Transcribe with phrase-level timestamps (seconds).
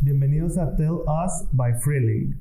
[0.00, 2.40] Bienvenidos a Tell Us by Freeling.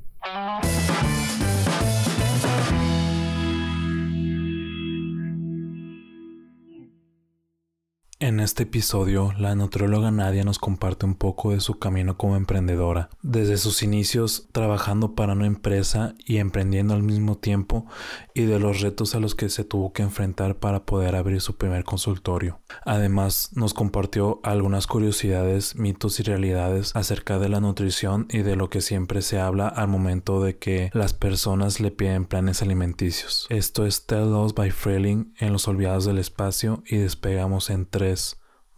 [8.27, 13.09] En este episodio, la nutrióloga Nadia nos comparte un poco de su camino como emprendedora,
[13.21, 17.85] desde sus inicios trabajando para una empresa y emprendiendo al mismo tiempo,
[18.33, 21.55] y de los retos a los que se tuvo que enfrentar para poder abrir su
[21.55, 22.59] primer consultorio.
[22.83, 28.69] Además, nos compartió algunas curiosidades, mitos y realidades acerca de la nutrición y de lo
[28.69, 33.47] que siempre se habla al momento de que las personas le piden planes alimenticios.
[33.49, 38.16] Esto es Tell Us by Freeling en Los Olvidados del Espacio y despegamos en 3,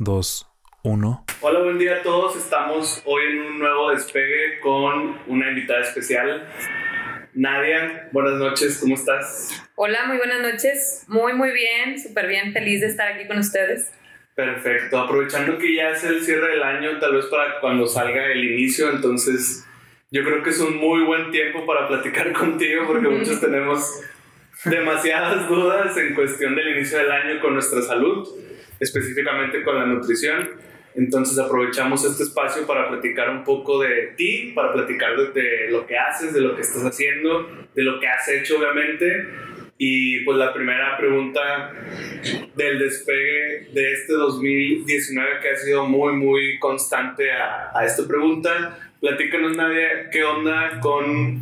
[0.02, 0.48] 2,
[0.84, 1.26] 1.
[1.42, 2.38] Hola, buen día a todos.
[2.38, 6.48] Estamos hoy en un nuevo despegue con una invitada especial.
[7.34, 9.62] Nadia, buenas noches, ¿cómo estás?
[9.76, 11.04] Hola, muy buenas noches.
[11.10, 13.92] Muy, muy bien, súper bien, feliz de estar aquí con ustedes.
[14.36, 18.42] Perfecto, aprovechando que ya es el cierre del año, tal vez para cuando salga el
[18.42, 19.68] inicio, entonces
[20.12, 24.00] yo creo que es un muy buen tiempo para platicar contigo porque muchos tenemos
[24.64, 28.26] demasiadas dudas en cuestión del inicio del año con nuestra salud
[28.80, 30.50] específicamente con la nutrición.
[30.96, 35.98] Entonces aprovechamos este espacio para platicar un poco de ti, para platicar de, lo que
[35.98, 39.28] haces, de lo que estás haciendo, de lo que has hecho obviamente.
[39.78, 41.74] Y pues la primera pregunta
[42.56, 48.78] del despegue de este 2019 que ha sido muy, muy constante a, esta pregunta.
[49.00, 51.42] Platícanos, Nadia, ¿qué onda con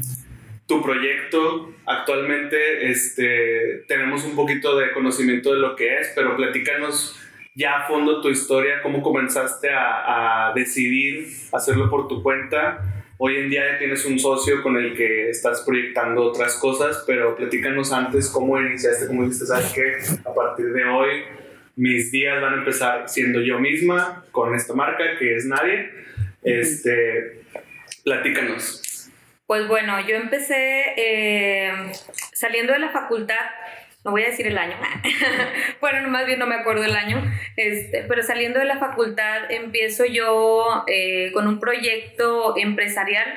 [0.67, 1.73] tu proyecto?
[1.87, 7.19] Actualmente este, tenemos un poquito de conocimiento de lo que es, pero platícanos
[7.57, 12.83] ya a fondo tu historia, cómo comenzaste a, a, decidir hacerlo por tu cuenta.
[13.17, 17.35] Hoy en día ya tienes un socio con el que estás proyectando otras cosas, pero
[17.35, 21.23] platícanos antes cómo iniciaste, cómo dijiste, sabes que a partir de hoy
[21.75, 25.89] mis días van a empezar siendo yo misma con esta marca que es Nadie.
[26.43, 27.41] Este,
[28.03, 29.09] platícanos.
[29.47, 31.71] Pues bueno, yo empecé eh,
[32.33, 33.35] saliendo de la facultad
[34.07, 34.77] no voy a decir el año,
[35.81, 37.21] bueno, más bien no me acuerdo el año,
[37.57, 43.27] este, pero saliendo de la facultad empiezo yo eh, con un proyecto empresarial,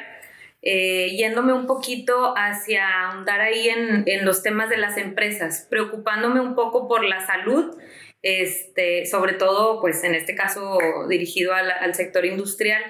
[0.63, 6.55] eh, yéndome un poquito hacia ahondar ahí en, los temas de las empresas, preocupándome un
[6.55, 7.77] poco por la salud,
[8.23, 10.79] este, sobre todo, pues en este caso
[11.09, 12.85] dirigido al sector industrial.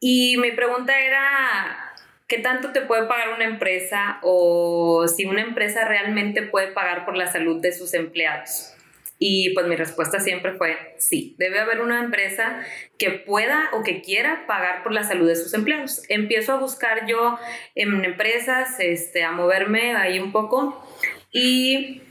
[0.00, 1.85] Y mi pregunta era,
[2.28, 7.16] ¿Qué tanto te puede pagar una empresa o si una empresa realmente puede pagar por
[7.16, 8.72] la salud de sus empleados?
[9.18, 12.60] Y pues mi respuesta siempre fue sí, debe haber una empresa
[12.98, 16.02] que pueda o que quiera pagar por la salud de sus empleados.
[16.08, 17.38] Empiezo a buscar yo
[17.76, 20.84] en empresas, este, a moverme ahí un poco
[21.30, 22.02] y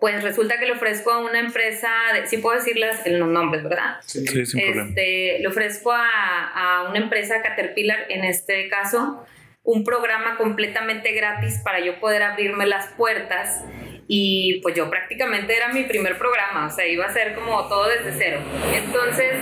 [0.00, 3.96] pues resulta que le ofrezco a una empresa, de, sí puedo decirles los nombres, ¿verdad?
[4.04, 4.94] Sí, sí sin este, problema.
[4.94, 9.26] Le ofrezco a, a una empresa Caterpillar, en este caso,
[9.66, 13.62] un programa completamente gratis para yo poder abrirme las puertas.
[14.08, 17.88] Y pues yo prácticamente era mi primer programa, o sea, iba a ser como todo
[17.88, 18.40] desde cero.
[18.72, 19.34] Entonces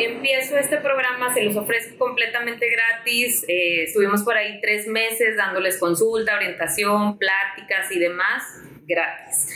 [0.00, 5.78] empiezo este programa, se los ofrezco completamente gratis, eh, estuvimos por ahí tres meses dándoles
[5.78, 8.44] consulta, orientación, pláticas y demás
[8.86, 9.48] gratis.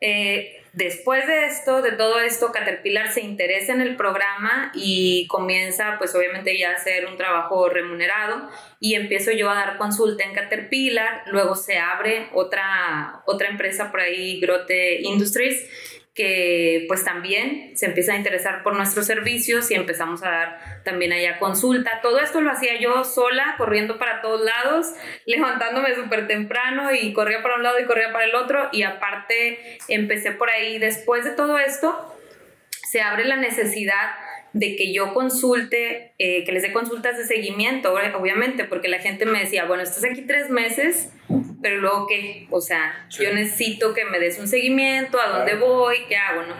[0.00, 5.96] Eh, después de esto, de todo esto, Caterpillar se interesa en el programa y comienza,
[5.98, 8.48] pues obviamente ya a hacer un trabajo remunerado
[8.80, 14.00] y empiezo yo a dar consulta en Caterpillar, luego se abre otra, otra empresa por
[14.00, 15.66] ahí, Grote Industries,
[16.18, 21.12] que pues también se empieza a interesar por nuestros servicios y empezamos a dar también
[21.12, 22.00] allá consulta.
[22.02, 24.94] Todo esto lo hacía yo sola, corriendo para todos lados,
[25.26, 29.78] levantándome súper temprano y corría para un lado y corría para el otro y aparte
[29.86, 30.80] empecé por ahí.
[30.80, 32.12] Después de todo esto,
[32.90, 34.10] se abre la necesidad
[34.52, 39.24] de que yo consulte, eh, que les dé consultas de seguimiento, obviamente, porque la gente
[39.24, 41.12] me decía, bueno, estás aquí tres meses,
[41.62, 43.24] pero luego qué, o sea, sí.
[43.24, 46.54] yo necesito que me des un seguimiento, a dónde voy, qué hago, ¿no?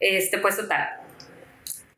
[0.00, 0.88] Este, pues total,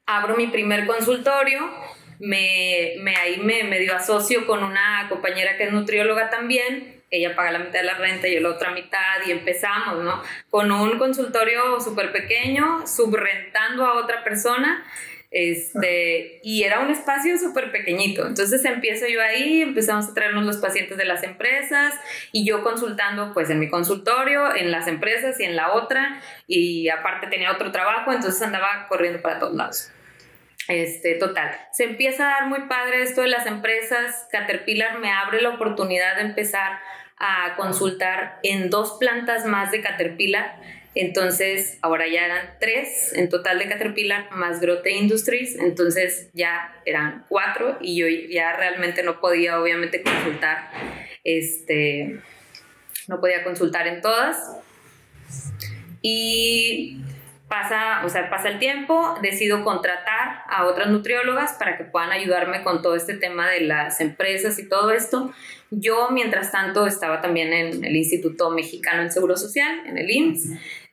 [0.07, 1.71] abro mi primer consultorio,
[2.19, 7.51] me, me ahí me medio asocio con una compañera que es nutrióloga también, ella paga
[7.53, 10.23] la mitad de la renta y yo la otra mitad y empezamos, ¿no?
[10.49, 14.85] Con un consultorio súper pequeño, subrentando a otra persona,
[15.31, 18.27] este, y era un espacio súper pequeñito.
[18.27, 21.95] Entonces empiezo yo ahí, empezamos a traernos los pacientes de las empresas
[22.33, 26.89] y yo consultando pues en mi consultorio, en las empresas y en la otra, y
[26.89, 29.93] aparte tenía otro trabajo, entonces andaba corriendo para todos lados.
[30.69, 34.29] Este, total, se empieza a dar muy padre esto de las empresas.
[34.31, 36.79] Caterpillar me abre la oportunidad de empezar
[37.17, 40.57] a consultar en dos plantas más de Caterpillar
[40.95, 47.27] Entonces, ahora ya eran tres en total de Caterpillar más Grote Industries, entonces ya eran
[47.29, 50.71] cuatro y yo ya realmente no podía obviamente consultar,
[51.23, 52.19] este,
[53.07, 54.37] no podía consultar en todas.
[56.03, 57.03] Y
[57.51, 62.63] pasa, o sea, pasa el tiempo, decido contratar a otras nutriólogas para que puedan ayudarme
[62.63, 65.33] con todo este tema de las empresas y todo esto.
[65.73, 70.51] Yo, mientras tanto, estaba también en el Instituto Mexicano del Seguro Social, en el IMSS.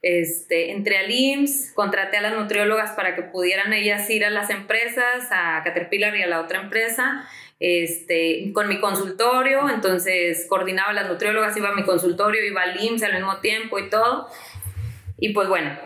[0.10, 4.50] Este, entré al IMSS, contraté a las nutriólogas para que pudieran ellas ir a las
[4.50, 7.28] empresas, a Caterpillar y a la otra empresa,
[7.60, 13.04] este, con mi consultorio, entonces coordinaba las nutriólogas, iba a mi consultorio, iba al IMSS
[13.04, 14.30] al mismo tiempo y todo.
[15.18, 15.78] Y pues bueno,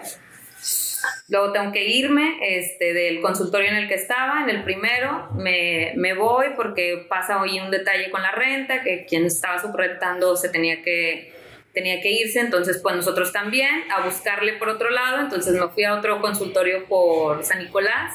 [1.29, 5.93] Luego tengo que irme este, del consultorio en el que estaba, en el primero, me,
[5.95, 10.49] me voy porque pasa hoy un detalle con la renta, que quien estaba subrentando se
[10.49, 11.30] tenía que,
[11.73, 15.83] tenía que irse, entonces pues nosotros también a buscarle por otro lado, entonces me fui
[15.83, 18.13] a otro consultorio por San Nicolás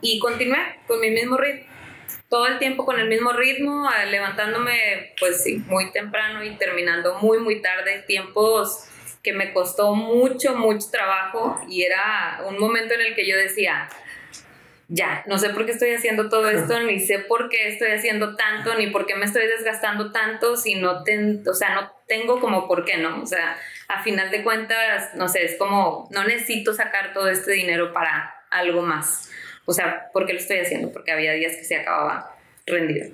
[0.00, 1.68] y continué con mi mismo ritmo.
[2.28, 7.38] Todo el tiempo con el mismo ritmo, levantándome pues sí, muy temprano y terminando muy
[7.38, 8.86] muy tarde, tiempos
[9.22, 13.88] que me costó mucho, mucho trabajo y era un momento en el que yo decía,
[14.88, 18.34] ya, no sé por qué estoy haciendo todo esto, ni sé por qué estoy haciendo
[18.36, 21.04] tanto, ni por qué me estoy desgastando tanto, si no,
[21.46, 23.22] o sea, no tengo como por qué, ¿no?
[23.22, 27.52] O sea, a final de cuentas, no sé, es como, no necesito sacar todo este
[27.52, 29.30] dinero para algo más.
[29.64, 30.92] O sea, ¿por qué lo estoy haciendo?
[30.92, 32.36] Porque había días que se acababa
[32.66, 33.06] rendido.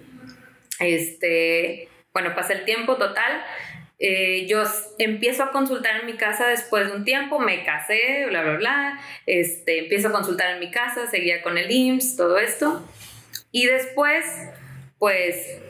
[0.80, 3.44] Este, bueno, pasa el tiempo total
[3.98, 4.62] eh, yo
[4.98, 9.00] empiezo a consultar en mi casa después de un tiempo, me casé, bla, bla, bla,
[9.24, 12.86] este, empiezo a consultar en mi casa, seguía con el IMSS, todo esto.
[13.52, 14.26] Y después,
[14.98, 15.60] pues,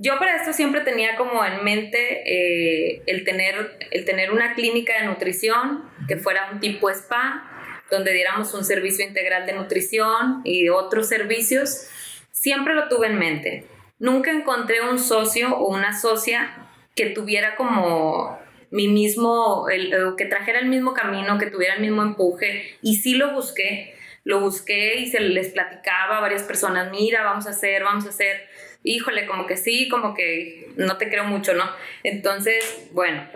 [0.00, 5.00] yo para esto siempre tenía como en mente eh, el, tener, el tener una clínica
[5.00, 7.44] de nutrición que fuera un tipo spa,
[7.90, 11.88] donde diéramos un servicio integral de nutrición y otros servicios.
[12.30, 13.66] Siempre lo tuve en mente.
[13.98, 18.38] Nunca encontré un socio o una socia que tuviera como
[18.70, 22.76] mi mismo, el, que trajera el mismo camino, que tuviera el mismo empuje.
[22.82, 27.48] Y sí lo busqué, lo busqué y se les platicaba a varias personas, mira, vamos
[27.48, 28.46] a hacer, vamos a hacer.
[28.84, 31.70] Híjole, como que sí, como que no te creo mucho, ¿no?
[32.04, 33.28] Entonces, bueno,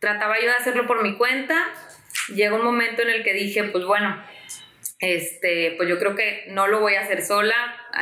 [0.00, 1.68] trataba yo de hacerlo por mi cuenta.
[2.34, 4.22] Llegó un momento en el que dije, pues bueno,
[4.98, 7.54] este, pues yo creo que no lo voy a hacer sola,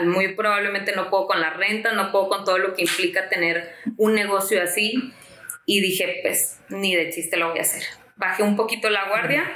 [0.05, 3.75] muy probablemente no puedo con la renta, no puedo con todo lo que implica tener
[3.97, 5.13] un negocio así.
[5.67, 7.83] Y dije, pues ni de chiste lo voy a hacer.
[8.17, 9.51] Bajé un poquito la guardia,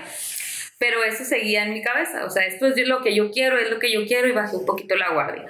[0.79, 2.25] pero eso seguía en mi cabeza.
[2.25, 4.57] O sea, esto es lo que yo quiero, es lo que yo quiero y bajé
[4.57, 5.47] un poquito la guardia.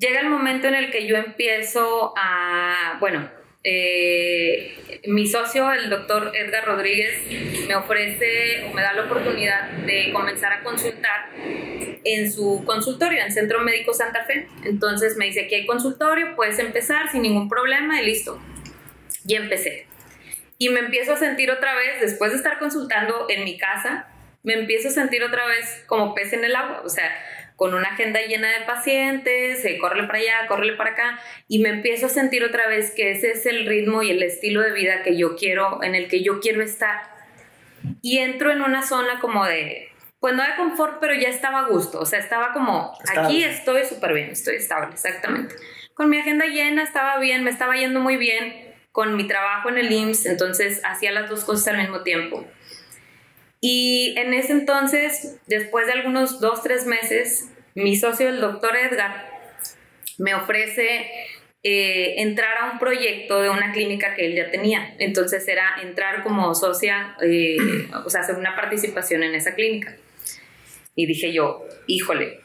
[0.00, 3.30] Llega el momento en el que yo empiezo a, bueno,
[3.62, 7.20] eh, mi socio, el doctor Edgar Rodríguez,
[7.68, 13.30] me ofrece o me da la oportunidad de comenzar a consultar en su consultorio, en
[13.30, 14.48] Centro Médico Santa Fe.
[14.64, 18.40] Entonces me dice que hay consultorio, puedes empezar sin ningún problema y listo.
[19.26, 19.86] Y empecé.
[20.56, 24.08] Y me empiezo a sentir otra vez, después de estar consultando en mi casa,
[24.42, 26.80] me empiezo a sentir otra vez como pez en el agua.
[26.86, 27.12] O sea,
[27.60, 31.68] con una agenda llena de pacientes, eh, córrele para allá, córrele para acá, y me
[31.68, 35.02] empiezo a sentir otra vez que ese es el ritmo y el estilo de vida
[35.02, 37.02] que yo quiero, en el que yo quiero estar.
[38.00, 39.90] Y entro en una zona como de,
[40.20, 43.84] pues no de confort, pero ya estaba a gusto, o sea, estaba como, aquí estoy
[43.84, 45.54] súper bien, estoy estable, exactamente.
[45.92, 49.76] Con mi agenda llena, estaba bien, me estaba yendo muy bien con mi trabajo en
[49.76, 52.42] el IMSS, entonces hacía las dos cosas al mismo tiempo.
[53.60, 59.28] Y en ese entonces, después de algunos dos, tres meses, mi socio, el doctor Edgar,
[60.18, 61.10] me ofrece
[61.62, 64.94] eh, entrar a un proyecto de una clínica que él ya tenía.
[64.98, 67.56] Entonces era entrar como socia, eh,
[68.04, 69.96] o sea, hacer una participación en esa clínica.
[70.94, 72.40] Y dije yo, híjole,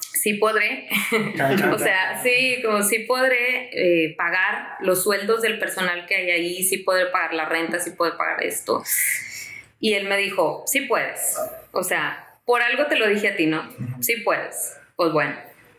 [0.00, 0.88] sí podré,
[1.72, 6.62] o sea, sí, como sí podré eh, pagar los sueldos del personal que hay ahí,
[6.62, 8.82] sí podré pagar la renta, sí puedo pagar esto.
[9.80, 11.36] Y él me dijo, sí puedes.
[11.72, 13.62] O sea, por algo te lo dije a ti, ¿no?
[14.00, 14.74] Sí puedes.
[14.96, 15.36] Pues bueno,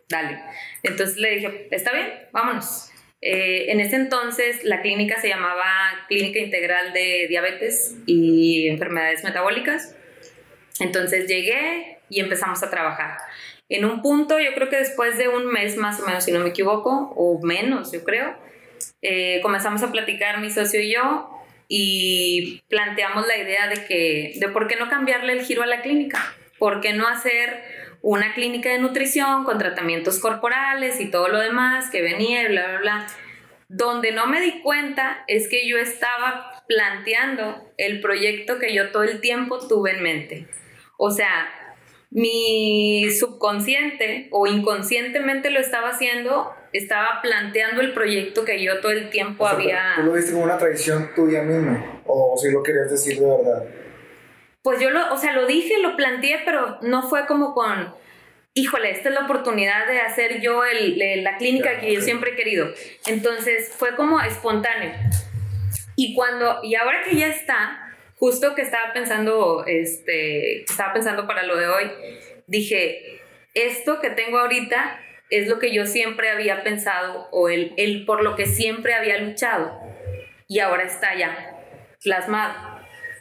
[0.08, 0.40] dale.
[0.84, 2.92] Entonces le dije, está bien, vámonos.
[3.22, 5.66] Eh, en ese entonces la clínica se llamaba
[6.08, 9.96] Clínica Integral de Diabetes y Enfermedades Metabólicas.
[10.80, 13.18] Entonces llegué y empezamos a trabajar.
[13.68, 16.40] En un punto, yo creo que después de un mes más o menos, si no
[16.40, 18.38] me equivoco, o menos, yo creo,
[19.02, 21.32] eh, comenzamos a platicar mi socio y yo
[21.68, 25.82] y planteamos la idea de que, de por qué no cambiarle el giro a la
[25.82, 27.64] clínica, por qué no hacer
[28.02, 32.68] una clínica de nutrición con tratamientos corporales y todo lo demás que venía y bla,
[32.68, 33.08] bla, bla.
[33.68, 39.04] Donde no me di cuenta es que yo estaba planteando el proyecto que yo todo
[39.04, 40.48] el tiempo tuve en mente.
[40.98, 41.50] O sea,
[42.12, 49.10] mi subconsciente o inconscientemente lo estaba haciendo, estaba planteando el proyecto que yo todo el
[49.10, 49.94] tiempo había...
[49.98, 52.02] ¿Tú lo viste como una tradición tuya misma?
[52.06, 53.64] ¿O si lo querías decir de verdad?
[54.62, 57.94] Pues yo lo, o sea, lo dije, lo planteé, pero no fue como con,
[58.54, 62.36] híjole, esta es la oportunidad de hacer yo el, la clínica que yo siempre he
[62.36, 62.68] querido.
[63.06, 64.92] Entonces fue como espontáneo.
[65.96, 71.44] Y cuando, y ahora que ya está, justo que estaba pensando, este, estaba pensando para
[71.44, 71.92] lo de hoy,
[72.48, 73.22] dije,
[73.54, 75.00] esto que tengo ahorita
[75.30, 79.18] es lo que yo siempre había pensado o el, el por lo que siempre había
[79.20, 79.80] luchado.
[80.48, 81.58] Y ahora está ya
[82.04, 82.79] plasmado.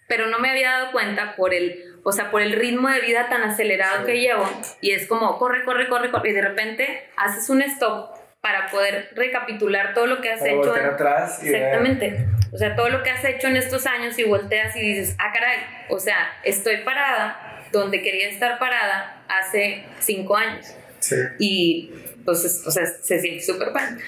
[0.08, 3.28] Pero no me había dado cuenta por el, o sea, por el ritmo de vida
[3.28, 4.48] tan acelerado que llevo.
[4.80, 6.30] Y es como, corre, corre, corre, corre.
[6.30, 10.74] Y de repente haces un stop para poder recapitular todo lo que has hecho.
[10.74, 12.26] atrás exactamente.
[12.52, 15.30] O sea, todo lo que has hecho en estos años y volteas y dices, ah,
[15.32, 15.58] caray,
[15.90, 20.74] o sea, estoy parada donde quería estar parada hace cinco años.
[21.00, 21.16] Sí.
[21.38, 21.92] Y
[22.24, 23.98] pues, o sea, se siente súper bien.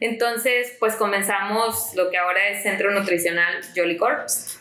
[0.00, 4.60] Entonces, pues comenzamos lo que ahora es Centro Nutricional Jolly Corps.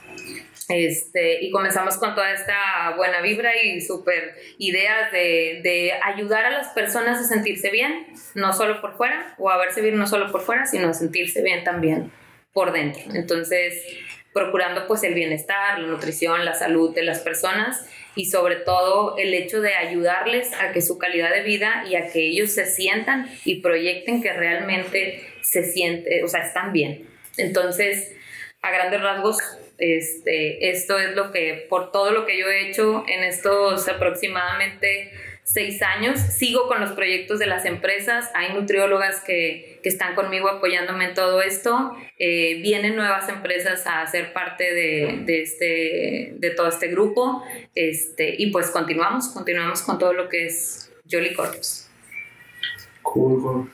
[0.67, 6.50] Este, y comenzamos con toda esta buena vibra y súper ideas de, de, ayudar a
[6.50, 10.31] las personas a sentirse bien, no solo por fuera, o a verse bien no solo
[10.31, 12.12] por fuera, sino a sentirse bien también
[12.51, 13.03] por dentro.
[13.13, 13.84] Entonces,
[14.34, 19.34] procurando pues el bienestar, la nutrición, la salud de las personas y sobre todo el
[19.34, 23.29] hecho de ayudarles a que su calidad de vida y a que ellos se sientan
[23.45, 27.07] y proyecten que realmente se sienten, o sea, están bien.
[27.38, 28.13] Entonces,
[28.62, 29.38] a grandes rasgos,
[29.77, 35.12] este, esto es lo que, por todo lo que yo he hecho en estos aproximadamente
[35.46, 40.50] seis años, sigo con los proyectos de las empresas, hay nutriólogas que, que están conmigo
[40.50, 46.50] apoyándome en todo esto, eh, vienen nuevas empresas a ser parte de, de, este, de
[46.50, 47.44] todo este grupo,
[47.75, 51.91] este, y pues continuamos, continuamos con todo lo que es Jolly Corps.
[53.03, 53.70] Cool,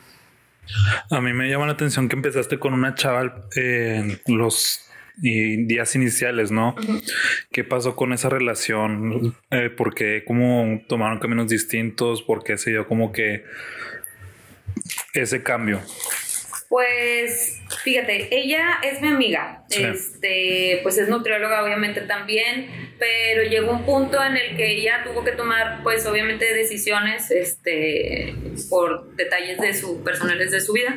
[1.09, 4.90] A mí me llama la atención que empezaste con una chaval en los
[5.21, 6.75] y días iniciales, ¿no?
[7.51, 9.35] ¿Qué pasó con esa relación?
[9.51, 12.21] Eh, ¿Por qué cómo tomaron caminos distintos?
[12.21, 13.43] ¿Por qué se dio como que
[15.13, 15.81] ese cambio?
[16.71, 23.85] Pues fíjate, ella es mi amiga, este, pues es nutrióloga obviamente también, pero llegó un
[23.85, 28.33] punto en el que ella tuvo que tomar pues obviamente decisiones este,
[28.69, 30.95] por detalles de su, personales de su vida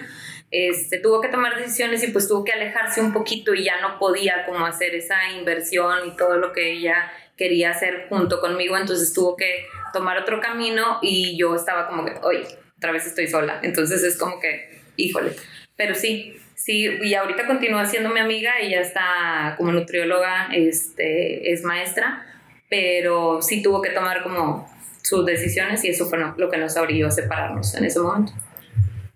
[0.57, 3.99] este, tuvo que tomar decisiones y pues tuvo que alejarse un poquito y ya no
[3.99, 9.13] podía como hacer esa inversión y todo lo que ella quería hacer junto conmigo, entonces
[9.13, 12.47] tuvo que tomar otro camino y yo estaba como que, oye,
[12.77, 15.33] otra vez estoy sola, entonces es como que, híjole,
[15.75, 21.65] pero sí, sí, y ahorita continúa siendo mi amiga, ella está como nutrióloga, este, es
[21.65, 22.25] maestra,
[22.71, 27.09] pero sí tuvo que tomar como sus decisiones y eso fue lo que nos abrió
[27.09, 28.33] a separarnos en ese momento.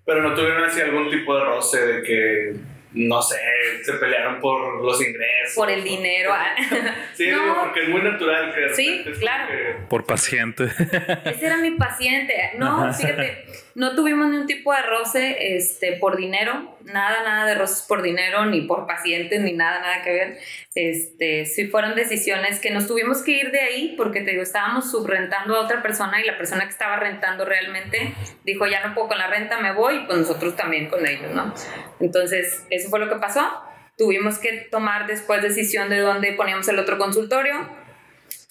[0.08, 2.54] Pero no tuvieron así algún tipo de roce de que,
[2.94, 3.36] no sé,
[3.82, 5.54] se pelearon por los ingresos.
[5.54, 6.32] Por el dinero.
[7.14, 7.30] Sí,
[7.62, 8.74] porque es muy natural que...
[8.74, 9.52] Sí, claro.
[9.90, 10.64] Por paciente.
[10.64, 12.52] Ese era mi paciente.
[12.56, 13.44] No, fíjate,
[13.78, 18.44] no tuvimos ningún tipo de roce este, por dinero, nada, nada de roces por dinero,
[18.44, 20.38] ni por pacientes, ni nada, nada que ver.
[20.75, 24.90] Este, sí fueron decisiones que nos tuvimos que ir de ahí porque te digo, estábamos
[24.90, 29.06] subrentando a otra persona y la persona que estaba rentando realmente dijo, ya no puedo
[29.06, 31.54] con la renta, me voy, y pues nosotros también con ellos, ¿no?
[32.00, 33.62] Entonces, eso fue lo que pasó.
[33.97, 37.54] Tuvimos que tomar después decisión de dónde poníamos el otro consultorio.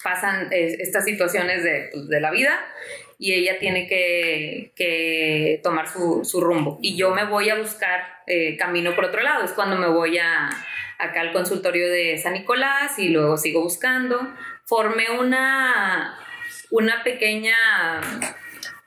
[0.02, 2.58] Pasan eh, estas situaciones de, pues, de la vida
[3.18, 6.78] y ella tiene que, que tomar su, su, rumbo.
[6.80, 9.44] Y yo me voy a buscar eh, camino por otro lado.
[9.44, 10.48] Es cuando me voy a,
[10.98, 14.20] acá al consultorio de San Nicolás y luego sigo buscando.
[14.66, 16.16] Formé una,
[16.70, 17.56] una pequeña,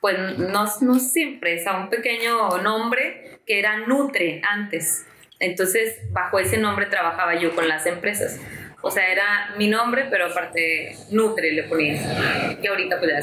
[0.00, 5.06] pues no, no siempre, es un pequeño nombre que era Nutre antes.
[5.40, 8.40] Entonces, bajo ese nombre trabajaba yo con las empresas.
[8.80, 12.56] O sea, era mi nombre, pero aparte Nutre le ponía.
[12.62, 13.18] Y ahorita pues ya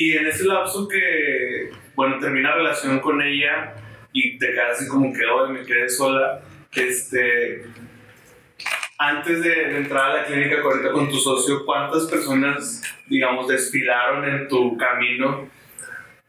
[0.00, 3.74] y en ese lapso que, bueno, termina relación con ella
[4.12, 6.40] y te quedas así como que, hoy me quedé sola,
[6.72, 7.64] este,
[8.96, 14.46] antes de, entrar a la clínica correcta con tu socio, ¿cuántas personas, digamos, desfilaron en
[14.46, 15.48] tu camino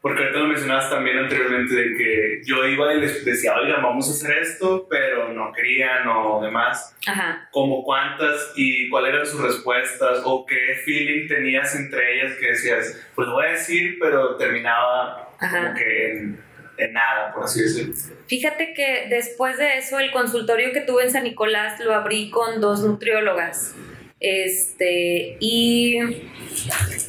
[0.00, 4.08] porque ahorita lo mencionabas también anteriormente de que yo iba y les decía, oigan, vamos
[4.08, 6.96] a hacer esto, pero no querían o demás.
[7.06, 7.48] Ajá.
[7.50, 13.08] Como cuántas y cuáles eran sus respuestas o qué feeling tenías entre ellas que decías,
[13.14, 16.40] pues lo voy a decir, pero terminaba como que en,
[16.78, 17.94] de nada, por así decirlo.
[18.26, 22.60] Fíjate que después de eso, el consultorio que tuve en San Nicolás lo abrí con
[22.60, 23.74] dos nutriólogas.
[24.20, 25.98] Este, y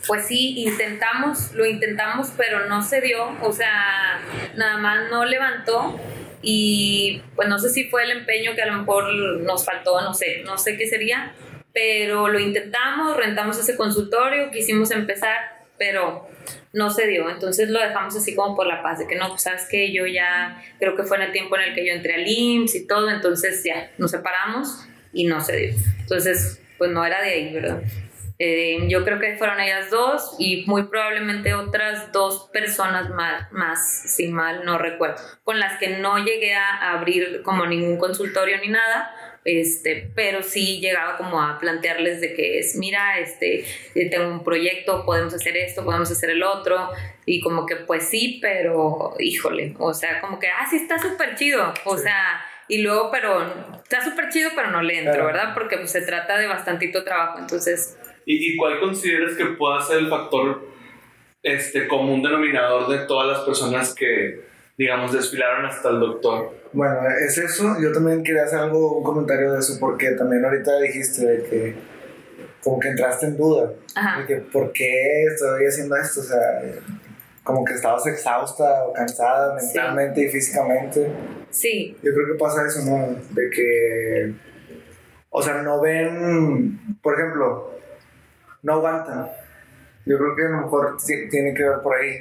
[0.07, 4.21] pues sí, intentamos, lo intentamos, pero no se dio, o sea,
[4.55, 5.99] nada más no levantó
[6.41, 10.13] y pues no sé si fue el empeño que a lo mejor nos faltó, no
[10.13, 11.33] sé, no sé qué sería,
[11.73, 16.29] pero lo intentamos, rentamos ese consultorio, quisimos empezar, pero
[16.71, 19.41] no se dio, entonces lo dejamos así como por la paz, de que no, pues
[19.43, 22.15] sabes que yo ya, creo que fue en el tiempo en el que yo entré
[22.15, 25.75] al IMSS y todo, entonces ya, nos separamos y no se dio.
[25.99, 27.83] Entonces, pues no era de ahí, ¿verdad?
[28.39, 33.87] Eh, yo creo que fueron ellas dos y muy probablemente otras dos personas más, más,
[33.87, 38.69] si mal no recuerdo, con las que no llegué a abrir como ningún consultorio ni
[38.69, 39.13] nada,
[39.45, 44.43] este, pero sí llegaba como a plantearles de que es, mira, este, eh, tengo un
[44.43, 46.89] proyecto, podemos hacer esto, podemos hacer el otro,
[47.27, 51.35] y como que pues sí, pero híjole, o sea, como que, ah, sí está súper
[51.35, 53.41] chido, o sea, y luego, pero
[53.83, 55.25] está súper chido, pero no le entro, Claro.
[55.27, 55.53] ¿verdad?
[55.53, 59.97] Porque pues, se trata de bastantito trabajo, entonces ¿Y, y cuál consideras que pueda ser
[59.97, 60.65] el factor
[61.43, 64.41] este, común denominador de todas las personas que,
[64.77, 66.55] digamos, desfilaron hasta el doctor?
[66.71, 67.75] Bueno, es eso.
[67.81, 71.75] Yo también quería hacer algo, un comentario de eso, porque también ahorita dijiste de que
[72.63, 73.73] como que entraste en duda.
[73.95, 74.21] Ajá.
[74.21, 76.21] De que, ¿por qué estoy haciendo esto?
[76.21, 76.61] O sea,
[77.43, 79.67] como que estabas exhausta o cansada Sí.
[79.67, 81.11] mentalmente y físicamente.
[81.49, 83.15] sí, Yo creo que pasa eso, ¿no?
[83.31, 84.33] De que,
[85.29, 87.71] o sea, no ven, por ejemplo,
[88.63, 89.29] no aguantan.
[90.05, 92.17] Yo creo que a lo mejor ti- tiene que ver por ahí.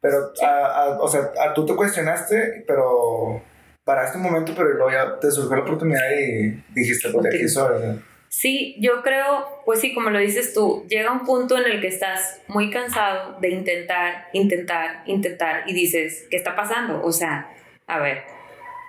[0.00, 3.42] Pero, a- a- o sea, a- tú te cuestionaste, pero
[3.84, 7.48] para este momento, pero luego ya te surgió la oportunidad y dijiste, pues de aquí
[7.48, 8.02] soy.
[8.32, 11.88] Sí, yo creo, pues sí, como lo dices tú, llega un punto en el que
[11.88, 17.02] estás muy cansado de intentar, intentar, intentar y dices, ¿qué está pasando?
[17.02, 17.52] O sea,
[17.88, 18.22] a ver,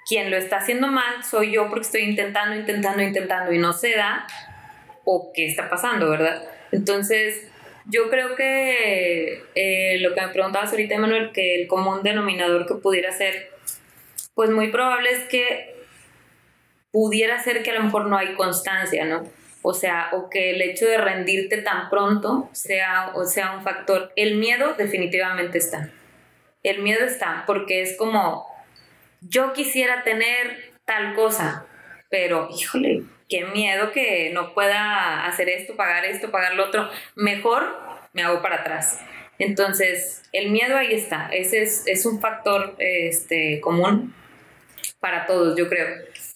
[0.07, 3.95] quien lo está haciendo mal soy yo porque estoy intentando, intentando, intentando y no se
[3.95, 4.27] da,
[5.05, 6.43] o qué está pasando, ¿verdad?
[6.71, 7.51] Entonces,
[7.85, 12.75] yo creo que eh, lo que me preguntabas ahorita, Emanuel, que el común denominador que
[12.75, 13.49] pudiera ser,
[14.35, 15.80] pues muy probable es que
[16.91, 19.23] pudiera ser que a lo mejor no hay constancia, ¿no?
[19.61, 24.11] O sea, o que el hecho de rendirte tan pronto sea, o sea un factor.
[24.15, 25.91] El miedo definitivamente está.
[26.63, 28.45] El miedo está, porque es como,
[29.21, 31.65] yo quisiera tener tal cosa,
[32.09, 36.89] pero híjole, qué miedo que no pueda hacer esto, pagar esto, pagar lo otro.
[37.15, 37.63] Mejor
[38.13, 38.99] me hago para atrás.
[39.39, 41.29] Entonces, el miedo ahí está.
[41.31, 44.13] Ese es, es un factor este, común
[44.99, 45.87] para todos, yo creo.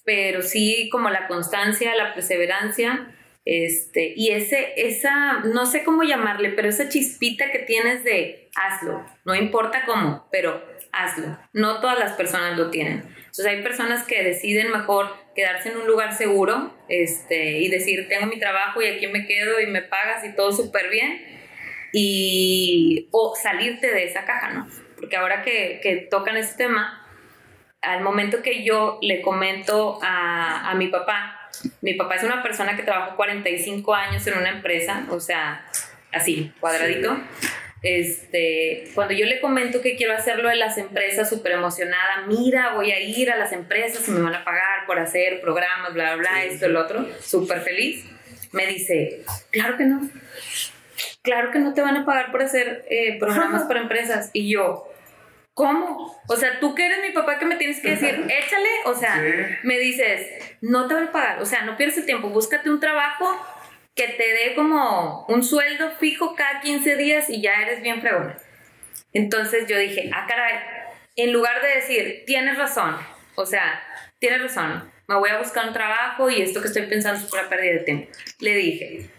[0.06, 3.12] Pero sí, como la constancia, la perseverancia,
[3.46, 9.06] este, y ese, esa, no sé cómo llamarle, pero esa chispita que tienes de hazlo,
[9.24, 11.38] no importa cómo, pero hazlo.
[11.54, 13.04] No todas las personas lo tienen.
[13.18, 18.26] Entonces hay personas que deciden mejor quedarse en un lugar seguro este, y decir, tengo
[18.26, 21.22] mi trabajo y aquí me quedo y me pagas y todo súper bien,
[21.92, 24.68] y, o salirte de esa caja, ¿no?
[24.98, 27.05] Porque ahora que, que tocan ese tema,
[27.86, 31.50] al momento que yo le comento a, a mi papá,
[31.82, 35.66] mi papá es una persona que trabajó 45 años en una empresa, o sea,
[36.12, 37.18] así, cuadradito.
[37.82, 42.92] Este, cuando yo le comento que quiero hacerlo de las empresas, súper emocionada, mira, voy
[42.92, 46.30] a ir a las empresas y me van a pagar por hacer programas, bla, bla,
[46.30, 48.06] bla, esto, lo otro, súper feliz,
[48.52, 49.22] me dice,
[49.52, 50.02] claro que no,
[51.22, 54.32] claro que no te van a pagar por hacer eh, programas para empresas.
[54.34, 54.90] Y yo,
[55.56, 56.16] ¿cómo?
[56.28, 59.16] O sea, tú que eres mi papá que me tienes que decir, échale, o sea,
[59.16, 59.56] Sí.
[59.64, 62.80] me dices, no te van a pagar, o sea, no pierdas el tiempo, búscate un
[62.80, 63.26] trabajo
[63.96, 68.38] que te dé como un sueldo fijo cada 15 días y ya eres bien fregona.
[69.14, 70.60] Entonces yo dije, ah, caray,
[71.16, 72.98] en lugar de decir, tienes razón,
[73.36, 73.82] o sea,
[74.20, 77.48] tienes razón, me voy a buscar un trabajo y esto que estoy pensando es pura
[77.48, 78.12] pérdida de tiempo.
[78.40, 79.10] Le dije,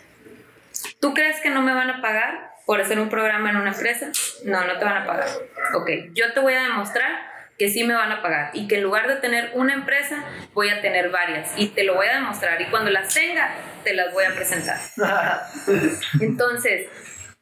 [1.01, 4.11] ¿tú crees que no me van a pagar por hacer un programa en una empresa?
[4.45, 5.29] No, no te van a pagar.
[5.75, 8.83] Ok, yo te voy a demostrar que sí me van a pagar y que en
[8.83, 12.61] lugar de tener una empresa, voy a tener varias y te lo voy a demostrar
[12.61, 13.51] y cuando las tenga,
[13.83, 14.77] te las voy a presentar.
[16.21, 16.89] Entonces,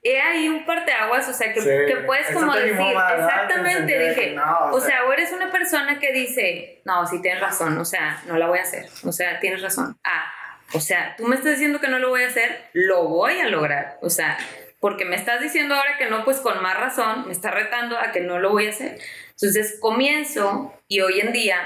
[0.03, 2.77] he ahí un parteaguas, o sea, que, Sí, que puedes como decir.
[2.77, 7.07] Te exactamente, dije, no, o o sea- sea, o eres una persona que dice, no,
[7.07, 9.97] sí tienes razón, o sea, no la voy a hacer, o sea, tienes razón.
[10.05, 10.27] Ah,
[10.75, 13.49] o sea, tú me estás diciendo que no lo voy a hacer, lo voy a
[13.49, 14.37] lograr, o sea,
[14.85, 18.13] porque me estás diciendo ahora que no, pues con más razón, me estás retando a
[18.13, 18.99] que no lo voy a hacer.
[19.31, 21.57] Entonces comienzo y hoy en día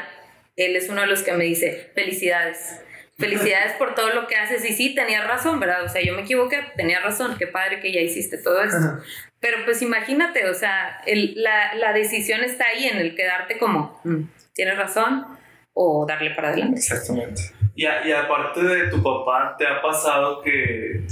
[0.54, 2.80] él es uno de los que me dice, felicidades.
[3.16, 4.64] Felicidades por todo lo que haces.
[4.64, 5.82] Y sí, tenía razón, ¿verdad?
[5.82, 7.34] O sea, yo me equivoqué, tenía razón.
[7.36, 9.02] Qué padre que ya hiciste todo esto.
[9.40, 14.00] Pero pues imagínate, o sea, el, la, la, decisión está ahí en el quedarte como,
[14.04, 15.26] mm, tienes razón,
[15.72, 16.78] o darle para adelante.
[16.78, 17.42] Exactamente.
[17.74, 21.02] Y, y aparte de tu papá, ¿te ha pasado que,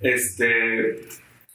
[0.00, 1.00] este,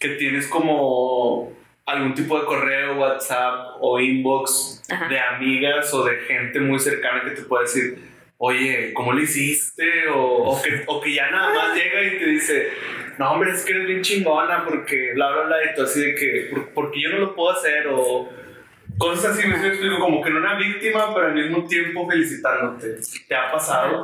[0.03, 1.51] que tienes como
[1.85, 5.07] algún tipo de correo, WhatsApp o inbox Ajá.
[5.07, 7.97] de amigas o de gente muy cercana que te pueda decir,
[8.37, 10.07] oye, ¿cómo lo hiciste?
[10.09, 10.17] O,
[10.51, 12.69] o que, o que ya nada más llega y te dice,
[13.17, 16.15] no, hombre, es que eres bien chingona porque bla, bla, bla, y tú así de
[16.15, 17.87] que, "¿Por- porque yo no lo puedo hacer?
[17.89, 18.29] O
[18.97, 22.95] cosas así, me explico, como que no una víctima, pero al mismo tiempo felicitándote.
[23.27, 24.03] ¿Te ha pasado?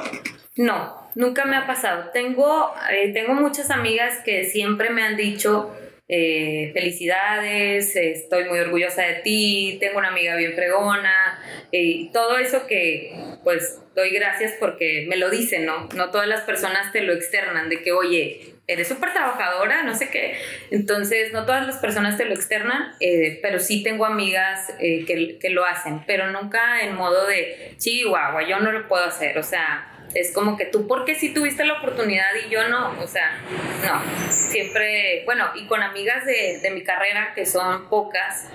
[0.58, 2.10] No, nunca me ha pasado.
[2.14, 5.74] Tengo, eh, tengo muchas amigas que siempre me han dicho
[6.12, 11.40] eh, felicidades, estoy muy orgullosa de ti, tengo una amiga bien fregona,
[11.72, 15.88] y todo eso que pues doy gracias porque me lo dicen, ¿no?
[15.96, 20.10] No todas las personas te lo externan de que, oye, eres súper trabajadora, no sé
[20.10, 20.36] qué.
[20.72, 25.38] Entonces, no todas las personas te lo externan, eh, pero sí tengo amigas eh, que,
[25.40, 29.44] que lo hacen, pero nunca en modo de, chihuahua, yo no lo puedo hacer, o
[29.44, 33.00] sea, es como que tú, ¿por qué sí tuviste la oportunidad y yo no?
[33.00, 33.40] O sea,
[33.86, 34.02] no,
[34.50, 38.50] siempre, bueno, y con amigas de, de mi carrera, que son pocas,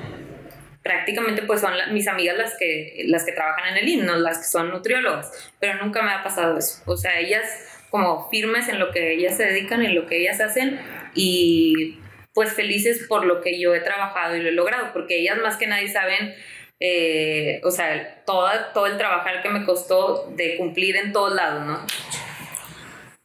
[0.85, 4.45] prácticamente pues son mis amigas las que, las que trabajan en el himno, las que
[4.45, 6.83] son nutriólogas, pero nunca me ha pasado eso.
[6.85, 7.45] O sea, ellas
[7.91, 10.79] como firmes en lo que ellas se dedican, en lo que ellas hacen
[11.15, 11.99] y
[12.35, 15.57] pues felices por lo que yo he trabajado y lo he logrado, porque ellas más
[15.57, 16.35] que nadie saben,
[16.81, 21.65] eh, o sea, toda, todo el trabajar que me costó de cumplir en todos lados,
[21.65, 21.87] ¿no?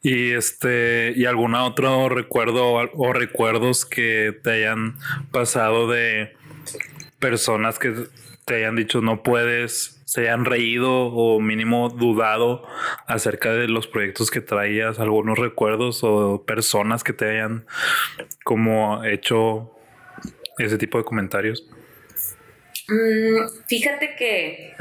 [0.01, 4.95] Y este, y algún otro recuerdo o, recuerdos que te hayan
[5.31, 6.33] pasado de
[7.19, 8.07] personas que
[8.45, 12.65] te hayan dicho no puedes, se hayan reído o mínimo dudado
[13.07, 17.65] acerca de los proyectos que traías, algunos recuerdos o personas que te hayan
[18.45, 19.75] como hecho
[20.57, 21.65] ese tipo de comentarios.
[22.87, 24.73] Mm, fíjate que,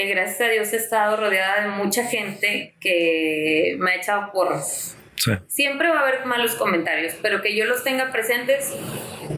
[0.00, 4.96] que gracias a Dios he estado rodeada de mucha gente que me ha echado porras.
[5.16, 5.32] Sí.
[5.46, 8.74] Siempre va a haber malos comentarios, pero que yo los tenga presentes,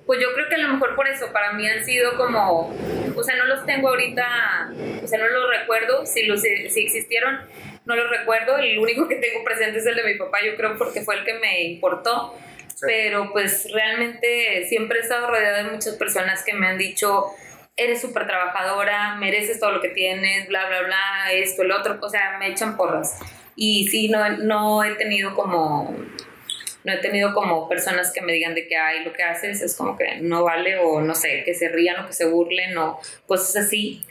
[0.07, 2.72] pues yo creo que a lo mejor por eso para mí han sido como,
[3.16, 4.72] o sea, no los tengo ahorita,
[5.03, 7.40] o sea, no los recuerdo, si, los, si existieron,
[7.85, 10.79] no los recuerdo, el único que tengo presente es el de mi papá, yo creo
[10.79, 12.38] porque fue el que me importó,
[12.81, 17.27] pero pues realmente siempre he estado rodeada de muchas personas que me han dicho,
[17.85, 22.09] eres súper trabajadora, mereces todo lo que tienes, bla, bla, bla, esto, el otro, o
[22.09, 23.18] sea, me echan porras.
[23.57, 25.95] Y sí, no, no he tenido como,
[26.85, 29.77] no he tenido como personas que me digan de que, ay, lo que haces es
[29.77, 32.99] como que no vale, o no sé, que se rían o que se burlen, o
[33.27, 34.05] cosas así,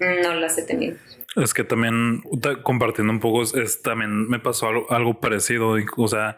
[0.00, 0.96] no las he tenido.
[1.36, 6.08] Es que también ta- compartiendo un poco, es, también me pasó algo, algo parecido, o
[6.08, 6.36] sea,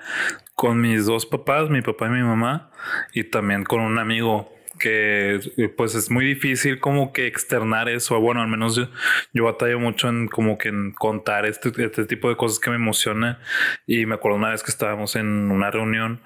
[0.54, 2.70] con mis dos papás, mi papá y mi mamá,
[3.14, 8.18] y también con un amigo que eh, pues es muy difícil como que externar eso,
[8.18, 8.88] bueno, al menos yo,
[9.32, 12.76] yo batallo mucho en como que en contar este, este tipo de cosas que me
[12.76, 13.38] emocionan
[13.86, 16.20] y me acuerdo una vez que estábamos en una reunión,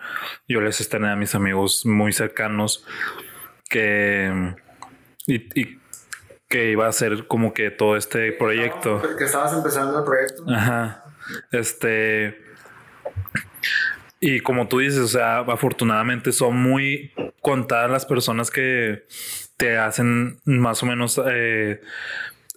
[0.49, 2.87] yo les externé a mis amigos muy cercanos
[3.69, 4.55] que
[5.27, 5.81] y, y
[6.49, 9.03] que iba a ser como que todo este proyecto.
[9.19, 10.45] Que estabas empezando el proyecto.
[10.49, 11.05] Ajá.
[11.51, 12.44] Este.
[14.27, 19.05] Y como tú dices, o sea, afortunadamente son muy contadas las personas que
[19.59, 21.83] te hacen más o menos eh,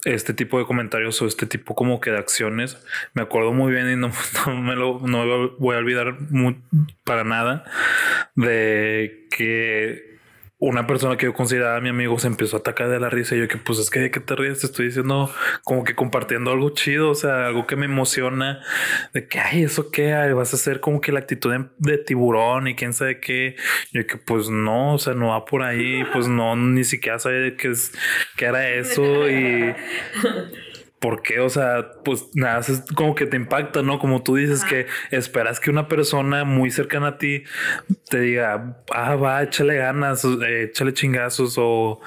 [0.06, 2.78] este tipo de comentarios o este tipo como que de acciones.
[3.12, 4.10] Me acuerdo muy bien y no,
[4.62, 6.56] me lo no voy a olvidar mu-
[7.04, 7.64] para nada
[8.34, 10.07] de que
[10.60, 13.38] una persona que yo consideraba mi amigo se empezó a atacar de la risa y
[13.38, 16.50] yo que pues es que de qué te ríes, te estoy diciendo como que compartiendo
[16.50, 18.60] algo chido, o sea, algo que me emociona,
[19.12, 22.66] de que, ay, eso qué, vas a hacer como que la actitud de, de tiburón
[22.66, 23.54] y quién sabe qué,
[23.92, 27.54] yo que pues no, o sea, no va por ahí, pues no, ni siquiera sabe
[27.56, 27.92] qué es,
[28.36, 29.74] qué era eso y...
[31.00, 31.38] ¿Por qué?
[31.38, 34.00] O sea, pues nada, es como que te impacta, ¿no?
[34.00, 34.68] Como tú dices Ajá.
[34.70, 37.44] que esperas que una persona muy cercana a ti
[38.10, 42.00] te diga, ah, va, échale ganas, eh, échale chingazos o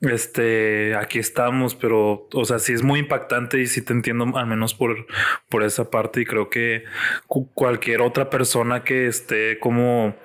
[0.00, 4.46] este, aquí estamos, pero, o sea, sí es muy impactante y sí te entiendo al
[4.48, 5.06] menos por,
[5.48, 6.82] por esa parte y creo que
[7.28, 10.16] cu- cualquier otra persona que esté como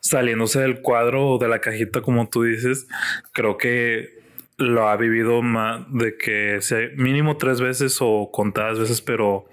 [0.00, 2.86] saliéndose del cuadro o de la cajita, como tú dices,
[3.32, 4.19] creo que
[4.60, 9.46] lo ha vivido más de que sea mínimo tres veces o contadas veces, pero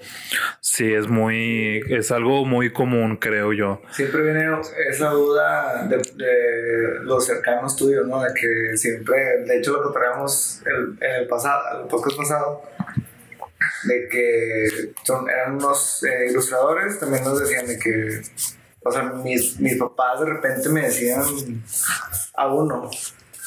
[0.60, 3.82] sí es muy, es algo muy común, creo yo.
[3.91, 4.46] Siempre viene
[4.89, 8.22] esa duda de, de los cercanos tuyos, ¿no?
[8.22, 12.63] De que siempre, de hecho, lo que traíamos el, en el pasado, el podcast pasado,
[13.84, 18.22] de que son, eran unos eh, ilustradores, también nos decían de que,
[18.84, 21.24] o sea, mis, mis papás de repente me decían
[22.36, 22.89] a uno,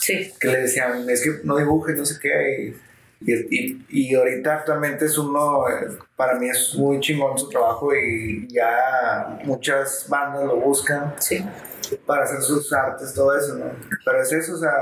[0.00, 0.32] Sí.
[0.40, 2.74] que le decían, es que no dibujes, no sé qué.
[3.22, 5.64] Y, y, y ahorita actualmente es uno,
[6.16, 11.44] para mí es muy chingón su trabajo y ya muchas bandas lo buscan Sí.
[12.06, 13.66] para hacer sus artes, todo eso, ¿no?
[14.06, 14.72] Pero es eso, o sea,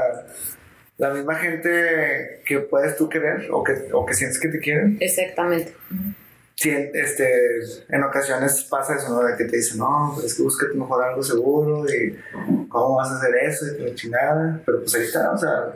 [0.98, 4.98] la misma gente que puedes tú querer o que, o que sientes que te quieren,
[5.00, 5.74] Exactamente.
[6.58, 9.22] Sí, este, en ocasiones pasa eso, ¿no?
[9.22, 12.18] De que te dicen, no, pero es que búscate mejor algo seguro y
[12.68, 14.60] cómo vas a hacer eso y la chingada.
[14.66, 15.72] Pero pues ahí está, o sea,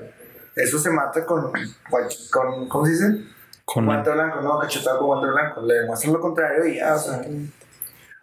[0.57, 1.53] eso se mata con,
[2.31, 3.25] con ¿cómo se dice?
[3.64, 5.62] Con Guante blanco, no, cachetado con guante blanco.
[5.62, 7.21] Le demuestran lo contrario y ya, o sea.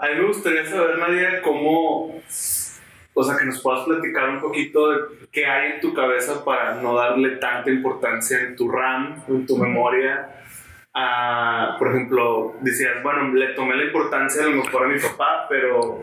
[0.01, 2.13] A mí me gustaría saber, Nadia, cómo,
[3.13, 4.97] o sea, que nos puedas platicar un poquito de
[5.31, 9.57] qué hay en tu cabeza para no darle tanta importancia en tu RAM, en tu
[9.57, 10.38] memoria.
[11.01, 15.45] A, por ejemplo, decías, bueno, le tomé la importancia a lo mejor a mi papá,
[15.47, 16.01] pero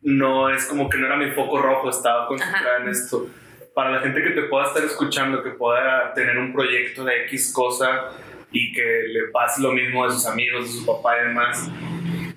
[0.00, 3.28] no es como que no era mi foco rojo, estaba concentrada en esto.
[3.74, 7.52] Para la gente que te pueda estar escuchando, que pueda tener un proyecto de X
[7.52, 8.12] cosa
[8.50, 11.70] y que le pase lo mismo de sus amigos, de su papá y demás,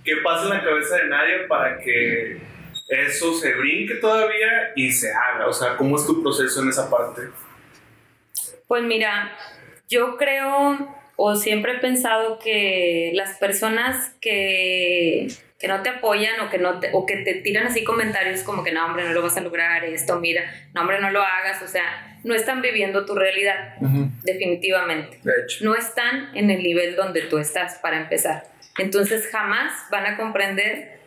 [0.04, 2.41] ¿qué pasa en la cabeza de Nadia para que
[2.89, 5.47] eso se brinque todavía y se haga?
[5.47, 7.30] O sea, ¿cómo es tu proceso en esa parte?
[8.67, 9.32] Pues mira,
[9.88, 15.28] yo creo o siempre he pensado que las personas que,
[15.60, 18.64] que no te apoyan o que, no te, o que te tiran así comentarios como
[18.64, 21.62] que no, hombre, no lo vas a lograr, esto, mira, no, hombre, no lo hagas,
[21.62, 23.76] o sea, no están viviendo tu realidad,
[24.24, 25.20] definitivamente.
[25.22, 25.66] De hecho.
[25.66, 28.46] No están en el nivel donde tú estás para empezar.
[28.78, 30.99] Entonces jamás van a comprender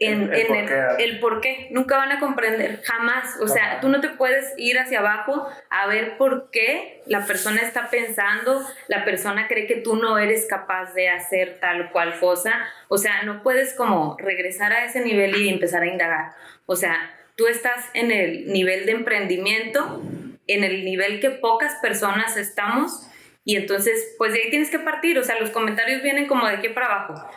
[0.00, 1.04] en, El- el en por el, qué.
[1.04, 1.68] el por qué.
[1.70, 3.36] Nunca van a comprender, jamás.
[3.40, 3.80] O sea, Ajá.
[3.80, 8.66] tú no te puedes ir hacia abajo a ver por qué la persona está pensando,
[8.88, 12.52] la persona cree que tú no eres capaz de hacer tal cual cosa.
[12.88, 16.32] O sea, no puedes como regresar a ese nivel y empezar a indagar.
[16.66, 16.96] O sea,
[17.36, 20.02] tú estás en el nivel de emprendimiento,
[20.46, 23.06] en el nivel que pocas personas estamos.
[23.44, 26.56] Y entonces, pues de ahí tienes que partir, o sea, los comentarios vienen como de
[26.56, 27.30] aquí para abajo.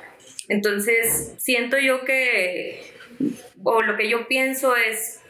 [0.50, 2.84] Entonces, siento yo que,
[3.64, 5.22] o lo que yo pienso es,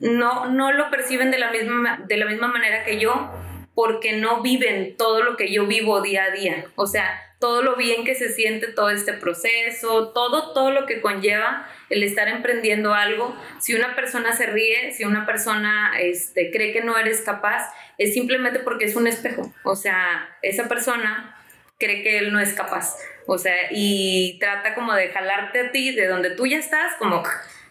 [0.00, 3.30] no, no lo perciben de la, misma, de la misma manera que yo,
[3.74, 6.66] porque no viven todo lo que yo vivo día a día.
[6.76, 11.00] O sea, todo lo bien que se siente todo este proceso, todo, todo lo que
[11.00, 13.36] conlleva el estar emprendiendo algo.
[13.60, 18.14] Si una persona se ríe, si una persona este, cree que no eres capaz, es
[18.14, 19.52] simplemente porque es un espejo.
[19.64, 21.36] O sea, esa persona
[21.78, 22.96] cree que él no es capaz.
[23.26, 27.22] O sea, y trata como de jalarte a ti de donde tú ya estás, como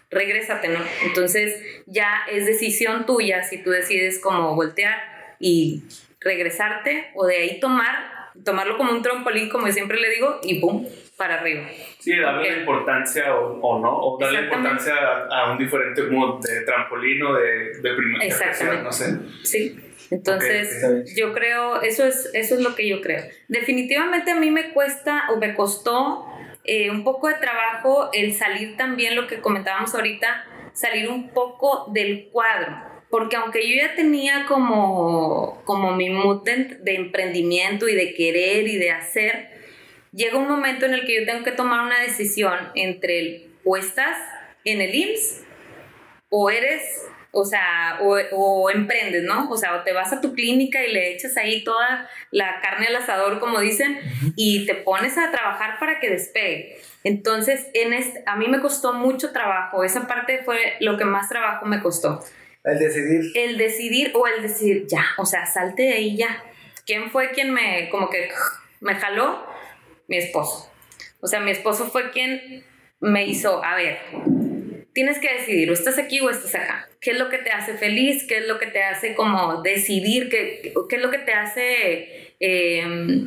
[0.10, 0.80] regrésate, ¿no?
[1.06, 5.84] Entonces ya es decisión tuya si tú decides como voltear y
[6.20, 7.96] regresarte o de ahí tomar,
[8.46, 10.88] tomarlo como un trampolín, como siempre le digo, y pum,
[11.18, 11.68] para arriba.
[12.00, 12.52] Sí, darle Ok.
[12.56, 17.22] la importancia o, o no, o darle importancia a, a un diferente modo de trampolín
[17.24, 18.84] o de, de primera Exactamente.
[18.84, 19.18] no sé.
[19.44, 19.80] Sí.
[20.14, 21.08] Entonces, Ok, ok.
[21.16, 23.24] yo creo, eso es, eso es lo que yo creo.
[23.48, 26.26] Definitivamente a mí me cuesta o me costó
[26.64, 31.92] eh, un poco de trabajo el salir también, lo que comentábamos ahorita, salir un poco
[31.92, 32.94] del cuadro.
[33.10, 38.68] Porque aunque yo ya tenía como, como mi mood de, de emprendimiento y de querer
[38.68, 39.50] y de hacer,
[40.12, 43.78] llega un momento en el que yo tengo que tomar una decisión entre el, o
[43.78, 44.18] estás
[44.64, 45.44] en el IMSS
[46.30, 46.82] o eres,
[47.36, 49.50] o sea, o, o emprendes, ¿no?
[49.50, 52.86] O sea, o te vas a tu clínica y le echas ahí toda la carne
[52.86, 54.00] al asador, como dicen,
[54.36, 56.78] y te pones a trabajar para que despegue.
[57.04, 61.28] Entonces, en este, a mí me costó mucho trabajo, esa parte fue lo que más
[61.28, 62.24] trabajo me costó.
[62.64, 63.32] El decidir.
[63.36, 66.44] El decidir o el decir, ya, o sea, salte de ahí ya.
[66.86, 68.30] ¿Quién fue quien me, como que
[68.80, 69.44] me jaló?
[70.08, 70.72] Mi esposo.
[71.20, 72.64] O sea, mi esposo fue quien
[73.00, 73.98] me hizo, a ver,
[74.94, 76.90] tienes que decidir, o estás aquí o estás acá.
[77.00, 78.26] ¿Qué es lo que te hace feliz?
[78.28, 80.30] ¿Qué es lo que te hace como decidir?
[80.30, 83.24] ¿Qué, qué es lo que te hace, eh,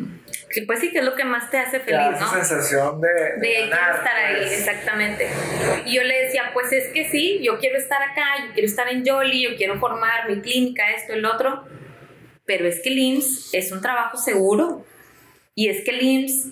[0.50, 2.30] que, pues sí, qué es lo que más te hace feliz, esa ¿no?
[2.30, 4.58] sensación de, de de ganar, estar ahí, pues.
[4.58, 5.28] exactamente.
[5.84, 8.88] Y yo le decía, pues es que sí, yo quiero estar acá, yo quiero estar
[8.88, 11.64] en Jolly, yo quiero formar mi clínica, esto, el otro,
[12.44, 14.86] pero es que el IMSS es un trabajo seguro.
[15.54, 16.48] Y es que el IMSS,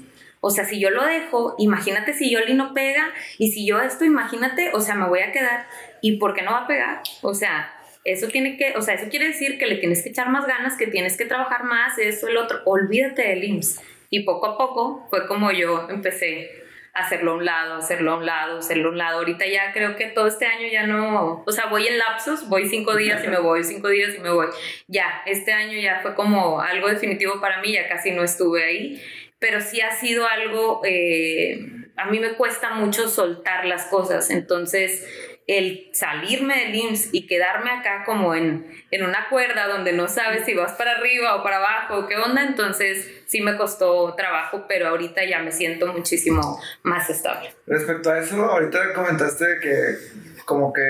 [0.46, 4.04] o sea, si yo lo dejo, imagínate si Jolly no pega, y si yo esto,
[4.04, 5.66] imagínate, o sea, me voy a quedar,
[6.02, 7.00] ¿y por qué no va a pegar?
[7.22, 7.72] O sea,
[8.04, 10.76] eso tiene que, o sea, eso quiere decir que le tienes que echar más ganas,
[10.76, 13.80] que tienes que trabajar más, eso, el otro, olvídate del IMSS.
[14.10, 16.50] Y poco a poco fue como yo empecé
[16.92, 19.18] a hacerlo a un lado, hacerlo a un lado, hacerlo a un lado.
[19.20, 22.68] Ahorita ya creo que todo este año ya no, o sea, voy en lapsos, voy
[22.68, 24.46] cinco días y me voy, cinco días y me voy.
[24.88, 29.02] Ya, este año ya fue como algo definitivo para mí, ya casi no estuve ahí,
[29.44, 35.06] pero sí ha sido algo eh, a mí me cuesta mucho soltar las cosas, entonces
[35.46, 40.46] el salirme del IMSS y quedarme acá como en, en una cuerda donde no sabes
[40.46, 44.64] si vas para arriba o para abajo o qué onda, entonces sí me costó trabajo,
[44.66, 47.52] pero ahorita ya me siento muchísimo más estable.
[47.66, 50.88] Respecto a eso, ahorita comentaste que como que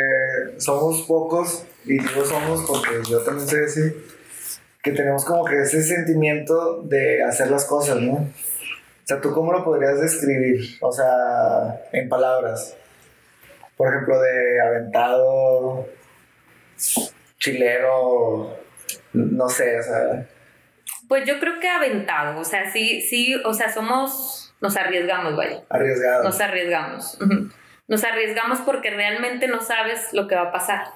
[0.59, 4.14] somos pocos, y digo somos porque yo también soy así,
[4.85, 8.13] que tenemos como que ese sentimiento de hacer las cosas, ¿no?
[8.13, 10.79] O sea, ¿tú cómo lo podrías describir?
[10.81, 12.77] O sea, en palabras
[13.77, 15.89] por ejemplo, de aventado,
[17.39, 18.57] chilero,
[19.13, 20.27] no sé, o sea.
[21.09, 25.63] Pues yo creo que aventado, o sea, sí, sí, o sea, somos, nos arriesgamos, vaya.
[25.69, 26.25] Arriesgados.
[26.25, 27.19] Nos arriesgamos.
[27.87, 30.87] Nos arriesgamos porque realmente no sabes lo que va a pasar.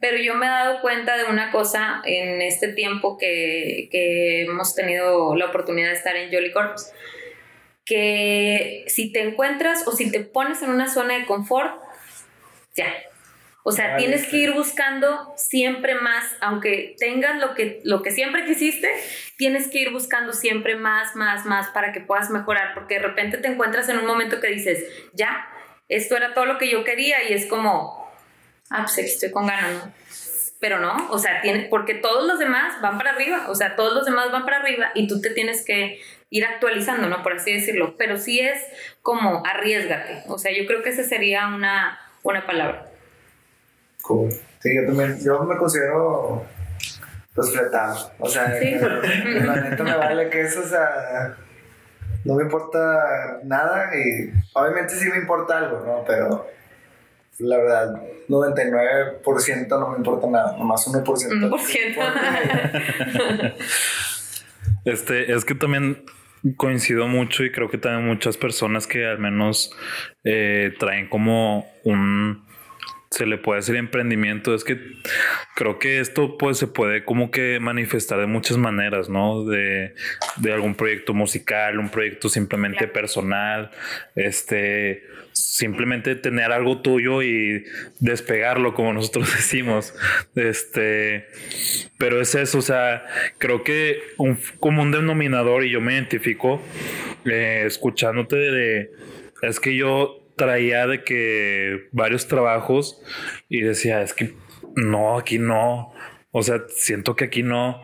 [0.00, 4.74] Pero yo me he dado cuenta de una cosa en este tiempo que, que hemos
[4.74, 6.92] tenido la oportunidad de estar en Jolly Corps,
[7.84, 11.80] que si te encuentras o si te pones en una zona de confort,
[12.74, 12.94] ya.
[13.64, 18.46] O sea, tienes que ir buscando siempre más, aunque tengas lo que, lo que siempre
[18.46, 18.88] quisiste,
[19.36, 23.36] tienes que ir buscando siempre más, más, más para que puedas mejorar, porque de repente
[23.36, 25.46] te encuentras en un momento que dices, ya,
[25.90, 28.07] esto era todo lo que yo quería y es como,
[28.70, 29.92] ah, pues aquí estoy con ganas, ¿no?
[30.60, 33.94] Pero no, o sea, tiene, porque todos los demás van para arriba, o sea, todos
[33.94, 36.00] los demás van para arriba y tú te tienes que
[36.30, 37.22] ir actualizando, ¿no?
[37.22, 38.60] Por así decirlo, pero sí es
[39.02, 42.86] como arriesgate, o sea, yo creo que esa sería una una palabra.
[44.02, 44.32] Cool.
[44.60, 46.44] Sí, yo también, yo me considero
[47.34, 48.10] pues fletado.
[48.18, 48.74] O sea, ¿Sí?
[49.44, 51.36] la neta me vale que eso, o sea,
[52.24, 56.04] no me importa nada y obviamente sí me importa algo, ¿no?
[56.06, 56.46] Pero
[57.38, 61.04] la verdad, 99% no me importa nada, nomás 1%.
[61.04, 63.54] 1%.
[64.84, 66.04] este, es que también
[66.56, 69.72] coincido mucho y creo que también muchas personas que al menos
[70.24, 72.46] eh, traen como un
[73.10, 74.78] se le puede decir emprendimiento es que
[75.54, 79.44] creo que esto pues se puede como que manifestar de muchas maneras, ¿no?
[79.44, 79.94] De,
[80.36, 83.70] de algún proyecto musical, un proyecto simplemente personal,
[84.14, 85.04] este,
[85.38, 87.64] simplemente tener algo tuyo y
[88.00, 89.94] despegarlo como nosotros decimos,
[90.34, 91.26] este,
[91.98, 93.04] pero es eso, o sea,
[93.38, 96.60] creo que un denominador y yo me identifico
[97.24, 98.90] eh, escuchándote de,
[99.42, 103.02] es que yo traía de que varios trabajos
[103.48, 104.34] y decía, es que
[104.76, 105.92] no, aquí no.
[106.30, 107.82] O sea, siento que aquí no.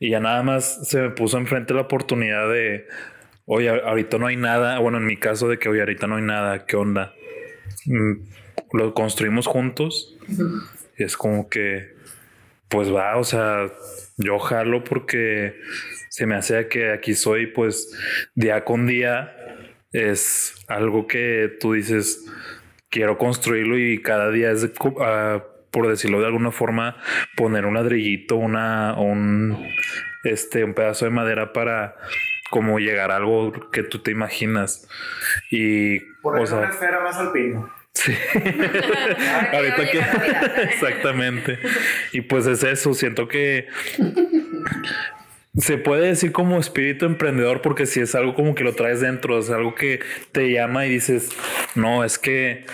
[0.00, 2.86] Y ya nada más se me puso enfrente la oportunidad de,
[3.46, 4.78] oye, ahorita no hay nada.
[4.78, 7.14] Bueno, en mi caso de que, oye, ahorita no hay nada, ¿qué onda?
[7.86, 8.12] Mm,
[8.72, 10.16] lo construimos juntos.
[10.96, 11.94] Y es como que,
[12.68, 13.70] pues va, o sea,
[14.16, 15.54] yo jalo porque
[16.08, 17.98] se me hace que aquí soy, pues,
[18.34, 19.34] día con día
[19.92, 22.26] es algo que tú dices,
[22.90, 24.68] quiero construirlo y cada día es,
[25.00, 26.96] ah, por decirlo de alguna forma,
[27.36, 29.56] poner un ladrillito, una, un,
[30.24, 31.96] este, un pedazo de madera para
[32.54, 34.86] como llegar a algo que tú te imaginas.
[35.50, 37.68] Y, Poner una esfera más alpino.
[37.94, 38.14] Sí.
[39.52, 39.98] Ahorita que.
[40.62, 41.58] Exactamente.
[42.12, 42.94] Y pues es eso.
[42.94, 43.66] Siento que
[45.58, 49.40] se puede decir como espíritu emprendedor porque si es algo como que lo traes dentro,
[49.40, 49.98] es algo que
[50.30, 51.30] te llama y dices,
[51.74, 52.66] no, es que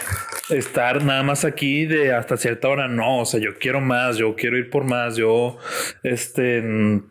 [0.50, 4.36] estar nada más aquí de hasta cierta hora, no, o sea, yo quiero más, yo
[4.36, 5.56] quiero ir por más, yo,
[6.02, 7.02] este,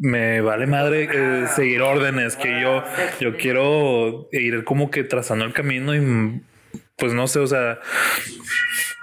[0.00, 2.82] me vale madre eh, seguir órdenes, que yo,
[3.20, 6.42] yo quiero ir como que trazando el camino y
[6.96, 7.78] pues no sé, o sea,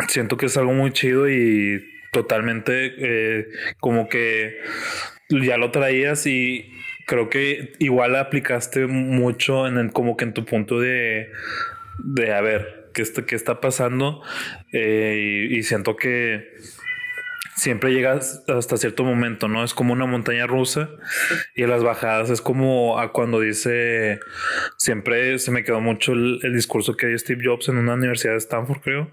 [0.07, 3.47] siento que es algo muy chido y totalmente eh,
[3.79, 4.57] como que
[5.29, 6.71] ya lo traías y
[7.05, 11.31] creo que igual aplicaste mucho en el, como que en tu punto de,
[11.99, 14.23] de a ver, ¿qué está, qué está pasando?
[14.73, 16.55] Eh, y, siento que
[17.57, 19.63] siempre llegas hasta cierto momento, ¿no?
[19.63, 20.89] Es como una montaña rusa
[21.55, 24.19] y las bajadas es como a cuando dice,
[24.77, 28.33] siempre se me quedó mucho el, el discurso que dio Steve Jobs en una universidad
[28.33, 29.11] de Stanford, creo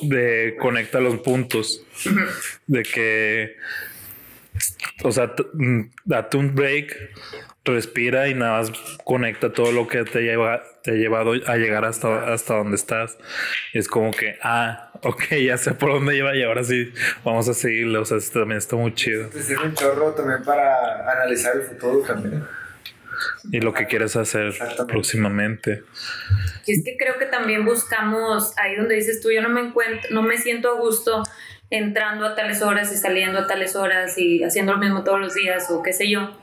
[0.00, 1.84] de conecta los puntos
[2.66, 3.56] de que
[5.02, 6.96] o sea, mm, date un break,
[7.64, 8.72] respira y nada más
[9.04, 13.18] conecta todo lo que te, lleva, te ha llevado a llegar hasta, hasta donde estás.
[13.72, 16.92] es como que, ah, ok, ya sé por dónde lleva y ahora sí
[17.24, 17.98] vamos a seguirle.
[17.98, 19.28] O sea, esto también está muy chido.
[19.28, 22.44] Te sirve un chorro también para analizar el futuro también.
[23.50, 24.52] Y lo que quieres hacer
[24.88, 25.84] próximamente.
[26.66, 30.10] Y es que creo que también buscamos, ahí donde dices tú, yo no me encuentro,
[30.10, 31.22] no me siento a gusto
[31.70, 35.34] entrando a tales horas y saliendo a tales horas y haciendo lo mismo todos los
[35.34, 36.36] días o qué sé yo.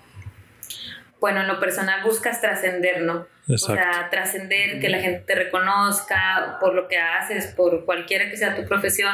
[1.19, 3.27] Bueno, en lo personal buscas trascender, ¿no?
[3.47, 8.37] O sea, trascender, que la gente te reconozca por lo que haces, por cualquiera que
[8.37, 9.13] sea tu profesión,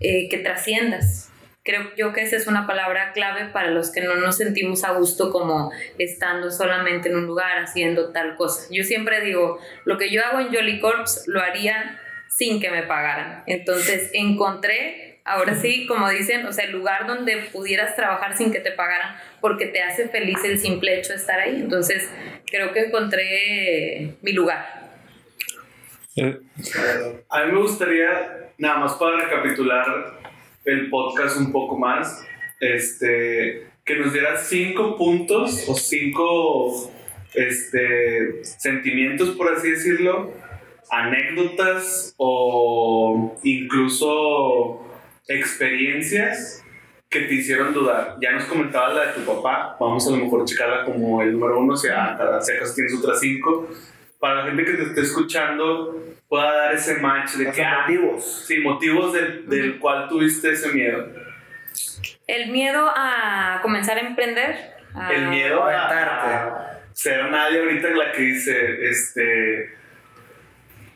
[0.00, 1.30] eh, que trasciendas.
[1.64, 4.92] Creo yo que esa es una palabra clave para los que no nos sentimos a
[4.92, 8.68] gusto como estando solamente en un lugar haciendo tal cosa.
[8.70, 12.82] Yo siempre digo, lo que yo hago en Jolly Corps lo haría sin que me
[12.82, 13.44] pagaran.
[13.46, 18.60] Entonces encontré, ahora sí, como dicen, o sea, el lugar donde pudieras trabajar sin que
[18.60, 21.56] te pagaran porque te hace feliz el simple hecho de estar ahí.
[21.56, 22.08] Entonces
[22.46, 24.84] creo que encontré mi lugar.
[26.16, 26.38] Eh,
[27.28, 30.20] a mí me gustaría, nada más para recapitular
[30.64, 32.24] el podcast un poco más,
[32.60, 36.92] este, que nos dieras cinco puntos o cinco
[37.34, 40.32] este, sentimientos, por así decirlo,
[40.90, 44.83] anécdotas o incluso
[45.28, 46.64] experiencias
[47.08, 48.16] que te hicieron dudar.
[48.20, 51.60] Ya nos comentabas la de tu papá, vamos a lo mejor checarla como el número
[51.60, 53.68] uno, o sea, si acaso tienes otras cinco.
[54.18, 57.62] Para la gente que te esté escuchando, pueda dar ese match de que...
[57.62, 58.44] Ah, motivos.
[58.46, 61.06] Sí, motivos del, del cual tuviste ese miedo.
[62.26, 64.74] El miedo a comenzar a emprender.
[65.10, 69.74] El miedo a, a ser nadie ahorita la que dice, este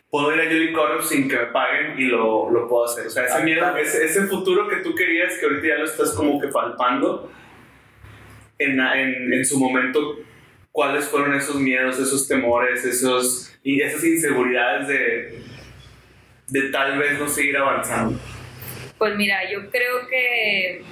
[0.09, 3.07] puedo ir a Corp sin que me paguen y lo, lo puedo hacer.
[3.07, 6.11] O sea, ese miedo, ese, ese, futuro que tú querías, que ahorita ya lo estás
[6.13, 7.31] como que palpando,
[8.57, 10.17] en, en, en, su momento,
[10.71, 15.43] ¿cuáles fueron esos miedos, esos temores, esos, y esas inseguridades de,
[16.47, 18.19] de tal vez no seguir avanzando?
[18.97, 20.83] Pues mira, yo creo que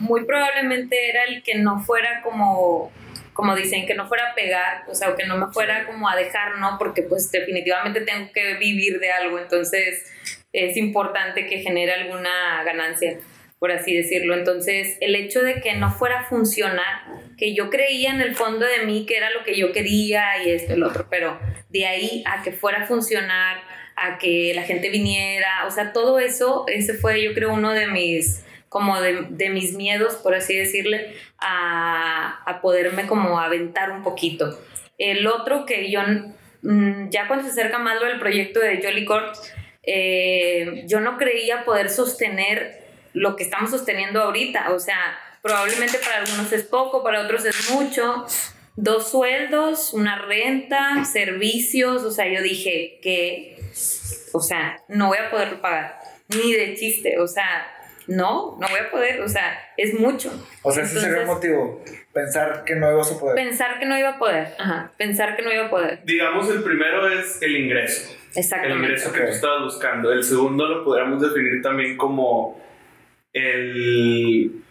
[0.00, 2.92] muy probablemente era el que no fuera como
[3.36, 6.16] como dicen, que no fuera a pegar, o sea, que no me fuera como a
[6.16, 6.78] dejar, ¿no?
[6.78, 10.10] Porque pues definitivamente tengo que vivir de algo, entonces
[10.54, 13.18] es importante que genere alguna ganancia,
[13.58, 14.34] por así decirlo.
[14.34, 17.04] Entonces, el hecho de que no fuera a funcionar,
[17.36, 20.50] que yo creía en el fondo de mí que era lo que yo quería y
[20.50, 23.58] esto y otro, pero de ahí a que fuera a funcionar,
[23.96, 27.86] a que la gente viniera, o sea, todo eso, ese fue yo creo uno de
[27.86, 34.02] mis como de, de, mis miedos, por así decirle, a, a, poderme como aventar un
[34.02, 34.58] poquito.
[34.98, 36.00] El otro que yo,
[36.62, 39.34] mm, ya cuando se acerca más lo del proyecto de Jolly Corp,
[39.86, 44.72] eh, yo no creía poder sostener lo que estamos sosteniendo ahorita.
[44.72, 48.26] O sea, probablemente para algunos es poco, para otros es mucho.
[48.74, 53.56] Dos sueldos, una renta, servicios, o sea, yo dije que,
[54.32, 55.98] o sea, no voy a poder pagar,
[56.28, 57.74] ni de chiste, o sea,
[58.06, 60.32] no, no voy a poder, o sea, es mucho.
[60.62, 61.82] O sea, ese sería el motivo,
[62.12, 63.34] pensar que no ibas a poder.
[63.34, 66.00] Pensar que no iba a poder, ajá, pensar que no iba a poder.
[66.04, 68.14] Digamos, el primero es el ingreso.
[68.34, 68.76] Exactamente.
[68.76, 70.12] El ingreso que tú estabas buscando.
[70.12, 72.60] El segundo lo podríamos definir también como
[73.32, 74.62] el,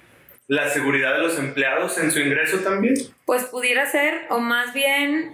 [0.48, 2.94] la seguridad de los empleados en su ingreso también.
[3.26, 5.34] Pues pudiera ser, o más bien...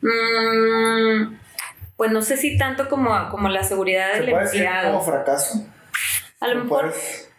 [0.00, 1.36] Mmm,
[1.96, 4.88] pues no sé si tanto como, como la seguridad del puede empleado.
[4.88, 5.71] Decir como fracaso.
[6.42, 6.92] A lo mejor,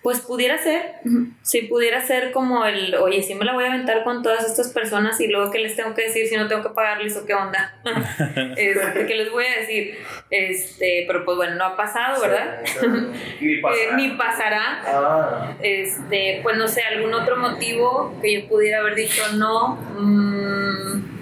[0.04, 0.95] pues pudiera ser,
[1.43, 4.74] sí pudiera ser como el, oye, sí me la voy a aventar con todas estas
[4.74, 7.34] personas y luego qué les tengo que decir si no tengo que pagarles o qué
[7.34, 7.74] onda.
[8.58, 9.97] este, ¿Qué les voy a decir?
[10.30, 12.62] Este, pero pues bueno, no ha pasado, ¿verdad?
[13.39, 13.82] Ni pasará.
[13.82, 14.84] Eh, ni pasará.
[14.86, 15.54] Ah.
[15.62, 19.76] Este, pues no sé, algún otro motivo que yo pudiera haber dicho no.
[19.97, 21.12] Mmm,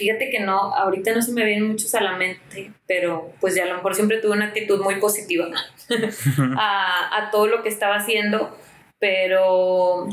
[0.00, 3.64] fíjate que no, ahorita no se me vienen muchos a la mente, pero pues ya
[3.64, 5.46] a lo mejor siempre tuve una actitud muy positiva
[6.58, 8.56] a, a, todo lo que estaba haciendo,
[8.98, 10.08] pero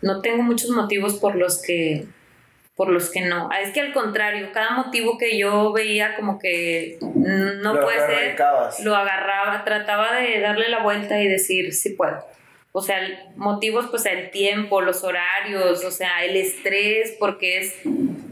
[0.00, 2.06] no tengo muchos motivos por los que
[2.76, 3.50] por los que no.
[3.62, 8.36] Es que al contrario, cada motivo que yo veía como que no lo puede ser,
[8.84, 12.24] lo agarraba, trataba de darle la vuelta y decir, sí puedo.
[12.78, 13.00] O sea,
[13.36, 17.74] motivos, pues el tiempo, los horarios, o sea, el estrés, porque es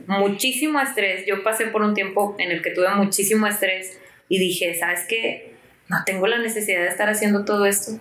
[0.06, 1.24] muchísimo estrés.
[1.24, 5.54] Yo pasé por un tiempo en el que tuve muchísimo estrés y dije, ¿sabes qué?
[5.88, 7.98] No tengo la necesidad de estar haciendo todo esto.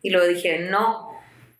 [0.00, 1.10] Y luego dije, no,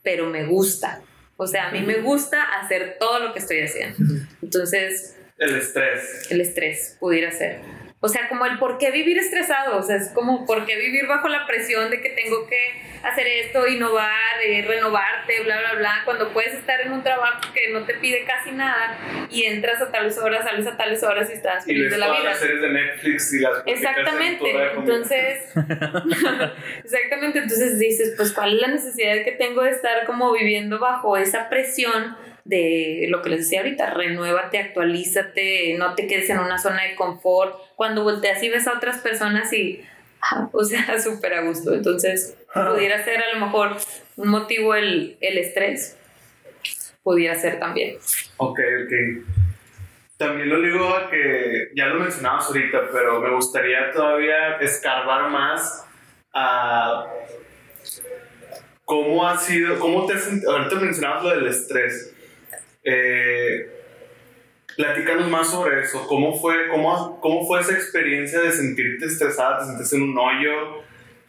[0.05, 1.03] pero me gusta.
[1.37, 3.97] O sea, a mí me gusta hacer todo lo que estoy haciendo.
[4.43, 5.17] Entonces...
[5.39, 6.31] El estrés.
[6.31, 7.59] El estrés, pudiera ser.
[8.03, 11.07] O sea, como el por qué vivir estresado, o sea, es como por qué vivir
[11.07, 12.57] bajo la presión de que tengo que
[13.03, 17.71] hacer esto, innovar, eh, renovarte, bla, bla, bla, cuando puedes estar en un trabajo que
[17.73, 18.97] no te pide casi nada
[19.29, 22.25] y entras a tales horas, sales a tales horas y estás feliz de la vida.
[22.25, 25.53] las series de Netflix y las Exactamente, entonces,
[26.85, 31.19] exactamente, entonces dices, pues, ¿cuál es la necesidad que tengo de estar como viviendo bajo
[31.19, 32.17] esa presión?
[32.51, 36.97] De lo que les decía ahorita, renuévate, actualízate, no te quedes en una zona de
[36.97, 37.55] confort.
[37.77, 39.83] Cuando volteas y ves a otras personas y,
[40.53, 41.73] o sea, súper a gusto.
[41.73, 43.77] Entonces, pudiera ser a lo mejor
[44.17, 45.97] un motivo el, el estrés.
[47.05, 47.97] pudiera ser también.
[48.37, 49.25] Ok, ok.
[50.17, 55.87] También lo digo a que ya lo mencionabas ahorita, pero me gustaría todavía escarbar más
[56.35, 57.07] a
[58.85, 62.10] cómo ha sido, cómo te has sentido, ahorita mencionabas lo del estrés.
[62.85, 63.69] Eh,
[64.77, 69.65] platícanos más sobre eso, cómo fue, cómo, cómo fue esa experiencia de sentirte estresada, te
[69.67, 70.83] sentías en un hoyo,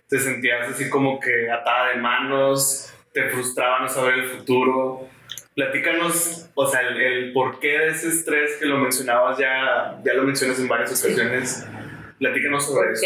[0.07, 5.07] te sentías así como que atada de manos, te frustraba no saber el futuro.
[5.55, 10.23] Platícanos, o sea, el, el porqué de ese estrés que lo mencionabas ya, ya lo
[10.23, 11.65] mencionas en varias ocasiones.
[12.19, 13.05] Platícanos sobre eso.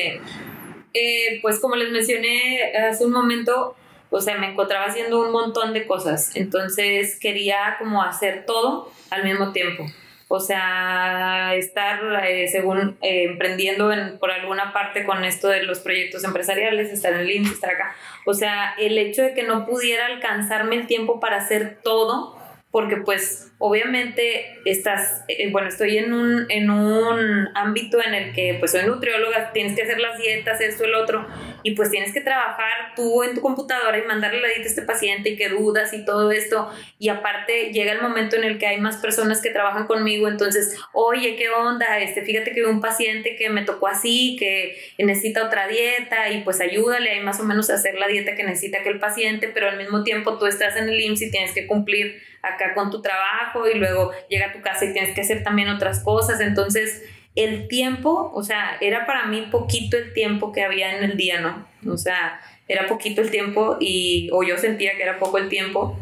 [0.93, 3.75] Eh, pues como les mencioné hace un momento,
[4.15, 9.25] o sea, me encontraba haciendo un montón de cosas, entonces quería como hacer todo al
[9.25, 9.85] mismo tiempo.
[10.29, 15.79] O sea, estar eh, según eh, emprendiendo en, por alguna parte con esto de los
[15.79, 17.93] proyectos empresariales, estar en el IMSS, estar acá.
[18.25, 22.37] O sea, el hecho de que no pudiera alcanzarme el tiempo para hacer todo,
[22.75, 28.57] porque pues obviamente estás, eh, bueno, estoy en un, en un ámbito en el que
[28.59, 31.25] pues soy nutrióloga, tienes que hacer las dietas, esto, el otro,
[31.63, 34.81] y pues tienes que trabajar tú en tu computadora y mandarle la dieta a este
[34.81, 36.69] paciente y que dudas y todo esto,
[36.99, 40.77] y aparte llega el momento en el que hay más personas que trabajan conmigo, entonces,
[40.91, 41.99] oye, ¿qué onda?
[41.99, 46.59] Este, fíjate que un paciente que me tocó así, que necesita otra dieta, y pues
[46.59, 49.77] ayúdale ahí más o menos a hacer la dieta que necesita aquel paciente, pero al
[49.77, 53.67] mismo tiempo tú estás en el IMSS y tienes que cumplir acá con tu trabajo
[53.67, 56.39] y luego llega a tu casa y tienes que hacer también otras cosas.
[56.39, 57.03] Entonces,
[57.35, 61.41] el tiempo, o sea, era para mí poquito el tiempo que había en el día,
[61.41, 61.67] ¿no?
[61.91, 65.99] O sea, era poquito el tiempo y, o yo sentía que era poco el tiempo.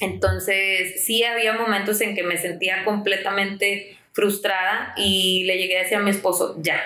[0.00, 5.96] Entonces, sí había momentos en que me sentía completamente frustrada y le llegué a decir
[5.96, 6.82] a mi esposo, ya,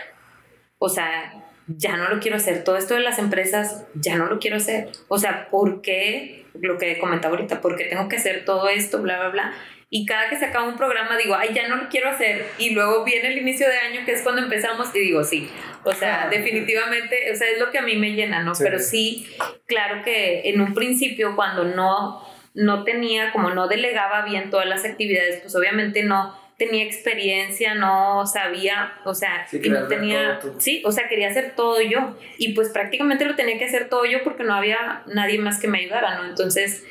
[0.78, 1.32] o sea,
[1.66, 2.64] ya no lo quiero hacer.
[2.64, 4.88] Todo esto de las empresas, ya no lo quiero hacer.
[5.08, 6.45] O sea, ¿por qué?
[6.60, 9.00] Lo que comentaba ahorita, ¿por qué tengo que hacer todo esto?
[9.02, 9.54] Bla, bla, bla.
[9.88, 12.44] Y cada que se acaba un programa digo, ay, ya no lo quiero hacer.
[12.58, 15.48] Y luego viene el inicio de año, que es cuando empezamos, y digo, sí.
[15.84, 18.54] O sea, definitivamente, o sea, es lo que a mí me llena, ¿no?
[18.54, 18.64] Sí.
[18.64, 19.28] Pero sí,
[19.66, 22.20] claro que en un principio, cuando no,
[22.54, 28.26] no tenía, como no delegaba bien todas las actividades, pues obviamente no tenía experiencia, no
[28.26, 32.54] sabía, o sea, Sí, y no tenía, sí, o sea, quería hacer todo yo y
[32.54, 35.80] pues prácticamente lo tenía que hacer todo yo porque no había nadie más que me
[35.80, 36.28] ayudara, ¿no?
[36.28, 36.84] Entonces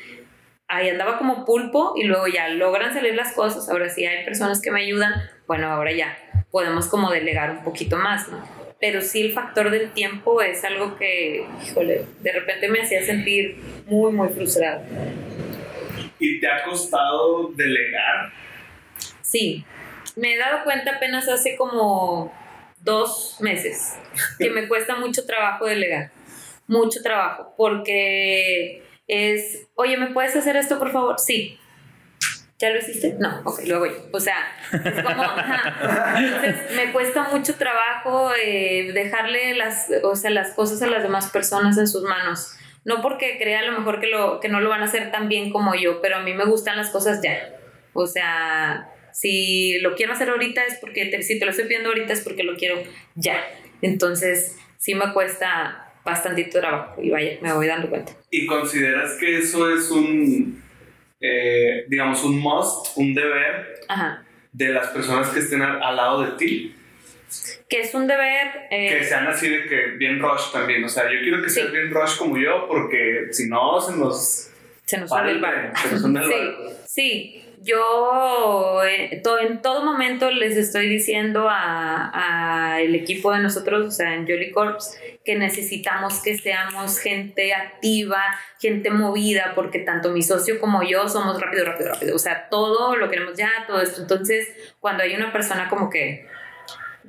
[0.68, 4.60] ahí andaba como pulpo y luego ya logran salir las cosas, ahora sí hay personas
[4.60, 5.12] que me ayudan,
[5.46, 6.16] bueno, ahora ya
[6.50, 8.42] podemos como delegar un poquito más, ¿no?
[8.80, 13.56] Pero sí el factor del tiempo es algo que, híjole, de repente me hacía sentir
[13.86, 14.84] muy, muy frustrada.
[16.18, 18.32] ¿Y te ha costado delegar?
[19.28, 19.64] Sí,
[20.14, 22.32] me he dado cuenta apenas hace como
[22.80, 23.98] dos meses
[24.38, 26.12] que me cuesta mucho trabajo delegar,
[26.68, 31.18] mucho trabajo, porque es, oye, ¿me puedes hacer esto por favor?
[31.18, 31.58] Sí.
[32.58, 33.16] ¿Ya lo hiciste?
[33.18, 33.96] No, ok, lo hago yo.
[34.12, 34.38] O sea,
[34.72, 35.22] es como.
[36.16, 41.30] Entonces, me cuesta mucho trabajo eh, dejarle las, o sea, las cosas a las demás
[41.30, 42.56] personas en sus manos.
[42.84, 45.28] No porque crea a lo mejor que, lo, que no lo van a hacer tan
[45.28, 47.36] bien como yo, pero a mí me gustan las cosas ya.
[47.92, 51.88] O sea, si lo quiero hacer ahorita es porque, te, si te lo estoy pidiendo
[51.88, 52.82] ahorita es porque lo quiero
[53.14, 53.42] ya.
[53.80, 58.12] Entonces, sí me cuesta bastantito trabajo y vaya, me voy dando cuenta.
[58.30, 60.62] ¿Y consideras que eso es un,
[61.20, 64.22] eh, digamos, un must, un deber Ajá.
[64.52, 66.74] de las personas que estén al, al lado de ti?
[67.70, 68.66] Que es un deber...
[68.70, 70.84] eh, Que sean así de que bien rush también.
[70.84, 71.72] O sea, yo quiero que seas Sí.
[71.72, 74.50] bien rush como yo porque si no se nos...
[74.84, 75.76] se nos sale el barco.
[75.80, 76.28] se nos hunde el
[76.86, 77.42] Sí, sí.
[77.62, 84.14] Yo eh, en todo momento les estoy diciendo a, a equipo de nosotros, o sea,
[84.14, 88.22] en Jolly Corps, que necesitamos que seamos gente activa,
[88.60, 92.16] gente movida, porque tanto mi socio como yo somos rápido, rápido, rápido.
[92.16, 94.02] O sea, todo lo queremos ya, todo esto.
[94.02, 94.48] Entonces,
[94.80, 96.26] cuando hay una persona como que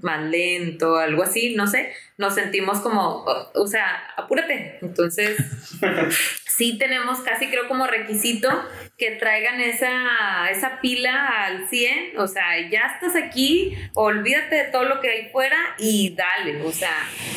[0.01, 3.85] más lento, algo así, no sé, nos sentimos como, o, o sea,
[4.15, 4.77] apúrate.
[4.81, 5.37] Entonces,
[6.45, 8.49] sí tenemos casi creo como requisito
[8.97, 14.85] que traigan esa, esa pila al 100, o sea, ya estás aquí, olvídate de todo
[14.85, 16.95] lo que hay fuera y dale, o sea,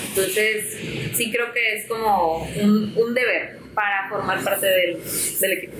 [0.08, 0.78] entonces
[1.14, 4.98] sí creo que es como un, un deber para formar parte del,
[5.40, 5.74] del equipo.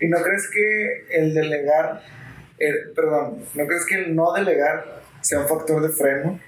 [0.00, 2.02] ¿Y no crees que el delegar,
[2.58, 6.40] el- perdón, no crees que el no delegar sea un factor de freno?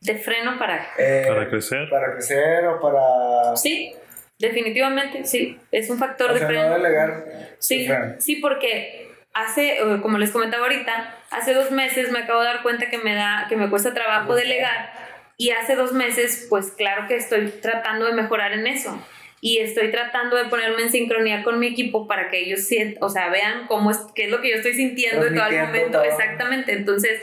[0.00, 0.88] De freno para...
[0.98, 1.88] Eh, Para crecer.
[1.88, 3.56] Para crecer o para...
[3.56, 3.94] Sí,
[4.38, 6.68] definitivamente, sí, es un factor o de sea, freno.
[6.68, 7.24] no delegar.
[7.58, 8.14] Sí, freno.
[8.18, 12.62] sí, porque hace, eh, como les comentaba ahorita, hace dos meses me acabo de dar
[12.62, 14.92] cuenta que me da, que me cuesta trabajo delegar
[15.36, 19.00] y hace dos meses, pues claro que estoy tratando de mejorar en eso.
[19.44, 23.08] Y estoy tratando de ponerme en sincronía con mi equipo para que ellos sientan, o
[23.08, 25.98] sea, vean cómo es, qué es lo que yo estoy sintiendo en todo el momento.
[25.98, 26.04] todo.
[26.04, 26.72] Exactamente.
[26.72, 27.20] Entonces,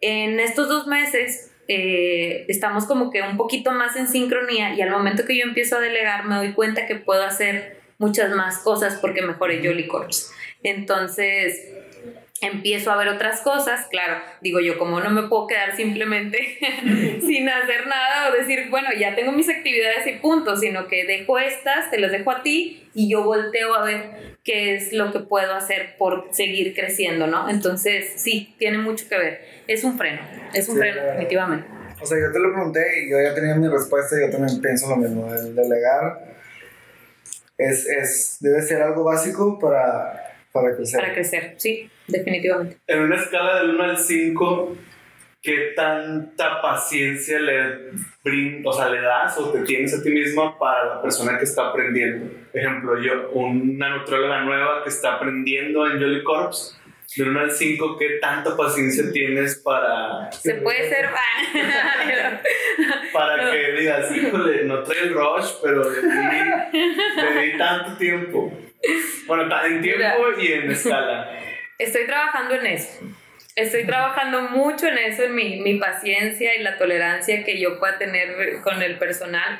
[0.00, 4.90] en estos dos meses eh, estamos como que un poquito más en sincronía y al
[4.90, 8.98] momento que yo empiezo a delegar me doy cuenta que puedo hacer muchas más cosas
[9.00, 10.32] porque mejoré Jolly Corps.
[10.62, 11.68] Entonces,
[12.40, 16.38] empiezo a ver otras cosas, claro, digo yo, como no me puedo quedar simplemente
[17.20, 21.38] sin hacer nada o decir, bueno, ya tengo mis actividades y punto, sino que dejo
[21.38, 25.20] estas, te las dejo a ti y yo volteo a ver qué es lo que
[25.20, 27.50] puedo hacer por seguir creciendo, ¿no?
[27.50, 29.44] Entonces, sí, tiene mucho que ver.
[29.66, 30.22] Es un freno,
[30.54, 31.10] es un Sí, freno, claro.
[31.10, 31.68] definitivamente.
[32.00, 34.60] O sea, yo te lo pregunté y yo ya tenía mi respuesta y yo también
[34.62, 35.30] pienso lo mismo.
[35.34, 36.24] El delegar
[37.58, 41.00] es, es, debe ser algo básico para, para crecer.
[41.00, 42.78] Para crecer, sí, definitivamente.
[42.86, 44.76] En una escala del 1 al 5,
[45.42, 47.90] ¿qué tanta paciencia le,
[48.24, 51.44] brin- o sea, le das o te tienes a ti misma para la persona que
[51.44, 52.30] está aprendiendo?
[52.52, 56.76] Ejemplo, yo, una nutrióloga nueva que está aprendiendo en Jolly Corps,
[57.16, 61.08] del 1 al 5, ¿qué tanta paciencia tienes para, Se puede ser...
[63.12, 66.08] para que digas, híjole, no trae el rush, pero le di,
[67.16, 68.52] le di tanto tiempo?
[69.26, 70.02] Bueno, en tiempo
[70.38, 71.39] y en escala.
[71.80, 73.00] Estoy trabajando en eso.
[73.56, 77.96] Estoy trabajando mucho en eso, en mi, mi paciencia y la tolerancia que yo pueda
[77.96, 79.58] tener con el personal.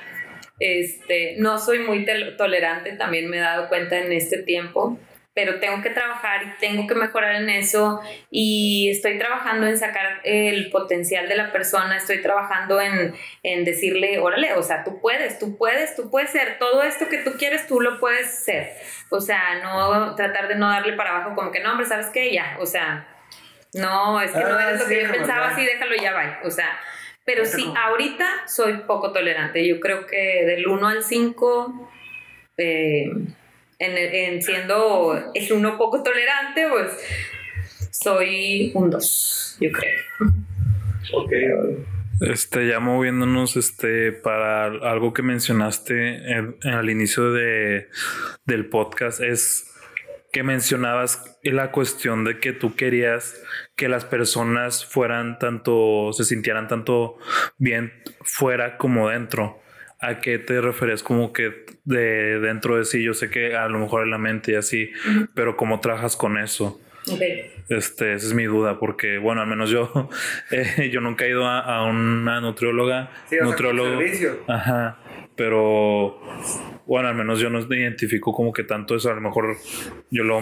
[0.58, 2.04] Este, no soy muy
[2.36, 4.98] tolerante, también me he dado cuenta en este tiempo,
[5.34, 8.00] pero tengo que trabajar y tengo que mejorar en eso
[8.30, 14.18] y estoy trabajando en sacar el potencial de la persona, estoy trabajando en, en decirle,
[14.18, 17.66] órale, o sea, tú puedes, tú puedes, tú puedes ser, todo esto que tú quieres,
[17.66, 18.72] tú lo puedes ser.
[19.10, 22.32] O sea, no tratar de no darle para abajo como que no, hombre, ¿sabes qué?
[22.32, 23.06] Ya, o sea,
[23.74, 26.12] no, es que no Ah, es lo sí, que yo no, pensaba, sí, déjalo ya,
[26.12, 26.40] va.
[26.44, 26.78] O sea,
[27.24, 29.66] pero sí, ahorita soy poco tolerante.
[29.66, 31.90] Yo creo que del 1 al 5,
[32.56, 33.04] eh,
[33.80, 36.92] en, en siendo el 1 poco tolerante, pues
[37.90, 40.30] soy un 2, yo creo.
[41.12, 41.32] Ok.
[42.20, 47.88] Este, ya moviéndonos, este, para algo que mencionaste en- en- al inicio de,
[48.44, 49.66] del podcast, es
[50.32, 53.42] que mencionabas la cuestión de que tú querías
[53.74, 57.16] que las personas fueran tanto, se sintieran tanto
[57.58, 59.60] bien fuera como dentro.
[60.00, 63.02] ¿A qué te referías como que de dentro de sí?
[63.02, 64.90] Yo sé que a lo mejor en la mente y así,
[65.34, 66.80] pero ¿cómo trabajas con eso?
[67.12, 67.20] Ok.
[67.68, 70.08] Este, esa es mi duda, porque, bueno, al menos yo,
[70.50, 74.00] eh, yo nunca he ido a, a una nutrióloga, Sí, o sea, nutriólogo.
[74.48, 74.98] Ajá,
[75.36, 76.18] pero,
[76.86, 79.56] bueno, al menos yo no identifico como que tanto eso, a lo mejor
[80.10, 80.40] yo lo,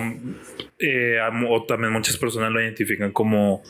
[0.78, 3.62] eh, amo- o también muchas personas lo identifican como,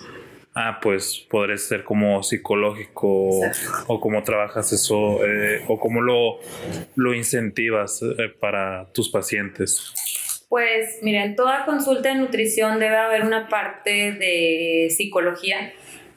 [0.58, 3.84] ah, pues podría ser como psicológico, Exacto.
[3.86, 6.40] o cómo trabajas eso, eh, o cómo lo,
[6.96, 9.92] lo incentivas eh, para tus pacientes.
[10.48, 15.72] Pues mira, en toda consulta de nutrición debe haber una parte de psicología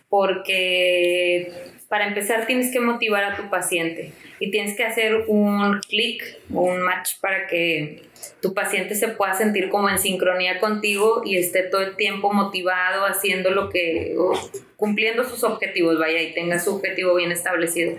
[0.10, 1.52] porque
[1.88, 4.12] para empezar tienes que motivar a tu paciente
[4.42, 8.02] y tienes que hacer un clic, un match para que
[8.42, 13.06] tu paciente se pueda sentir como en sincronía contigo y esté todo el tiempo motivado
[13.06, 14.34] haciendo lo que, o
[14.78, 17.96] cumpliendo sus objetivos, vaya, y tenga su objetivo bien establecido.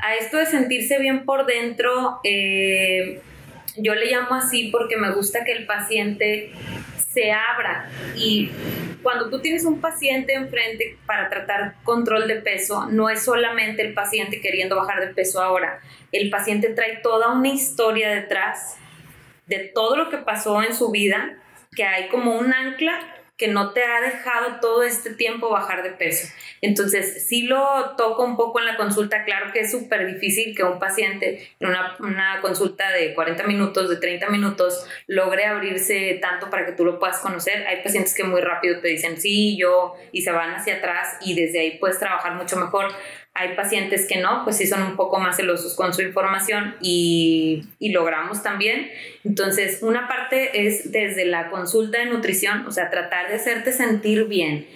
[0.00, 3.20] A esto de sentirse bien por dentro, eh,
[3.76, 6.50] yo le llamo así porque me gusta que el paciente
[7.12, 7.88] se abra.
[8.16, 8.50] Y
[9.02, 13.94] cuando tú tienes un paciente enfrente para tratar control de peso, no es solamente el
[13.94, 15.80] paciente queriendo bajar de peso ahora,
[16.12, 18.76] el paciente trae toda una historia detrás
[19.46, 21.38] de todo lo que pasó en su vida,
[21.74, 25.90] que hay como un ancla que no te ha dejado todo este tiempo bajar de
[25.90, 26.28] peso.
[26.60, 30.64] Entonces, sí lo toco un poco en la consulta, claro que es súper difícil que
[30.64, 36.50] un paciente en una, una consulta de 40 minutos, de 30 minutos, logre abrirse tanto
[36.50, 37.64] para que tú lo puedas conocer.
[37.68, 41.40] Hay pacientes que muy rápido te dicen, sí, yo, y se van hacia atrás y
[41.40, 42.92] desde ahí puedes trabajar mucho mejor.
[43.38, 47.64] Hay pacientes que no, pues sí son un poco más celosos con su información y,
[47.78, 48.90] y logramos también.
[49.24, 54.24] Entonces, una parte es desde la consulta de nutrición, o sea, tratar de hacerte sentir
[54.24, 54.66] bien.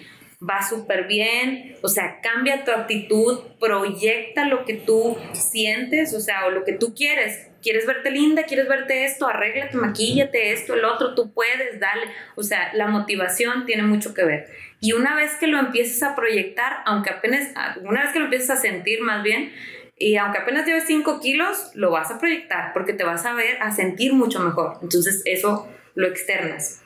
[0.41, 6.45] Va súper bien, o sea, cambia tu actitud, proyecta lo que tú sientes, o sea,
[6.45, 7.47] o lo que tú quieres.
[7.61, 8.43] ¿Quieres verte linda?
[8.43, 9.25] ¿Quieres verte esto?
[9.25, 12.07] Arréglate, maquíllate, esto, el otro, tú puedes, dale.
[12.35, 14.49] O sea, la motivación tiene mucho que ver.
[14.83, 17.53] Y una vez que lo empieces a proyectar, aunque apenas,
[17.83, 19.53] una vez que lo empieces a sentir más bien,
[19.97, 23.61] y aunque apenas lleves 5 kilos, lo vas a proyectar porque te vas a ver,
[23.61, 24.79] a sentir mucho mejor.
[24.81, 26.81] Entonces eso lo externas.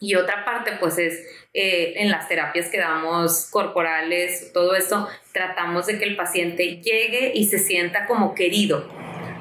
[0.00, 1.18] Y otra parte, pues es
[1.54, 7.32] eh, en las terapias que damos corporales, todo esto, tratamos de que el paciente llegue
[7.34, 8.86] y se sienta como querido.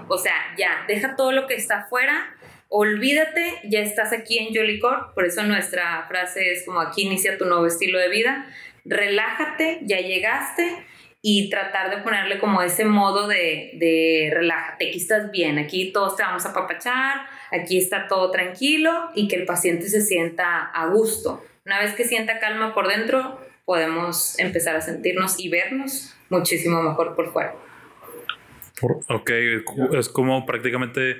[0.08, 2.34] O sea, ya, deja todo lo que está afuera,
[2.70, 7.46] olvídate, ya estás aquí en Jolicor, por eso nuestra frase es como aquí inicia tu
[7.46, 8.48] nuevo estilo de vida,
[8.86, 10.86] relájate, ya llegaste
[11.22, 16.16] y tratar de ponerle como ese modo de, de relájate, aquí estás bien, aquí todos
[16.16, 20.88] te vamos a papachar, aquí está todo tranquilo y que el paciente se sienta a
[20.88, 21.44] gusto.
[21.66, 27.16] Una vez que sienta calma por dentro, podemos empezar a sentirnos y vernos muchísimo mejor
[27.16, 27.56] por fuera.
[28.82, 29.30] ok,
[29.98, 31.18] es como prácticamente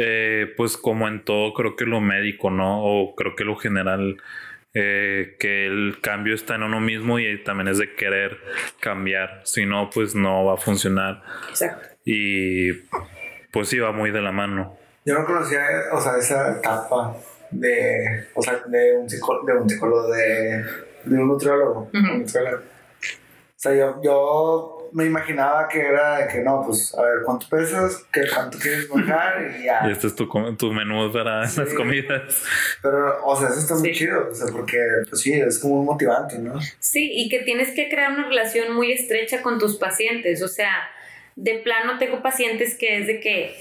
[0.00, 2.84] eh, pues como en todo, creo que lo médico, ¿no?
[2.84, 4.22] O creo que lo general,
[4.72, 8.38] eh, que el cambio está en uno mismo y también es de querer
[8.78, 9.40] cambiar.
[9.42, 11.24] Si no, pues no va a funcionar.
[11.48, 11.88] Exacto.
[12.04, 12.74] Y
[13.50, 14.78] pues sí, va muy de la mano.
[15.04, 17.16] Yo no conocía, o sea, esa etapa
[17.50, 20.64] de, o sea, de un, psicólogo, de un psicólogo, de,
[21.06, 21.90] de un nutriólogo.
[21.92, 22.58] un nutriólogo.
[22.58, 27.48] O sea, yo, yo me imaginaba que era de que no, pues a ver, ¿cuánto
[27.48, 28.04] pesas?
[28.12, 29.54] ¿Qué, ¿Cuánto quieres bajar?
[29.58, 29.82] Y ya.
[29.88, 30.26] Y este es tu,
[30.56, 32.42] tu menú para las comidas.
[32.82, 34.78] Pero, o sea, eso está muy chido, o sea, porque,
[35.08, 36.58] pues sí, es como un motivante, ¿no?
[36.78, 40.72] Sí, y que tienes que crear una relación muy estrecha con tus pacientes, o sea,
[41.36, 43.56] de plano tengo pacientes que es de que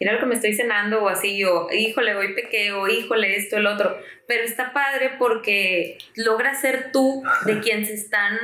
[0.00, 3.56] mira lo que me estoy cenando o así, o híjole, hoy pequé, o híjole, esto,
[3.56, 3.96] el otro.
[4.26, 8.38] Pero está padre porque logra ser tú de quien se están,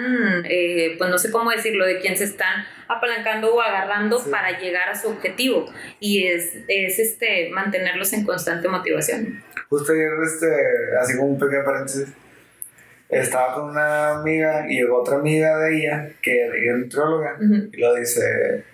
[0.44, 4.88] eh, pues no sé cómo decirlo, de quien se están apalancando o agarrando para llegar
[4.88, 5.72] a su objetivo.
[5.98, 9.42] Y es, es este, mantenerlos en constante motivación.
[9.68, 10.46] Justo ayer, este,
[11.00, 12.08] así como un pequeño paréntesis,
[13.08, 17.94] estaba con una amiga y llegó otra amiga de ella, que es nutrióloga, y lo
[17.94, 18.64] dice,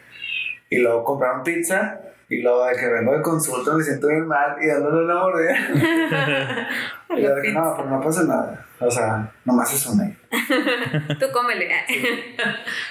[0.69, 4.57] y luego compraron pizza y luego de que vengo de consulta me siento bien mal
[4.61, 5.57] y dándole una mordida.
[7.17, 8.67] y yo de que no, pues no pasa nada.
[8.81, 10.16] O sea, nomás es una.
[11.21, 11.69] Tú cómele.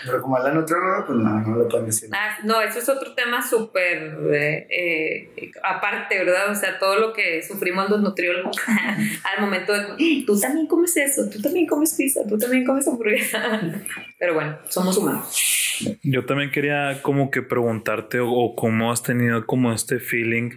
[0.06, 2.10] Pero como la nutrióloga, pues no, no le pueden decir.
[2.14, 6.50] Ah, no, eso es otro tema súper eh, eh, aparte, ¿verdad?
[6.52, 11.30] O sea, todo lo que sufrimos los nutriólogos al momento de, tú también comes eso,
[11.30, 13.62] tú también comes pizza, tú también comes hamburguesa.
[14.20, 15.56] Pero bueno, somos humanos.
[16.04, 20.52] Yo también quería como que preguntarte o, cómo has tenido como este feeling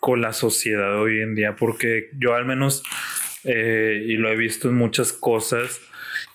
[0.00, 2.82] con la sociedad hoy en día, porque yo al menos,
[3.44, 5.80] eh, y lo he visto en muchas cosas,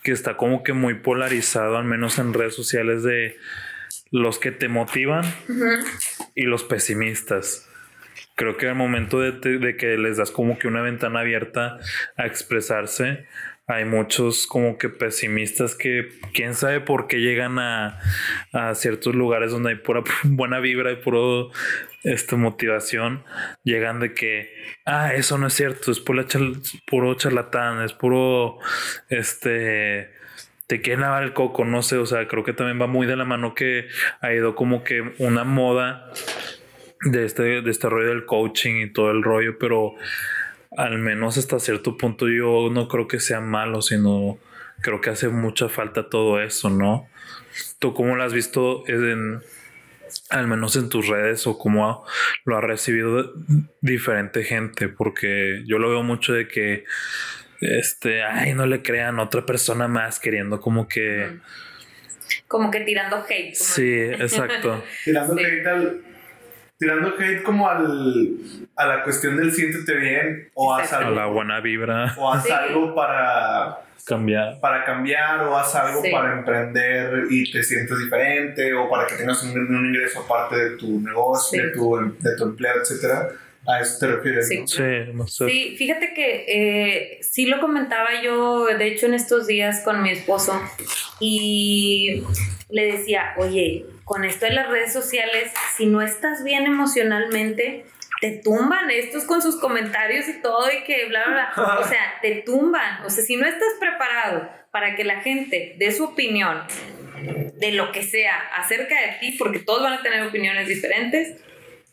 [0.03, 3.37] que está como que muy polarizado, al menos en redes sociales, de
[4.11, 5.23] los que te motivan
[6.35, 7.67] y los pesimistas.
[8.35, 11.77] Creo que al momento de, de, que les das como que una ventana abierta
[12.15, 13.27] a expresarse,
[13.69, 17.99] hay muchos como que pesimistas que quién sabe por qué llegan a,
[18.73, 21.51] ciertos lugares donde hay pura buena vibra y puro
[22.03, 23.23] este, motivación,
[23.63, 24.51] llegan de que,
[24.85, 26.25] ah, eso no es cierto, es pura
[26.87, 28.57] puro charlatán, es puro,
[29.07, 30.09] este,
[30.65, 33.17] te quieren lavar el coco, no sé, o sea, creo que también va muy de
[33.17, 33.87] la mano que
[34.21, 36.11] ha ido como que una moda
[37.01, 39.93] de este, de este rollo del coaching y todo el rollo, pero
[40.79, 44.39] al menos hasta cierto punto yo no creo que sea malo, sino
[44.81, 47.09] creo que hace mucha falta todo eso, ¿no?
[47.79, 49.41] ¿Tú cómo lo has visto en,
[50.29, 52.05] al menos en tus redes o cómo
[52.45, 53.33] lo ha recibido
[53.81, 54.87] diferente gente?
[54.87, 56.85] Porque yo lo veo mucho de que,
[57.59, 61.39] este, ay, no le crean otra persona más queriendo como que...
[62.47, 63.53] Como que tirando hate.
[63.53, 64.81] Sí, exacto.
[65.03, 66.08] tirando hate al
[66.79, 68.37] tirando hate como al,
[68.75, 71.11] a la cuestión del siéntete bien o haz algo.
[71.11, 72.15] A la buena vibra.
[72.17, 74.59] O haz algo para cambiar.
[74.61, 79.43] Para cambiar o haz algo para emprender y te sientes diferente o para que tengas
[79.43, 83.27] un, ingreso aparte de tu negocio, de, tu, de tu empleo, etcétera.
[83.67, 84.47] ¿A eso te refieres?
[84.47, 90.01] Sí, sí, fíjate que eh, sí lo comentaba yo, de hecho, en estos días con
[90.01, 90.59] mi esposo
[91.19, 92.23] y
[92.69, 97.85] le decía, oye, con esto de las redes sociales, si no estás bien emocionalmente,
[98.21, 101.79] te tumban estos con sus comentarios y todo y que bla, bla, bla.
[101.79, 103.05] O sea, te tumban.
[103.05, 106.63] O sea, si no estás preparado para que la gente dé su opinión
[107.59, 111.37] de lo que sea acerca de ti, porque todos van a tener opiniones diferentes,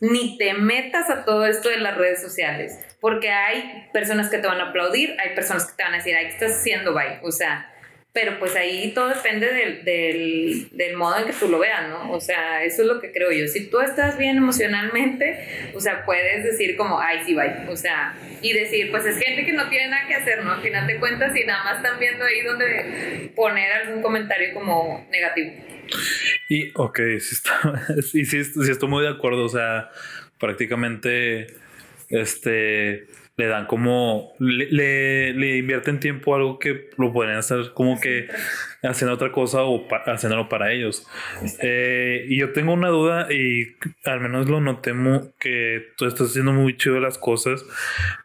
[0.01, 4.47] ni te metas a todo esto de las redes sociales, porque hay personas que te
[4.47, 7.19] van a aplaudir, hay personas que te van a decir, ay, ¿qué estás haciendo, bye?
[7.21, 7.71] O sea,
[8.19, 12.11] pero pues ahí todo depende del, del, modo en que tú lo veas, ¿no?
[12.11, 13.47] O sea, eso es lo que creo yo.
[13.47, 17.67] Si tú estás bien emocionalmente, o sea, puedes decir como, ay, sí, bye.
[17.69, 20.53] O sea, y decir, pues es gente que no tiene nada que hacer, ¿no?
[20.53, 25.07] Al final de cuentas, y nada más están viendo ahí donde poner algún comentario como
[25.11, 25.51] negativo.
[26.49, 29.91] Y, ok, sí, está, sí, sí, sí estoy muy de acuerdo, o sea,
[30.39, 31.45] prácticamente
[32.09, 33.05] este
[33.37, 37.99] le dan como le, le, le invierten tiempo a algo que lo podrían hacer como
[37.99, 38.27] que
[38.81, 41.07] haciendo otra cosa o pa- haciéndolo para ellos.
[41.61, 43.75] Eh, y yo tengo una duda y
[44.05, 44.93] al menos lo noté
[45.39, 47.63] que tú estás haciendo muy chido las cosas,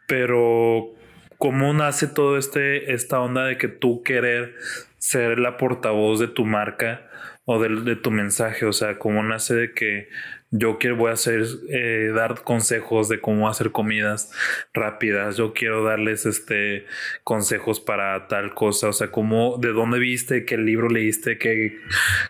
[0.06, 0.94] pero
[1.38, 4.54] ¿cómo nace todo este esta onda de que tú querer
[4.98, 7.08] ser la portavoz de tu marca
[7.44, 8.64] o del- de, tu mensaje?
[8.64, 10.08] O sea, ¿cómo nace de que
[10.52, 14.30] yo quiero voy a hacer eh, dar consejos de cómo hacer comidas
[14.74, 15.38] rápidas?
[15.38, 16.84] Yo quiero darles este
[17.24, 21.78] consejos para tal cosa, o sea, cómo de dónde viste, qué libro leíste, qué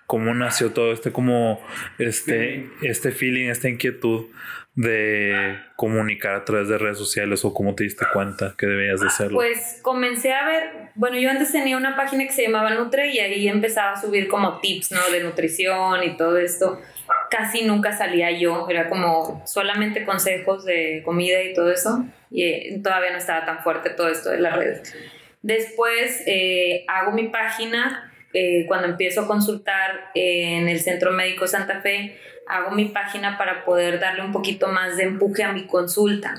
[0.07, 1.61] cómo nació todo este como
[1.99, 4.27] este este feeling, esta inquietud
[4.75, 9.09] de comunicar a través de redes sociales o cómo te diste cuenta que debías de
[9.09, 9.37] hacerlo.
[9.37, 13.19] Pues comencé a ver, bueno, yo antes tenía una página que se llamaba Nutre y
[13.19, 15.01] ahí empezaba a subir como tips, ¿no?
[15.11, 16.81] De nutrición y todo esto.
[17.31, 22.05] Casi nunca salía yo, era como solamente consejos de comida y todo eso.
[22.31, 24.95] Y eh, todavía no estaba tan fuerte todo esto de las redes.
[25.43, 31.81] Después eh, hago mi página, eh, cuando empiezo a consultar en el Centro Médico Santa
[31.81, 36.35] Fe, hago mi página para poder darle un poquito más de empuje a mi consulta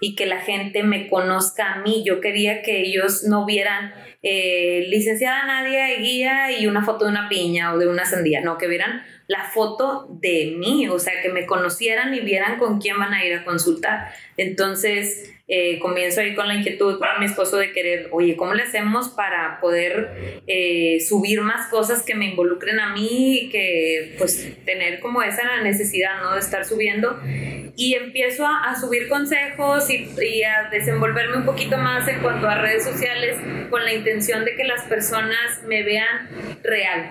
[0.00, 2.02] y que la gente me conozca a mí.
[2.04, 7.28] Yo quería que ellos no vieran eh, licenciada Nadia Guía y una foto de una
[7.28, 11.28] piña o de una sandía, no, que vieran la foto de mí, o sea, que
[11.28, 14.12] me conocieran y vieran con quién van a ir a consultar.
[14.38, 18.62] Entonces, eh, comienzo ahí con la inquietud con mi esposo de querer, oye, ¿cómo le
[18.62, 25.00] hacemos para poder eh, subir más cosas que me involucren a mí que pues tener
[25.00, 26.34] como esa necesidad, ¿no?
[26.34, 27.18] De estar subiendo.
[27.76, 32.56] Y empiezo a, subir consejos y, y a desenvolverme un poquito más en cuanto a
[32.56, 33.36] redes sociales
[33.70, 36.28] con la intención de que las personas me vean
[36.62, 37.10] real.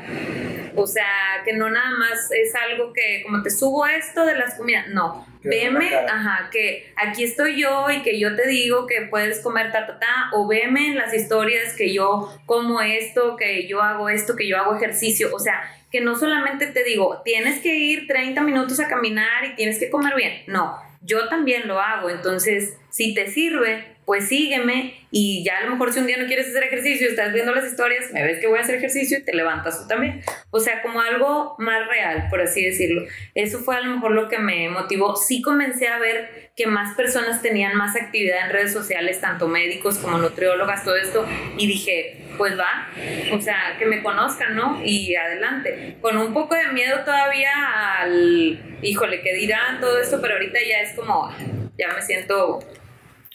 [0.75, 4.55] O sea, que no nada más es algo que como te subo esto de las
[4.55, 9.39] comidas, no, veme, ajá, que aquí estoy yo y que yo te digo que puedes
[9.41, 13.81] comer ta, ta, ta, o veme en las historias que yo como esto, que yo
[13.81, 17.75] hago esto, que yo hago ejercicio, o sea, que no solamente te digo, tienes que
[17.75, 22.09] ir 30 minutos a caminar y tienes que comer bien, no, yo también lo hago,
[22.09, 26.27] entonces, si te sirve, pues sígueme y ya a lo mejor si un día no
[26.27, 29.23] quieres hacer ejercicio, estás viendo las historias, me ves que voy a hacer ejercicio y
[29.23, 30.21] te levantas tú también.
[30.49, 33.01] O sea, como algo más real, por así decirlo.
[33.35, 35.17] Eso fue a lo mejor lo que me motivó.
[35.17, 39.99] Sí comencé a ver que más personas tenían más actividad en redes sociales, tanto médicos
[39.99, 41.23] como nutriólogas, todo esto,
[41.55, 42.87] y dije, pues va,
[43.31, 44.81] o sea, que me conozcan, ¿no?
[44.83, 45.97] Y adelante.
[46.01, 47.51] Con un poco de miedo todavía
[47.99, 50.19] al, híjole, ¿qué dirán todo esto?
[50.19, 51.31] Pero ahorita ya es como,
[51.77, 52.57] ya me siento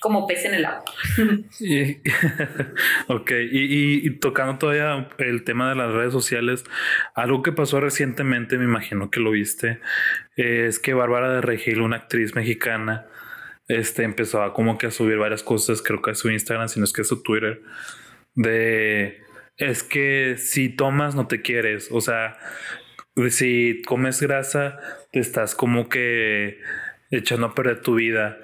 [0.00, 0.82] como pez en el agua.
[1.60, 1.98] Y-
[3.06, 6.64] ok, y, y- tocando todavía el tema de las redes sociales,
[7.14, 9.78] algo que pasó recientemente, me imagino que lo viste,
[10.34, 13.06] es que Bárbara de Regil, una actriz mexicana,
[13.72, 16.78] este, empezó a como que a subir varias cosas, creo que a su Instagram, si
[16.78, 17.62] no es que a su Twitter,
[18.34, 19.22] de,
[19.56, 22.38] es que si tomas no te quieres, o sea,
[23.30, 24.78] si comes grasa,
[25.10, 26.58] te estás como que
[27.10, 28.38] echando a perder tu vida.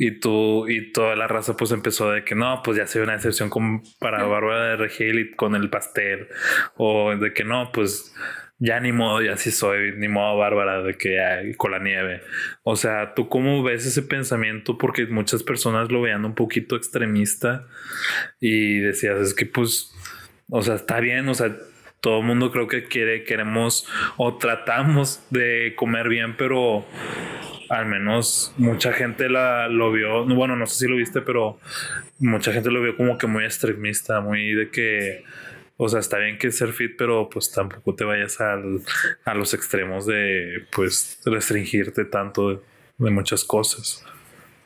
[0.00, 3.04] Y tú y toda la raza pues empezó de que no, pues ya se ve
[3.04, 6.28] una excepción como para Bárbara de Regil y con el pastel.
[6.76, 8.14] O de que no, pues
[8.58, 11.78] ya ni modo, ya sí soy, ni modo Bárbara, de que ya, y con la
[11.78, 12.22] nieve.
[12.62, 14.78] O sea, ¿tú cómo ves ese pensamiento?
[14.78, 17.66] Porque muchas personas lo veían un poquito extremista
[18.40, 19.94] y decías, es que pues,
[20.50, 21.56] o sea, está bien, o sea,
[22.00, 23.86] todo el mundo creo que quiere, queremos
[24.16, 26.84] o tratamos de comer bien, pero
[27.68, 31.58] al menos mucha gente la, lo vio, no, bueno, no sé si lo viste, pero
[32.18, 35.24] mucha gente lo vio como que muy extremista, muy de que,
[35.80, 38.82] o sea, está bien que ser fit, pero pues tampoco te vayas al,
[39.24, 42.50] a los extremos de, pues, restringirte tanto
[42.98, 44.04] de, muchas cosas.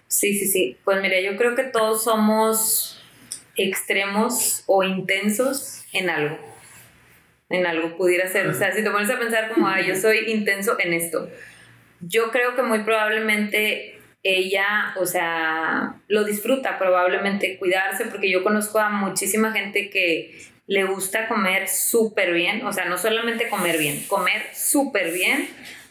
[0.08, 0.78] Sí, sí, sí.
[0.84, 2.98] Pues mira, yo creo que todos somos
[3.56, 6.38] extremos o intensos en algo.
[7.50, 8.46] En algo pudiera ser.
[8.46, 11.28] O sea, si te pones a pensar como, ah, yo soy intenso en esto.
[12.00, 18.78] Yo creo que muy probablemente ella, o sea, lo disfruta probablemente cuidarse, porque yo conozco
[18.78, 24.02] a muchísima gente que le gusta comer súper bien, o sea, no solamente comer bien,
[24.08, 25.46] comer súper bien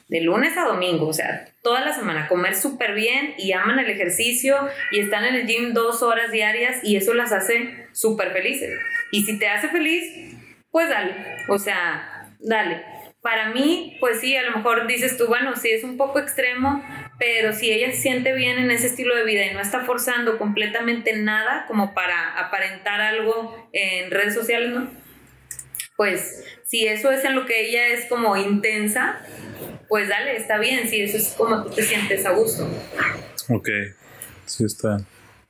[0.08, 3.92] de lunes a domingo, o sea, toda la semana, comer súper bien y aman el
[3.92, 4.58] ejercicio
[4.92, 8.72] y están en el gym dos horas diarias y eso las hace súper felices.
[9.12, 10.04] Y si te hace feliz,
[10.72, 11.14] pues dale,
[11.48, 12.84] o sea, dale.
[13.22, 16.84] Para mí, pues sí, a lo mejor dices tú, bueno, sí es un poco extremo,
[17.20, 20.40] pero si ella se siente bien en ese estilo de vida y no está forzando
[20.40, 24.90] completamente nada como para aparentar algo en redes sociales, ¿no?
[25.96, 29.20] Pues si eso es en lo que ella es como intensa,
[29.88, 32.68] pues dale, está bien, si eso es como tú te sientes a gusto.
[33.50, 33.70] Ok.
[34.46, 34.98] Sí está.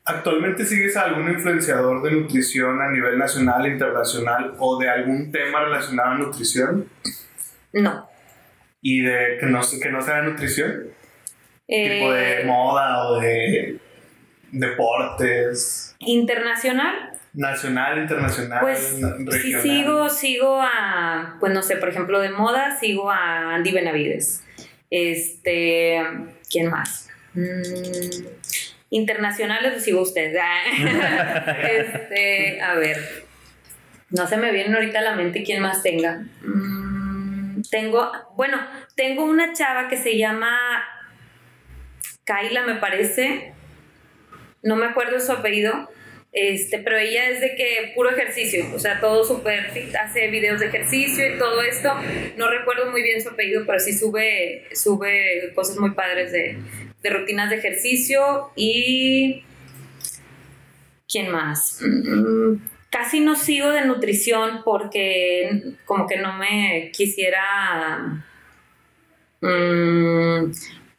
[0.04, 5.64] ¿Actualmente sigues a algún influenciador de nutrición a nivel nacional, internacional o de algún tema
[5.64, 6.88] relacionado a nutrición?
[7.74, 8.10] No.
[8.82, 10.88] ¿Y de que no, que no sea de nutrición?
[11.68, 13.80] Eh, tipo de moda o de
[14.52, 15.96] deportes.
[16.00, 19.62] Internacional, Nacional, internacional, pues regional.
[19.62, 24.44] sigo, sigo a, pues no sé, por ejemplo, de moda sigo a Andy Benavides.
[24.90, 26.02] Este,
[26.50, 27.08] ¿quién más?
[27.34, 28.26] Mm,
[28.90, 30.38] internacionales los sigo a ustedes.
[31.72, 32.98] Este, a ver,
[34.10, 36.26] no se me viene ahorita a la mente quién más tenga.
[36.44, 36.81] Mm,
[37.72, 38.60] tengo, bueno,
[38.96, 40.60] tengo una chava que se llama
[42.26, 43.54] Kaila, me parece.
[44.62, 45.90] No me acuerdo su apellido.
[46.34, 50.62] Este, pero ella es de que puro ejercicio, o sea, todo súper fit, hace videos
[50.62, 51.94] de ejercicio y todo esto.
[52.38, 56.58] No recuerdo muy bien su apellido, pero sí sube, sube cosas muy padres de,
[57.02, 59.44] de rutinas de ejercicio y...
[61.06, 61.80] ¿Quién más?
[61.82, 62.56] Mm,
[62.92, 68.24] Casi no sigo de nutrición porque como que no me quisiera...
[69.40, 70.52] mm,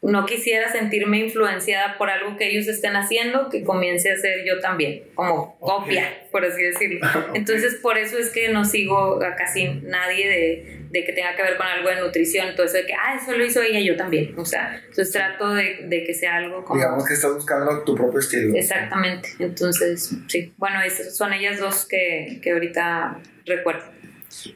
[0.03, 4.59] no quisiera sentirme influenciada por algo que ellos estén haciendo, que comience a hacer yo
[4.59, 5.85] también, como Ok.
[5.85, 7.07] copia, por así decirlo.
[7.35, 11.43] Entonces, por eso es que no sigo a casi nadie de, de que tenga que
[11.43, 12.49] ver con algo de nutrición.
[12.49, 14.35] Entonces, de que, ah, eso lo hizo ella, yo también.
[14.37, 16.81] O sea, entonces trato de, de que sea algo como...
[16.81, 18.57] Digamos que estás buscando tu propio estilo.
[18.57, 19.29] Exactamente.
[19.39, 20.53] Entonces, sí.
[20.57, 23.85] Bueno, esas son ellas dos que, que ahorita recuerdo.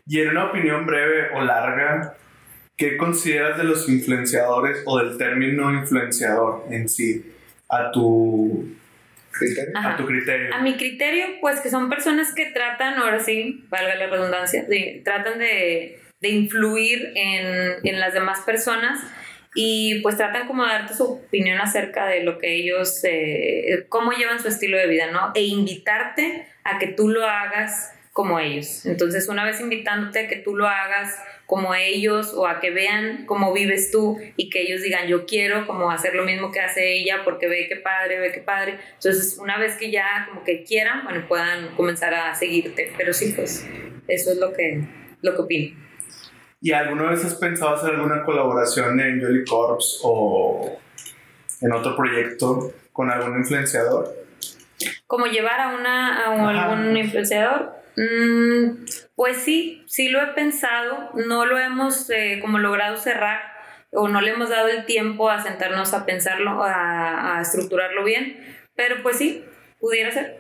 [0.09, 2.17] Y en una opinión breve o larga,
[2.77, 7.33] ¿qué consideras de los influenciadores o del término influenciador en sí
[7.69, 8.75] a tu,
[9.33, 9.73] ¿Criterio?
[9.79, 10.55] A tu criterio?
[10.55, 15.03] A mi criterio, pues que son personas que tratan, ahora sí, valga la redundancia, de-
[15.05, 19.01] tratan de, de influir en, en las demás personas
[19.55, 24.13] y pues tratan como de darte su opinión acerca de lo que ellos, eh, cómo
[24.13, 25.33] llevan su estilo de vida, ¿no?
[25.35, 28.85] E invitarte a que tú lo hagas como ellos.
[28.87, 33.25] Entonces, una vez invitándote a que tú lo hagas como ellos o a que vean
[33.27, 36.95] cómo vives tú y que ellos digan yo quiero como hacer lo mismo que hace
[36.95, 38.79] ella porque ve que padre, ve que padre.
[38.95, 42.93] Entonces una vez que ya como que quieran, bueno, puedan comenzar a seguirte.
[42.99, 43.65] Pero sí, pues
[44.09, 44.83] eso es lo que,
[45.23, 45.79] lo que opino.
[46.61, 50.79] ¿Y alguna vez has pensado hacer alguna colaboración en Jolly Corps o
[51.61, 54.13] en otro proyecto con algún influenciador?
[55.07, 57.73] Como llevar a, una, a un- algún influenciador.
[57.97, 58.85] Mm,
[59.15, 61.11] pues sí, sí lo he pensado.
[61.15, 63.41] No lo hemos eh, como logrado cerrar
[63.93, 68.37] o no le hemos dado el tiempo a sentarnos a pensarlo, a, a estructurarlo bien.
[68.75, 69.45] Pero pues sí,
[69.81, 70.39] pudiera ser.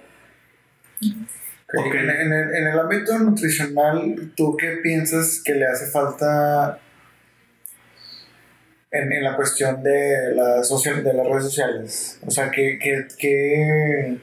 [1.74, 6.78] Ok, En, en el, en el ámbito nutricional, ¿tú qué piensas que le hace falta
[8.90, 12.20] en, en la cuestión de, la social, de las redes sociales?
[12.26, 14.18] O sea, ¿qué, qué, qué-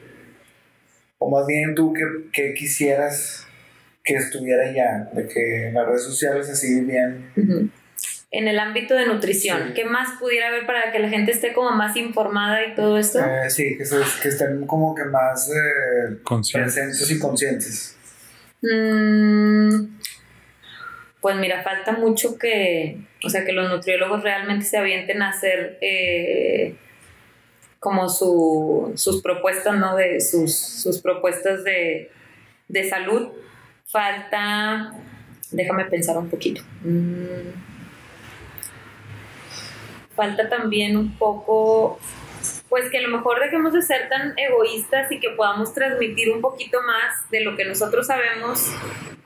[1.26, 2.02] o más bien tú qué,
[2.32, 3.46] qué quisieras
[4.02, 5.08] que estuviera ya?
[5.12, 7.30] De que las redes sociales así bien...
[8.30, 9.74] En el ámbito de nutrición, Sí.
[9.74, 13.20] ¿qué más pudiera haber para que la gente esté como más informada y todo esto?
[13.20, 16.16] eh, sí, que, se- que estén como que más eh,
[16.52, 17.96] presentes y conscientes.
[18.60, 19.86] Mm,
[21.20, 25.78] pues mira, falta mucho que, o sea, que los nutriólogos realmente se avienten a hacer
[25.80, 26.74] eh,
[27.84, 29.94] como su, sus propuestas, ¿no?
[29.94, 32.10] De sus, sus propuestas de,
[32.66, 33.28] de salud.
[33.84, 34.94] Falta,
[35.50, 36.62] déjame pensar un poquito.
[36.80, 37.50] Mm,
[40.16, 42.00] falta también un poco,
[42.70, 46.40] pues que a lo mejor dejemos de ser tan egoístas y que podamos transmitir un
[46.40, 48.66] poquito más de lo que nosotros sabemos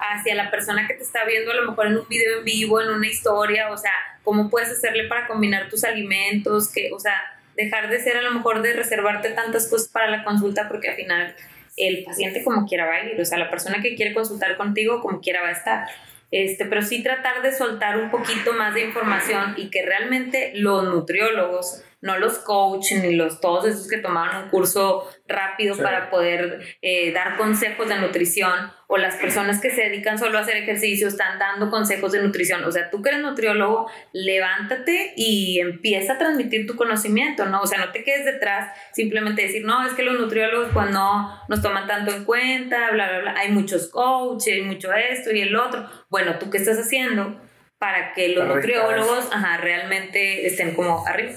[0.01, 2.81] hacia la persona que te está viendo, a lo mejor en un video en vivo,
[2.81, 3.93] en una historia, o sea,
[4.25, 8.31] cómo puedes hacerle para combinar tus alimentos, que, o sea, dejar de ser a lo
[8.31, 11.35] mejor de reservarte tantas cosas para la consulta, porque al final
[11.77, 15.01] el paciente como quiera va a ir, o sea, la persona que quiere consultar contigo
[15.01, 15.89] como quiera va a estar.
[16.31, 20.85] Este, pero sí tratar de soltar un poquito más de información y que realmente los
[20.85, 25.83] nutriólogos, no los coaches ni los todos esos que tomaron un curso rápido Sí.
[25.83, 30.43] para poder eh, dar consejos de nutrición o las personas que se dedican solo a
[30.43, 32.65] hacer ejercicio están dando consejos de nutrición.
[32.65, 37.61] O sea, tú que eres nutriólogo, levántate y empieza a transmitir tu conocimiento, ¿no?
[37.61, 41.39] O sea, no te quedes detrás simplemente decir, no, es que los nutriólogos pues no
[41.49, 43.35] nos toman tanto en cuenta, bla, bla, bla.
[43.37, 45.87] Hay muchos coaches, hay mucho esto y el otro.
[46.09, 47.41] Bueno, ¿tú qué estás haciendo
[47.79, 51.33] para que los nutriólogos ajá, realmente estén como arriba?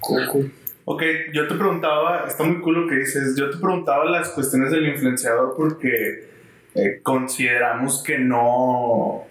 [0.00, 0.52] Cool.
[0.84, 1.02] Ok,
[1.34, 4.88] yo te preguntaba, está muy cool lo que dices, yo te preguntaba las cuestiones del
[4.88, 6.30] influenciador porque
[6.74, 9.26] eh, consideramos que no,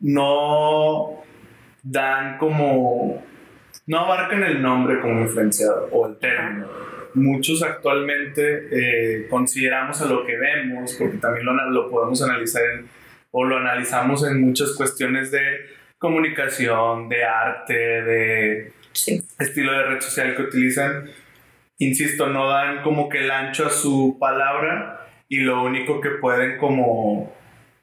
[0.00, 1.22] no
[1.84, 3.22] dan como
[3.86, 6.66] no abarcan el nombre como influenciador o el término.
[7.14, 12.88] Muchos actualmente eh, consideramos a lo que vemos, porque también lo, lo podemos analizar en,
[13.30, 15.40] o lo analizamos en muchas cuestiones de
[15.98, 19.22] comunicación, de arte, de Sí.
[19.38, 21.10] estilo de red social que utilizan.
[21.78, 26.56] Insisto, no dan como que el ancho a su palabra y lo único que pueden
[26.58, 27.34] como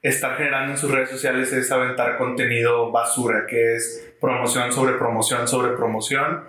[0.02, 5.48] estar generando en sus redes sociales es aventar contenido basura, que es promoción sobre promoción
[5.48, 6.44] sobre promoción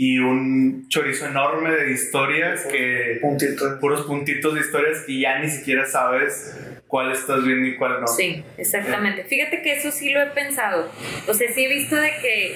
[0.00, 3.80] y un chorizo enorme de historias que Puntito.
[3.80, 8.06] puros puntitos de historias y ya ni siquiera sabes cuál estás viendo y cuál no.
[8.06, 9.24] Sí, exactamente.
[9.24, 10.88] Fíjate que eso sí lo he pensado.
[11.26, 12.54] O sea, sí he visto de que,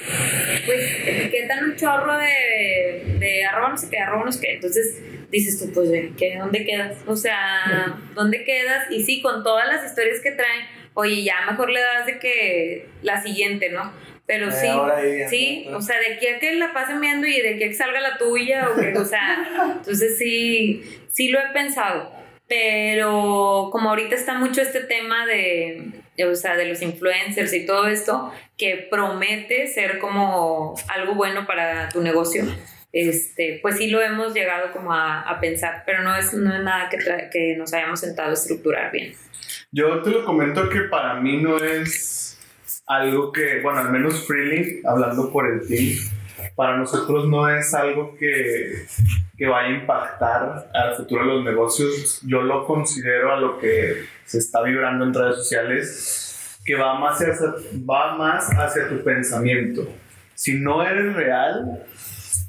[0.66, 4.55] pues, etiquetan un chorro de, de arroba no sé qué, arroba no sé qué.
[4.55, 6.97] Entonces dices tú, pues, ¿de qué, ¿dónde quedas?
[7.09, 8.88] O sea, ¿dónde quedas?
[8.88, 10.64] Y sí, con todas las historias que traen,
[10.95, 13.93] oye, ya mejor le das de que la siguiente, ¿no?
[14.26, 15.78] Pero Eh, sí, ahí, sí, ¿no?
[15.78, 18.00] o sea, de aquí a que la pasen viendo y de aquí a que salga
[18.00, 24.14] la tuya, o, que, o sea, entonces sí, sí lo he pensado pero como ahorita
[24.14, 25.90] está mucho este tema de,
[26.30, 31.88] o sea, de los influencers y todo esto, que promete ser como algo bueno para
[31.88, 32.44] tu negocio,
[32.92, 36.62] este, pues sí lo hemos llegado como a, a pensar, pero no es, no es
[36.62, 36.98] nada que,
[37.32, 39.14] que nos hayamos sentado a estructurar bien.
[39.70, 42.21] Yo te lo comento que para mí no es
[42.86, 45.96] algo que, bueno, al menos Freely, hablando por el team,
[46.56, 48.86] para nosotros no es algo que,
[49.36, 52.20] que vaya a impactar al futuro de los negocios.
[52.26, 57.20] Yo lo considero a lo que se está vibrando en redes sociales, que va más
[57.20, 57.46] hacia,
[57.88, 59.86] va más hacia tu pensamiento.
[60.34, 61.84] Si no eres real,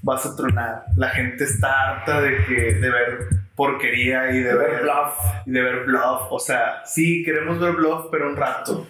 [0.01, 0.85] vas a tronar.
[0.95, 3.19] La gente está harta de, que, de ver
[3.55, 5.17] porquería y de, De ver ver bluff.
[5.45, 6.31] y de ver bluff.
[6.31, 8.87] O sea, sí, queremos ver bluff, pero un rato.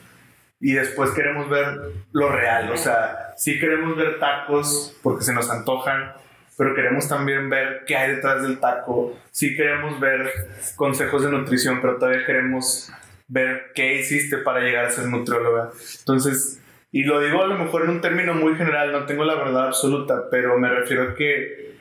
[0.64, 2.72] Y después queremos ver lo real.
[2.72, 6.14] O sea, sí queremos ver tacos porque se nos antojan,
[6.58, 9.14] pero queremos también ver qué hay detrás del taco.
[9.30, 10.32] Sí queremos ver
[10.78, 12.90] consejos de nutrición, pero todavía queremos
[13.28, 15.72] ver qué hiciste para llegar a ser nutrióloga.
[16.00, 16.62] Entonces,
[16.94, 19.68] y lo digo a lo mejor en un término muy general, no tengo la verdad
[19.68, 21.74] absoluta, pero me refiero a que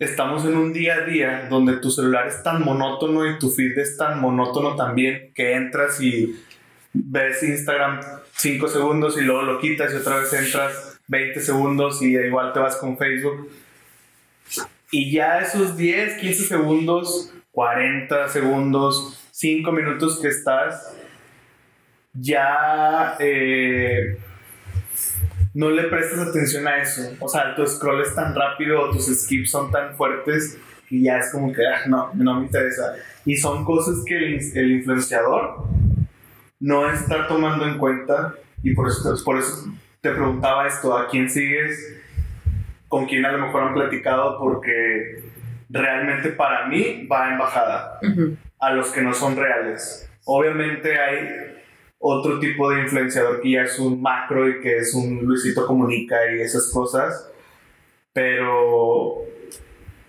[0.00, 3.78] estamos en un día a día donde tu celular es tan monótono y tu feed
[3.78, 6.44] es tan monótono también que entras y
[7.04, 8.00] ves Instagram
[8.32, 12.60] 5 segundos y luego lo quitas y otra vez entras 20 segundos y igual te
[12.60, 13.50] vas con Facebook.
[14.90, 20.96] Y ya esos 10, 15 segundos, 40 segundos, 5 minutos que estás,
[22.14, 24.18] ya eh,
[25.54, 27.14] no le prestas atención a eso.
[27.20, 31.18] O sea, tu scroll es tan rápido o tus skips son tan fuertes que ya
[31.18, 32.94] es como que, ah, no, no me interesa.
[33.26, 35.66] Y son cosas que el, el influenciador
[36.60, 39.66] no está tomando en cuenta y por eso, por eso
[40.00, 42.00] te preguntaba esto, ¿a quién sigues?
[42.88, 44.38] ¿Con quién a lo mejor han platicado?
[44.38, 45.22] Porque
[45.68, 48.36] realmente para mí va en bajada Ujú.
[48.58, 50.10] a los que no son reales.
[50.24, 51.56] Obviamente hay
[51.98, 56.16] otro tipo de influenciador que ya es un macro y que es un Luisito Comunica
[56.32, 57.30] y esas cosas,
[58.12, 59.22] pero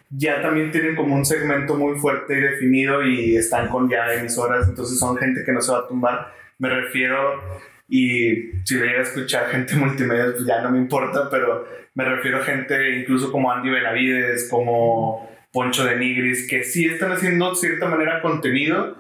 [0.10, 4.68] ya también tienen como un segmento muy fuerte y definido y están con ya emisoras,
[4.68, 6.39] entonces son gente que no se va a tumbar.
[6.60, 7.42] Me refiero,
[7.88, 12.38] y si llega a escuchar gente multimedia, pues ya no me importa, pero me refiero
[12.38, 17.56] a gente incluso como Andy Benavides, como Poncho de Nigris, que sí están haciendo de
[17.56, 18.96] cierta manera contenido,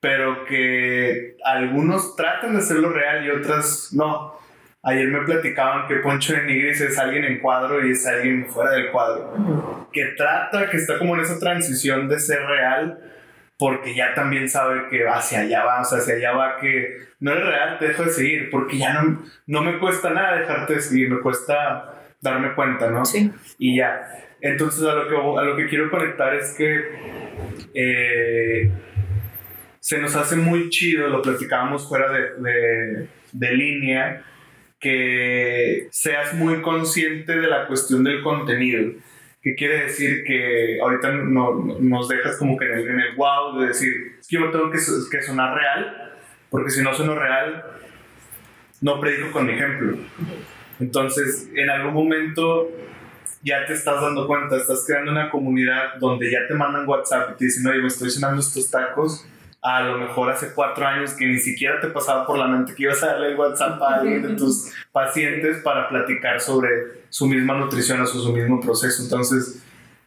[0.00, 4.34] pero que algunos tratan de hacerlo real y otras no.
[4.84, 8.72] Ayer me platicaban que Poncho de Nigris es alguien en cuadro y es alguien fuera
[8.72, 9.88] del cuadro.
[9.92, 12.98] Que trata, que está como en esa transición de ser real,
[13.62, 17.30] porque ya también sabe que hacia allá va, o sea, hacia allá va que no
[17.30, 20.80] eres real, te dejo de seguir, porque ya no, no me cuesta nada dejarte de
[20.80, 23.04] seguir, me cuesta darme cuenta, ¿no?
[23.04, 23.30] Sí.
[23.58, 24.02] y ya.
[24.40, 26.80] Entonces a lo que, a lo que quiero conectar es que
[27.72, 28.68] eh,
[29.78, 34.24] se nos hace muy chido, lo platicábamos fuera de, de, de línea,
[34.80, 38.90] que seas muy consciente de la cuestión del contenido.
[39.42, 40.22] ¿Qué quiere decir?
[40.24, 44.28] Que ahorita no, nos dejas como que en el, en el wow de decir, es
[44.28, 46.12] que yo tengo que, que sonar real,
[46.48, 47.64] porque si no sueno real,
[48.80, 49.96] no predico con mi ejemplo.
[50.78, 52.68] Entonces, en algún momento
[53.42, 57.38] ya te estás dando cuenta, estás creando una comunidad donde ya te mandan WhatsApp y
[57.38, 59.26] te dicen, oye, me estoy cenando estos tacos.
[59.64, 62.82] A lo mejor hace cuatro años que ni siquiera te pasaba por la mente que
[62.82, 66.68] ibas a darle el WhatsApp a alguien de tus pacientes para platicar sobre
[67.10, 69.02] su misma nutrición o su, mismo proceso.
[69.04, 69.62] Entonces,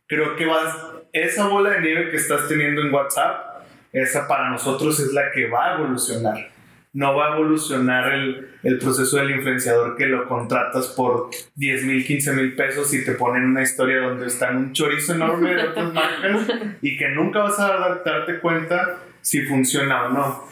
[0.08, 0.76] creo que vas,
[1.14, 3.64] esa bola de nieve que estás teniendo en WhatsApp,
[3.94, 6.50] esa para nosotros es la que va a evolucionar.
[6.92, 12.06] no va a evolucionar el, el proceso del influenciador que lo contratas por 10 mil,
[12.06, 15.64] 15 mil pesos y te ponen una historia donde está en un chorizo enorme de
[15.64, 16.48] otras marcas
[16.82, 20.48] y que nunca vas a dar- darte cuenta si funciona o no.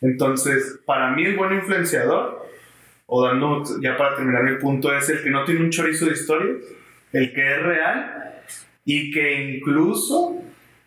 [0.00, 2.48] Entonces, para mí el buen influenciador,
[3.04, 6.12] o dando ya para terminar mi punto, es el que no tiene un chorizo de
[6.12, 6.56] historias,
[7.12, 8.42] el que es real
[8.86, 10.42] y que incluso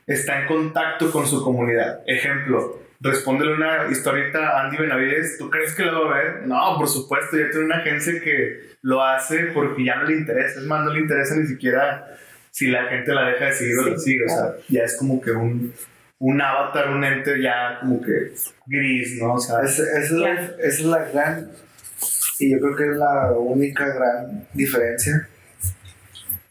[0.08, 2.02] está en contacto con su comunidad.
[2.08, 6.48] Ejemplo, respóndele una historieta a Andy Benavides, ¿tú crees que lo va a ver?
[6.48, 10.60] No, por supuesto, ya tiene una agencia que lo hace porque ya no le interesa,
[10.60, 12.08] es más, no le interesa ni siquiera
[12.50, 14.98] si la gente la deja de seguir o la Sí, sigue, o sea, ya es
[14.98, 15.74] como que un,
[16.20, 18.34] un avatar, un ente ya como que
[18.66, 19.34] gris, ¿no?
[19.34, 21.52] O sea, Esa, esa es la, esa es la gran,
[22.40, 25.28] y yo creo que es la única gran diferencia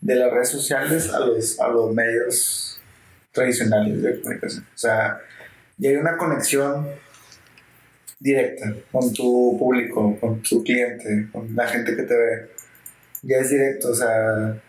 [0.00, 2.80] de las redes sociales a los, a los medios
[3.32, 4.64] tradicionales de comunicación.
[4.64, 5.20] O sea,
[5.76, 6.88] ya hay una conexión
[8.18, 12.48] directa con tu público, con tu cliente, con la gente que te ve.
[13.22, 14.60] Ya es directo, o sea,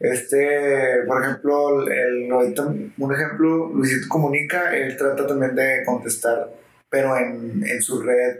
[0.00, 6.50] este, por ejemplo, el, ahorita un ejemplo, Luisito Comunica, él trata también de contestar,
[6.88, 8.38] pero en, en su red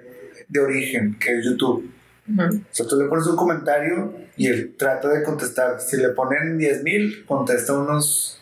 [0.49, 1.93] de origen, que es YouTube.
[2.27, 2.43] Ujú.
[2.43, 5.79] O sea, tú le pones un comentario y él trata de contestar.
[5.81, 8.41] Si le ponen 10.000, contesta unos,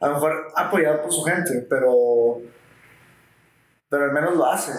[0.00, 2.42] a lo mejor apoyado por su gente, pero,
[3.88, 4.72] pero al menos lo hace.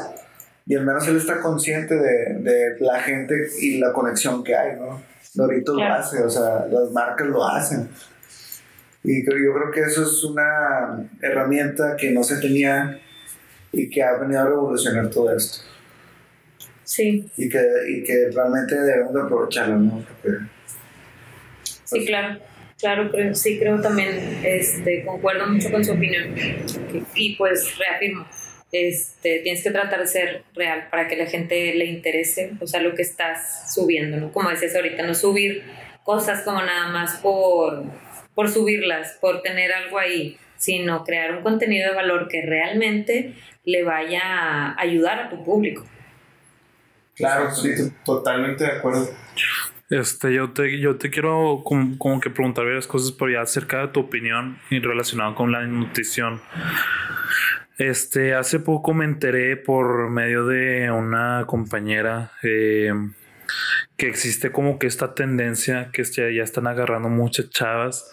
[0.66, 4.78] Y al menos él está consciente de, de la gente y la conexión que hay,
[4.78, 5.15] ¿no?
[5.36, 5.94] Doritos Claro.
[5.96, 7.90] lo hace, o sea, las marcas lo hacen.
[9.04, 13.00] Y creo- yo creo que eso es una herramienta que no se tenía
[13.72, 15.60] y que ha venido a revolucionar todo esto.
[16.84, 17.60] Sí, Y que,
[17.90, 20.06] y que realmente debemos de aprovecharlo, ¿no?
[20.22, 20.38] Porque
[21.84, 22.40] sí, claro.
[22.78, 26.36] Claro, creo, sí, creo también, este, concuerdo mucho con su opinión.
[27.16, 28.26] Y pues reafirmo,
[28.84, 32.82] este, tienes que tratar de ser real para que la gente le interese, o sea,
[32.82, 34.32] lo que estás subiendo, ¿no?
[34.32, 35.64] Como decías ahorita, no subir
[36.04, 37.84] cosas como nada más por,
[38.34, 43.34] por subirlas, por tener algo ahí, sino crear un contenido de valor que realmente
[43.64, 45.86] le vaya a ayudar a tu público.
[47.16, 49.10] claro, sí, to- totalmente de acuerdo.
[49.90, 53.82] Este, yo te, yo te quiero como, como que preguntar varias cosas, pero ya acerca
[53.82, 56.42] de tu opinión y relacionado con la nutrición.
[57.78, 62.94] Este, hace poco me enteré por medio de una compañera eh,
[63.98, 68.12] que existe como que esta tendencia que ya, ya están agarrando muchas chavas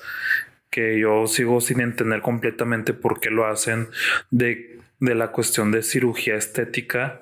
[0.68, 3.88] que yo sigo sin entender completamente por qué lo hacen
[4.30, 7.20] de, de la cuestión de cirugía estética,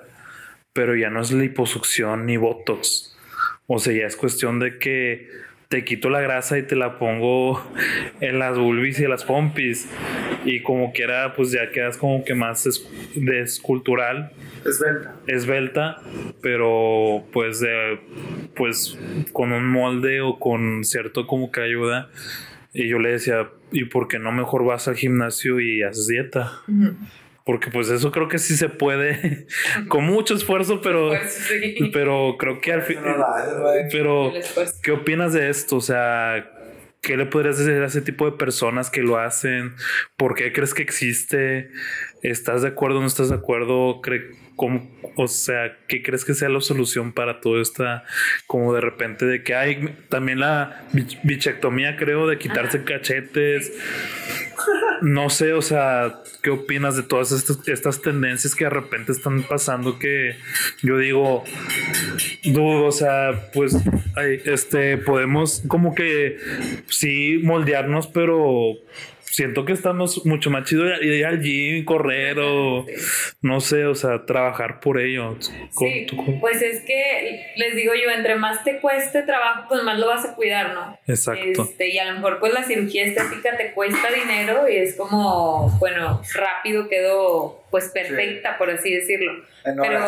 [0.73, 3.17] pero ya no es liposucción ni botox.
[3.67, 5.29] O sea, ya es cuestión de que
[5.71, 7.65] te quito la grasa y te la pongo
[8.21, 9.89] en las bulbis y en las pompis.
[10.45, 14.33] Y como quiera, pues ya quedas como que más es- de escultural,
[14.67, 15.15] esbelta.
[15.29, 15.97] esbelta,
[16.43, 17.63] pero pues
[18.57, 18.99] pues
[19.33, 22.09] con un molde o con cierto como que ayuda.
[22.73, 26.51] Y yo le decía, ¿y por qué no mejor vas al gimnasio y haces dieta?
[27.51, 29.49] Porque pues eso creo que sí se puede,
[29.89, 31.91] con mucho esfuerzo, pero, sí.
[31.93, 32.99] pero creo que al fin...
[32.99, 33.89] Eso no lo haces, güey.
[33.91, 34.33] Pero.
[34.85, 35.75] ¿qué opinas de esto?
[35.79, 36.49] O sea,
[37.01, 39.75] ¿qué le podrías decir a ese tipo de personas que lo hacen?
[40.17, 41.71] ¿Por qué crees que existe?
[42.23, 44.01] ¿Estás de acuerdo o no estás de acuerdo?
[44.01, 48.05] ¿Cree- cómo- o sea, ¿qué crees que sea la solución para todo esta,
[48.47, 53.73] como de repente de que hay también la bich- bichectomía, creo, de quitarse cachetes?
[55.03, 59.43] No sé, o sea, ¿qué opinas de todas estas, estas tendencias que de repente están
[59.43, 59.99] pasando?
[59.99, 60.37] Que
[60.83, 61.45] yo digo,
[62.45, 63.77] dudo, o sea, pues,
[64.17, 66.37] ay, este, podemos como que
[66.89, 68.75] sí moldearnos, pero
[69.31, 72.85] siento que estamos mucho más chido ir al gym, correr o
[73.43, 75.37] no sé, o sea, trabajar por ello.
[75.75, 76.07] ¿Cómo- Sí,
[76.41, 80.25] pues es que les digo yo, entre más te cueste trabajo, pues más lo vas
[80.25, 80.99] a cuidar, ¿no?
[81.07, 81.63] Exacto.
[81.63, 85.71] Este, y a lo mejor pues la cirugía estética te cuesta dinero y es como,
[85.79, 89.33] bueno, rápido quedó pues perfecta, por así decirlo.
[89.65, 90.05] En Pero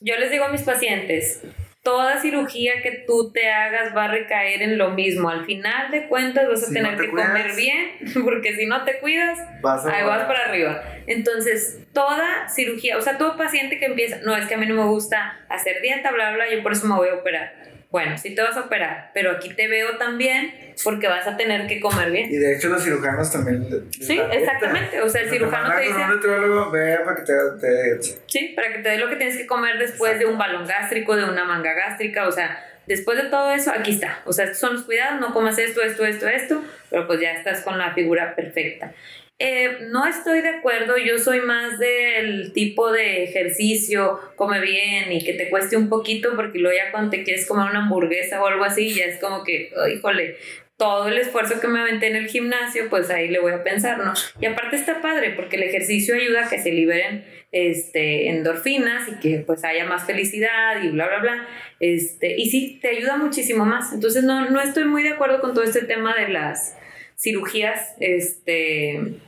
[0.00, 1.42] yo les digo a mis pacientes,
[1.88, 5.30] toda cirugía que tú te hagas va a recaer en lo mismo.
[5.30, 7.28] Al final de cuentas vas a Si tener no te que cuidas.
[7.28, 7.90] comer bien,
[8.24, 10.82] porque si no te cuidas, Vas ahí vas para arriba.
[11.06, 14.74] Entonces, toda cirugía, o sea, todo paciente que empieza, no, es que a mí no
[14.74, 17.54] me gusta hacer dieta, bla, bla, yo por eso me voy a operar.
[17.90, 20.52] Bueno, sí te vas a operar, pero aquí te veo también
[20.84, 22.30] porque vas a tener que comer bien.
[22.30, 23.66] Y de hecho los cirujanos también...
[23.70, 24.34] les Sí, dieta.
[24.34, 25.00] exactamente.
[25.00, 27.32] O sea, el cirujano te dice- un nutriólogo, ve para que te...
[27.60, 30.66] te- Sí, para que te dé lo que tienes que comer después de un balón
[30.66, 34.20] gástrico, de una manga gástrica, o sea, después de todo eso, aquí está.
[34.26, 37.32] O sea, estos son los cuidados, no comas esto, esto, esto, esto, pero pues ya
[37.32, 38.92] estás con la figura perfecta.
[39.40, 45.24] Eh, no estoy de acuerdo, yo soy más del tipo de ejercicio, come bien y
[45.24, 48.46] que te cueste un poquito, porque luego ya cuando te quieres comer una hamburguesa o
[48.48, 50.36] algo así, ya es como que, híjole,
[50.76, 53.98] todo el esfuerzo que me aventé en el gimnasio, pues ahí le voy a pensar,
[53.98, 54.12] ¿no?
[54.40, 59.20] Y aparte está padre, porque el ejercicio ayuda a que se liberen este, endorfinas y
[59.20, 61.48] que pues haya más felicidad y bla, bla, bla.
[61.78, 63.92] Este, y sí, te ayuda muchísimo más.
[63.92, 66.76] Entonces no, no estoy muy de acuerdo con todo este tema de las
[67.16, 69.20] cirugías, este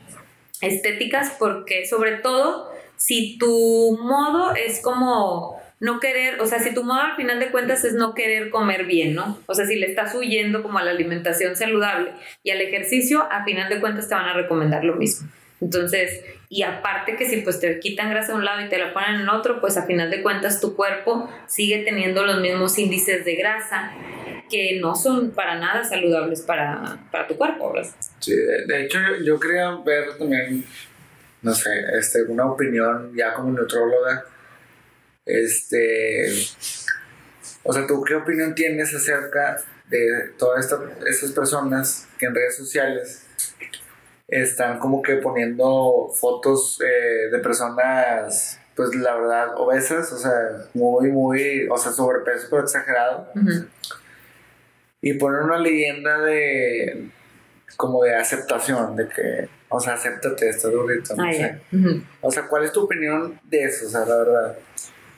[0.61, 6.85] estéticas porque sobre todo si tu modo es como no querer, o sea, si tu
[6.85, 9.39] modo al final de cuentas es no querer comer bien, ¿no?
[9.47, 12.12] O sea, si le estás huyendo como a la alimentación saludable
[12.43, 15.28] y al ejercicio, a final de cuentas te van a recomendar lo mismo.
[15.62, 18.93] Entonces, y aparte que si pues te quitan grasa a un lado y te la
[18.93, 23.24] ponen en otro, pues a final de cuentas tu cuerpo sigue teniendo los mismos índices
[23.24, 23.93] de grasa
[24.51, 27.91] que no son para nada saludables para, para tu cuerpo, ¿verdad?
[28.20, 30.64] Sí, de, hecho yo, quería ver también,
[31.42, 34.24] no sé, este, una opinión ya como neutróloga,
[35.24, 36.30] este,
[37.62, 39.56] o sea, ¿tú qué opinión tienes acerca
[39.88, 40.70] de todas
[41.06, 43.26] estas personas que en redes sociales
[44.30, 51.10] están como que poniendo fotos eh, de personas, pues la verdad, obesas, o sea, muy,
[51.10, 53.28] muy, o sea, sobrepeso, pero exagerado.
[55.02, 57.10] Y poner una leyenda de,
[57.76, 61.60] como de aceptación, de que, o sea, acéptate, esto gordito, no sé.
[62.20, 64.59] O sea, ¿cuál es tu opinión de eso, o sea, la verdad?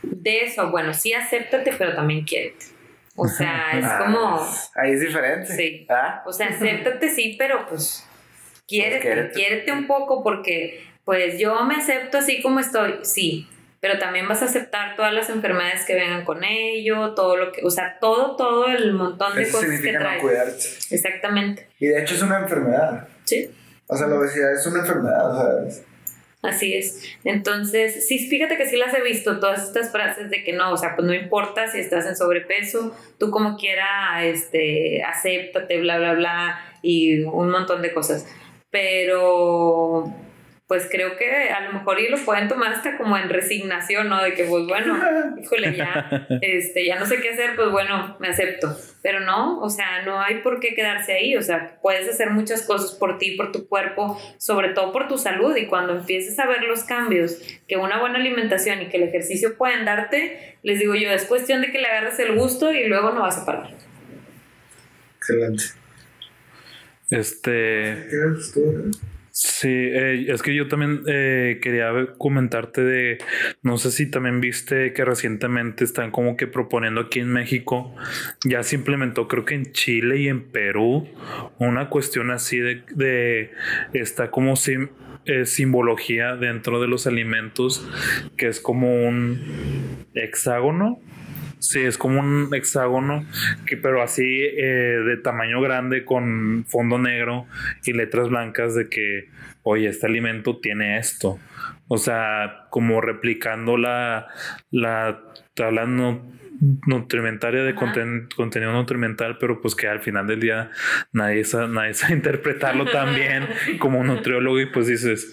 [0.03, 2.67] De eso, bueno, sí acéptate, pero también quiérete.
[3.17, 4.49] O sea, es ah, como...
[4.75, 5.55] Ahí es diferente.
[5.55, 5.87] Sí.
[5.89, 6.23] ¿Ah?
[6.27, 8.07] O sea, acéptate, sí, pero pues
[8.67, 13.49] quiérete, quiérete un poco porque pues yo me acepto así como estoy, sí,
[13.83, 17.63] pero también vas a aceptar todas las enfermedades que vengan con ello, todo lo que,
[17.65, 20.17] o sea, todo, todo el montón de cosas que trae.
[20.19, 20.65] No cuidarte.
[20.93, 21.67] Exactamente.
[21.81, 23.09] Y de hecho es una enfermedad.
[23.25, 23.51] Sí.
[23.89, 25.85] O sea, la obesidad es una enfermedad, ¿sabes?
[26.43, 27.03] Así es.
[27.25, 30.77] Entonces, sí, fíjate que sí las he visto, todas estas frases de que no, o
[30.77, 36.15] sea, pues no importa si estás en sobrepeso, tú como quiera, este, acéptate, bla, bla,
[36.15, 38.27] bla, y un montón de cosas
[38.73, 40.13] pero
[40.73, 44.23] pues creo que a lo mejor y lo pueden tomar hasta como en resignación, ¿no?
[44.23, 44.99] De que pues bueno,
[45.39, 48.75] híjole, ya, este, ya no sé qué hacer, pues bueno, me acepto.
[49.03, 52.63] Pero no, o sea, no hay por qué quedarse ahí, o sea, puedes hacer muchas
[52.63, 56.47] cosas por ti, por tu cuerpo, sobre todo por tu salud y cuando empieces a
[56.47, 57.37] ver los cambios
[57.69, 61.61] que una buena alimentación y que el ejercicio pueden darte, les digo yo, es cuestión
[61.61, 63.75] de que le agarres el gusto y luego no vas a parar.
[65.19, 65.65] Excelente.
[67.11, 68.09] Este.
[69.45, 73.19] Sí, eh, es que yo también eh, quería comentarte de,
[73.63, 77.93] no sé si también viste que recientemente están como que proponiendo aquí en México,
[78.45, 81.09] ya se implementó creo que en Chile y en Perú,
[81.59, 83.51] una cuestión así de, de
[83.93, 84.55] está como
[85.25, 87.85] eh, simbología dentro de los alimentos,
[88.37, 91.01] que es como un hexágono
[91.63, 93.25] Sí, es como un hexágono,
[93.67, 97.47] que, pero así eh, de tamaño grande con fondo negro
[97.85, 99.29] y letras blancas de que,
[99.63, 101.39] oye, este alimento tiene esto.
[101.87, 104.27] O sea, como replicando la,
[104.73, 105.23] la
[105.55, 110.71] tabla nutrimentaria de contenido nutrimental, pero pues que al final del día
[111.13, 113.47] nadie sabe, nadie sabe interpretarlo tan bien
[113.79, 115.33] como un nutriólogo y pues dices,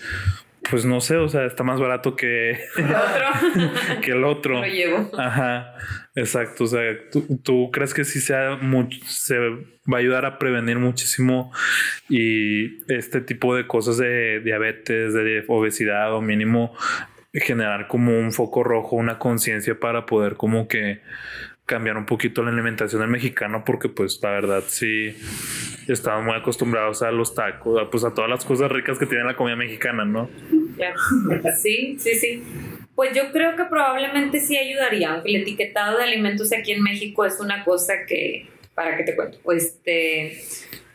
[0.70, 4.02] pues no sé, o sea, está más barato que el otro.
[4.02, 4.54] que el otro.
[4.60, 5.10] Lo llevo.
[5.18, 5.76] Ajá,
[6.16, 6.66] exacto.
[6.66, 6.82] O sea,
[7.44, 11.52] ¿tú, crees que sí sea mucho, se va a ayudar a prevenir muchísimo
[12.08, 16.76] y este tipo de cosas de diabetes, de obesidad o mínimo
[17.34, 21.02] generar como un foco rojo, una conciencia para poder como que
[21.70, 25.16] cambiar un poquito la alimentación del mexicano porque pues la verdad sí
[25.88, 29.24] estamos muy acostumbrados a los tacos, a, pues a todas las cosas ricas que tiene
[29.24, 30.30] la comida mexicana, ¿no?
[31.62, 32.44] Sí, sí, sí.
[32.96, 37.24] Pues yo creo que probablemente sí ayudaría, aunque el etiquetado de alimentos aquí en México
[37.24, 40.42] es una cosa que, para que te cuento, pues te,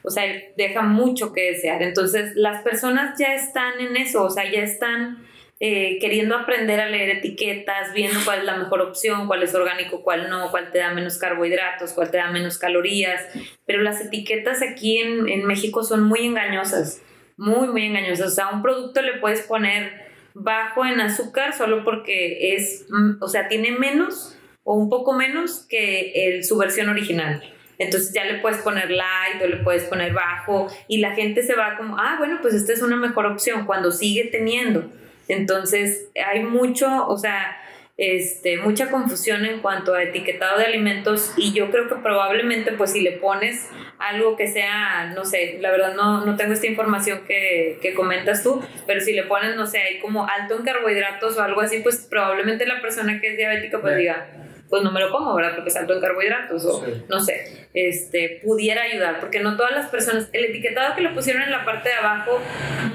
[0.03, 0.25] o sea,
[0.57, 1.83] deja mucho que desear.
[1.85, 5.25] Entonces las personas ya están en eso, o sea, ya están
[5.67, 10.03] eh, queriendo aprender a leer etiquetas, viendo cuál es la mejor opción, cuál es orgánico,
[10.03, 13.23] cuál no, cuál te da menos carbohidratos, cuál te da menos calorías.
[13.65, 17.01] Pero las etiquetas aquí en, en México son muy engañosas,
[17.39, 18.33] muy, muy engañosas.
[18.33, 20.05] O sea, un producto le puedes poner
[20.35, 25.65] bajo en azúcar solo porque es, mm, o sea, tiene menos o un poco menos
[25.67, 27.43] que el, su versión original.
[27.79, 31.55] Entonces ya le puedes poner light o le puedes poner bajo y la gente se
[31.55, 34.93] va como, ah, bueno, pues esta es una mejor opción cuando sigue teniendo.
[35.29, 37.57] Entonces, hay mucho, o sea,
[37.97, 42.91] este, mucha confusión en cuanto a etiquetado de alimentos y yo creo que probablemente pues
[42.91, 43.69] si le pones
[43.99, 48.43] algo que sea, no sé, la verdad no, no tengo esta información que, que comentas
[48.43, 51.81] tú, pero si le pones, no sé, ahí como alto en carbohidratos o algo así,
[51.81, 54.27] pues probablemente la persona que es diabética pues diga,
[54.69, 55.55] pues no me lo como, ¿verdad?
[55.55, 59.89] Porque es alto en carbohidratos o no sé, este, pudiera ayudar, porque no todas las
[59.89, 62.41] personas, el etiquetado que le pusieron en la parte de abajo,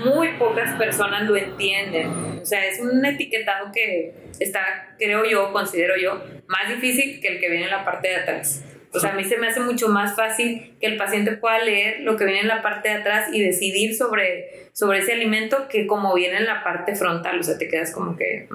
[0.03, 2.39] muy pocas personas lo entienden.
[2.41, 7.39] O sea, es un etiquetado que está, creo yo, considero yo, más difícil que el
[7.39, 8.63] que viene en la parte de atrás.
[8.91, 12.01] O sea, a mí se me hace mucho más fácil que el paciente pueda leer
[12.01, 15.85] lo que viene en la parte de atrás y decidir sobre, sobre ese alimento que
[15.85, 17.39] como viene en la parte frontal.
[17.39, 18.47] O sea, te quedas como que...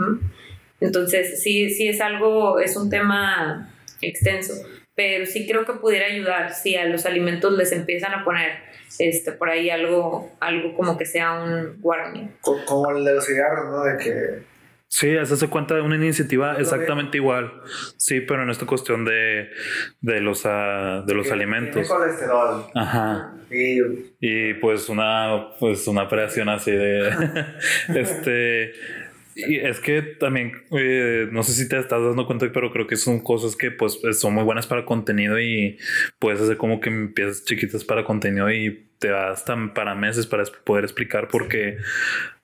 [0.84, 4.52] Entonces, sí, sí es algo, es un tema extenso,
[4.94, 8.52] pero sí creo que pudiera ayudar si a los alimentos les empiezan a poner
[8.98, 12.30] este, por ahí algo, algo como que sea un warning.
[12.42, 13.84] Como el de los cigarros, ¿no?
[13.84, 14.54] De que
[14.94, 17.52] Sí, eso se cuenta de una iniciativa exactamente igual.
[17.96, 19.50] Sí, pero en esta cuestión de,
[20.00, 21.72] de los, uh, de los alimentos.
[21.72, 22.66] Tiene colesterol.
[22.76, 23.34] Ajá.
[23.50, 23.80] Y,
[24.20, 27.10] Y pues una, pues una operación así de.
[27.88, 28.72] este.
[29.34, 32.96] Y es que también, eh, no sé si te estás dando cuenta, pero creo que
[32.96, 35.78] son cosas que pues son muy buenas para contenido y
[36.18, 40.44] puedes hacer como que empiezas chiquitas para contenido y te vas tan para meses para
[40.64, 41.78] poder explicar porque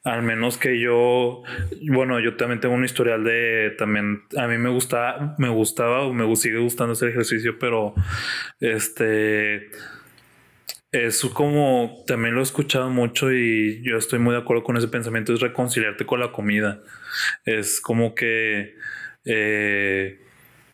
[0.03, 1.43] al menos que yo,
[1.91, 6.13] bueno, yo también tengo un historial de también, a mí me gustaba, me gustaba o
[6.15, 7.95] me sigue gustando hacer ejercicio, pero
[8.61, 9.71] este
[10.93, 14.89] eso como también lo he escuchado mucho y yo estoy muy de acuerdo con ese
[14.89, 16.83] pensamiento, es reconciliarte con la comida.
[17.45, 18.75] Es como que,
[19.25, 20.21] eh,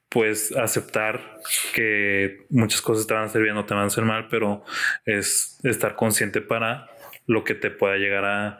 [0.08, 1.40] pues, aceptar
[1.74, 4.64] que muchas cosas te van a hacer bien o te van a hacer mal, pero
[5.04, 6.88] es estar consciente para
[7.26, 8.58] lo que te pueda llegar a,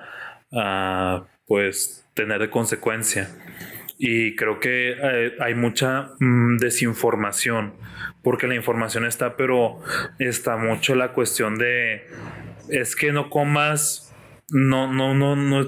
[0.52, 3.30] a pues, tener de consecuencia.
[3.98, 7.74] Y creo que eh, hay mucha mm, desinformación,
[8.22, 9.80] porque la información está, pero
[10.18, 12.06] está mucho la cuestión de,
[12.68, 14.14] es que no comas,
[14.50, 15.64] no, no, no, no,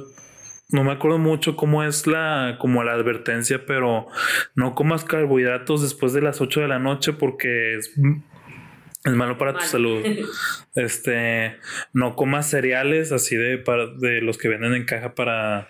[0.70, 4.08] no me acuerdo mucho cómo es la, como la advertencia, pero
[4.54, 7.94] no comas carbohidratos después de las 8 de la noche porque es,
[9.04, 10.04] es malo para tu salud.
[10.74, 11.56] Este,
[11.92, 15.68] no comas cereales así de, para, de los que venden en caja para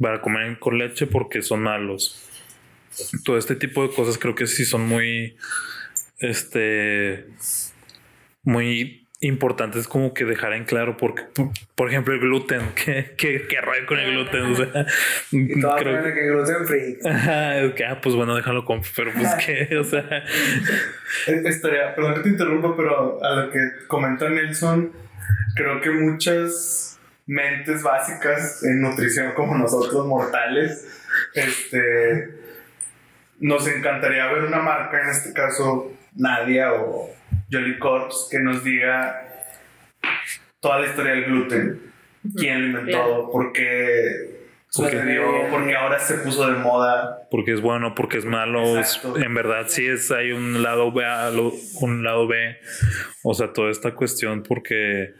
[0.00, 2.28] para comer con leche porque son malos.
[3.24, 5.36] Todo este tipo de cosas creo que sí son muy,
[6.18, 7.26] este,
[8.42, 11.24] muy importantes como que dejar en claro porque,
[11.74, 14.42] por ejemplo, el gluten, ¿qué, qué, qué rollo con el gluten?
[14.42, 14.86] O sea,
[15.32, 16.98] y creo que, que gluten free.
[17.04, 20.24] Ajá, que, ah, pues bueno, déjalo con, pero pues que, o sea.
[21.26, 24.92] Estaría, perdón que te interrumpa, pero a lo que comenta Nelson,
[25.54, 26.93] creo que muchas
[27.26, 30.86] mentes básicas en nutrición como nosotros mortales,
[31.34, 32.30] este,
[33.40, 37.10] nos encantaría ver una marca, en este caso Nadia o
[37.50, 39.22] Jolly Corps, que nos diga
[40.60, 41.92] toda la historia del gluten,
[42.36, 44.34] quién lo inventó, por qué
[44.68, 47.28] sucedió, porque ahora se puso de moda.
[47.30, 48.62] Porque es bueno, porque es malo.
[49.16, 51.04] en verdad, sí es, hay un lado B,
[51.80, 52.56] un lado B.
[53.22, 55.14] O sea, toda esta cuestión, porque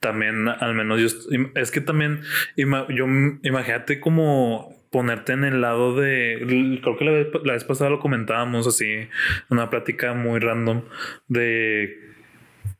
[0.00, 1.08] también, al menos yo,
[1.54, 2.22] es que también,
[2.56, 3.06] yo
[3.42, 8.00] imagínate como ponerte en el lado de, creo que la vez, la vez pasada lo
[8.00, 9.08] comentábamos así,
[9.50, 10.82] una plática muy random
[11.28, 12.10] de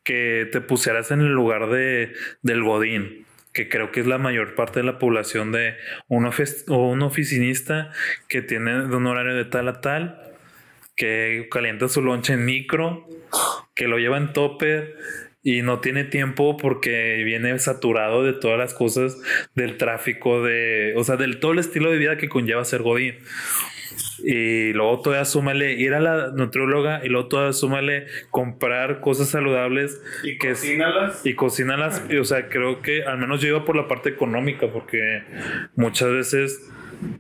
[0.03, 4.55] que te pusieras en el lugar de, del godín, que creo que es la mayor
[4.55, 5.77] parte de la población de
[6.09, 6.29] un,
[6.69, 7.93] o un oficinista
[8.29, 10.21] que tiene de un horario de tal a tal,
[10.97, 13.07] que calienta su lonche en micro,
[13.75, 14.97] que lo lleva en topper
[15.43, 19.17] y no tiene tiempo porque viene saturado de todas las cosas
[19.55, 23.17] del tráfico, de, o sea, del todo el estilo de vida que conlleva ser Godín.
[24.23, 30.01] Y luego todavía súmale ir a la nutrióloga y luego todavía súmale comprar cosas saludables.
[30.23, 31.25] Y que cocínalas.
[31.25, 32.03] Y cocínalas.
[32.21, 35.23] o sea, creo que al menos yo iba por la parte económica porque
[35.75, 36.71] muchas veces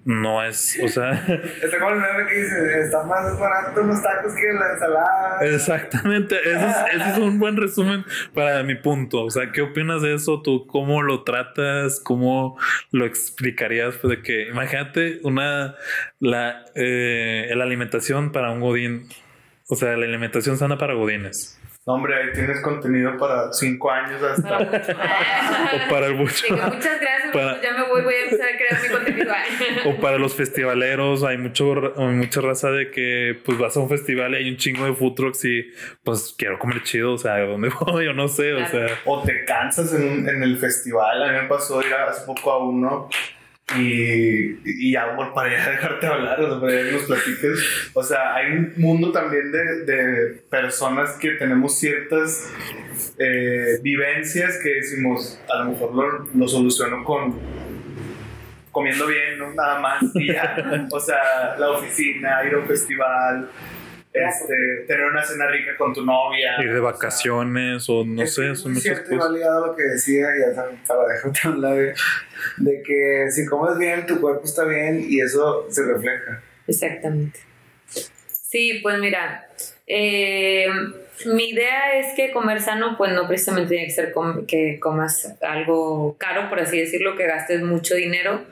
[0.04, 1.12] no es, o sea.
[1.12, 5.38] Está como el meme que dice: está más barato los tacos que la ensalada.
[5.42, 8.04] Exactamente, ese es, ese es, un buen resumen
[8.34, 9.24] para mi punto.
[9.24, 10.42] O sea, ¿qué opinas de eso?
[10.42, 12.00] ¿Tú cómo lo tratas?
[12.00, 12.58] ¿Cómo
[12.90, 13.96] lo explicarías?
[13.96, 15.76] Pues de que, imagínate una,
[16.18, 19.08] la, eh, la alimentación para un godín,
[19.68, 21.59] o sea, la alimentación sana para godines.
[21.92, 24.58] Hombre, ahí tienes contenido para cinco años hasta.
[24.58, 26.46] o para el mucho.
[26.50, 29.32] muchas gracias, pues ya me voy, voy a empezar a crear mi contenido.
[29.86, 34.32] o para los festivaleros, hay mucho, mucha raza de que pues vas a un festival
[34.32, 35.70] y hay un chingo de food trucks y
[36.04, 38.04] pues quiero comer chido, o sea, ¿dónde voy?
[38.04, 38.86] Yo no sé, o sea.
[39.04, 42.64] O te cansas en, en el festival, a mí me pasó ir hace poco a
[42.64, 43.08] uno
[43.78, 47.90] Y, y ya, bueno, para ya dejarte hablar, o sea, para ya que nos platiques.
[47.94, 52.50] O sea, hay un mundo también de, de personas que tenemos ciertas
[53.18, 57.38] eh, vivencias que decimos, a lo mejor lo, lo soluciono con
[58.72, 59.52] comiendo bien, ¿no?
[59.54, 60.02] Nada más.
[60.14, 60.86] Y ya.
[60.90, 63.50] o sea, la oficina, ir a un festival,
[64.12, 66.56] este, tener una cena rica con tu novia.
[66.62, 69.30] Ir de vacaciones o no Es sé, es son muy muchas cierto cosas.
[69.30, 71.94] validado lo que decía, y ya para dejarte hablar, de,
[72.58, 76.42] de que si comes bien, tu cuerpo está bien y eso se refleja.
[76.66, 77.40] Exactamente.
[77.86, 79.46] Sí, pues mira,
[79.86, 80.66] eh,
[81.26, 85.36] mi idea es que comer sano, pues no precisamente tiene que ser com- que comas
[85.40, 88.42] algo caro, por así decirlo, que gastes mucho dinero,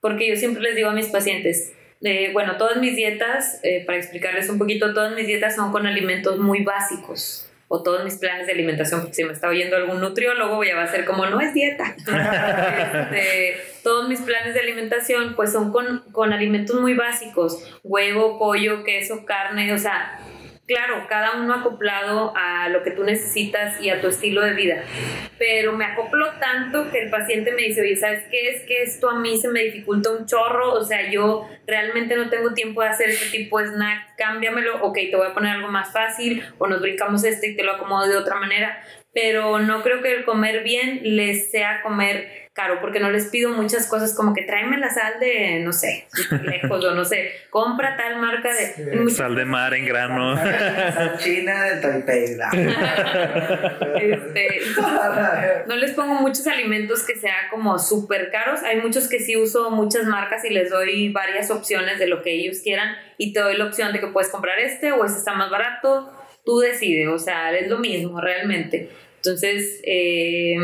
[0.00, 1.72] porque yo siempre les digo a mis pacientes,
[2.04, 5.86] eh, bueno, todas mis dietas, eh, para explicarles un poquito, todas mis dietas son con
[5.86, 7.48] alimentos muy básicos.
[7.68, 10.82] O todos mis planes de alimentación, porque si me está oyendo algún nutriólogo, ya va
[10.82, 11.96] a ser como, no es dieta.
[13.14, 18.84] Este, todos mis planes de alimentación, pues son con, con alimentos muy básicos: huevo, pollo,
[18.84, 20.20] queso, carne, o sea,
[20.72, 24.82] claro, cada uno acoplado a lo que tú necesitas y a tu estilo de vida.
[25.38, 28.50] Pero me acoplo tanto que el paciente me dice, oye, ¿sabes qué?
[28.50, 32.30] Es que esto a mí se me dificulta un chorro, o sea, yo realmente no
[32.30, 35.68] tengo tiempo de hacer este tipo de snack, cámbiamelo, ok, te voy a poner algo
[35.68, 38.82] más fácil, o nos brincamos este y te lo acomodo de otra manera.
[39.12, 43.50] Pero no creo que el comer bien les sea comer caro, porque no les pido
[43.50, 46.06] muchas cosas como que tráeme la sal de, no sé,
[46.42, 48.66] lejos, o no sé, compra tal marca de...
[48.66, 48.82] Sí.
[48.98, 50.34] muchas Sal de mar en grano.
[51.18, 52.36] China de Taipei.
[54.02, 54.60] Este,
[55.66, 58.62] no les pongo muchos alimentos que sea como súper caros.
[58.62, 62.32] Hay muchos que sí uso muchas marcas y les doy varias opciones de lo que
[62.32, 65.34] ellos quieran y te doy la opción de que puedes comprar este o este está
[65.34, 66.12] más barato.
[66.44, 68.88] Tú decides, o sea, es lo mismo realmente.
[69.16, 70.56] Entonces, eh,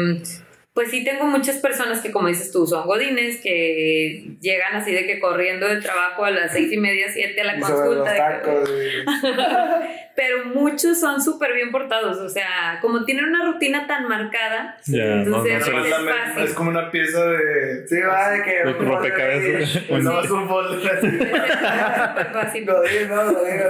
[0.78, 5.06] pues sí tengo muchas personas que, como dices tú, son godines, que llegan así de
[5.06, 7.96] que corriendo del trabajo a las seis y media, siete a la Y sobre los
[7.96, 8.14] consulta.
[8.14, 8.70] que- tacos.
[10.14, 15.05] pero muchos son súper bien portados, o sea, como tienen una rutina tan marcada, Ya,
[15.05, 16.44] no, entonces no se es la- fácil.
[16.44, 17.88] es como una pieza de.
[17.88, 18.50] Sí, va de que.
[18.50, 19.82] De rompecabezas.
[19.88, 21.10] Pues No, es un así.
[21.10, 22.64] súper fácil.
[22.66, 23.68] Lo digo, no, lo digo,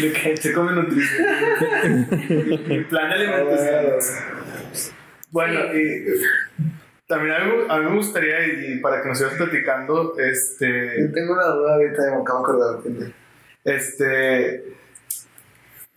[0.00, 2.08] De que checo mi nutrición.
[2.66, 3.84] Mi plan alimentación.
[5.34, 6.04] Bueno, y
[7.08, 11.00] también a mí, a mí me gustaría, y para que nos sigas platicando, este.
[11.00, 12.82] Yo tengo una duda ahorita, me acabo de acordar.
[12.84, 13.12] gente.
[13.64, 14.64] Este.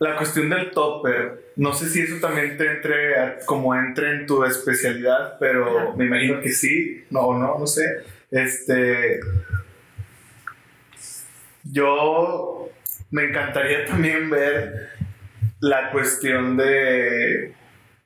[0.00, 1.52] La cuestión del topper.
[1.54, 5.96] No sé si eso también te entre a- como entre en tu especialidad, pero Ajá.
[5.96, 7.04] me imagino que sí.
[7.10, 7.84] No, o no, no sé.
[8.32, 9.20] Este.
[11.64, 12.70] Yo
[13.12, 14.88] me encantaría también ver
[15.60, 17.54] la cuestión de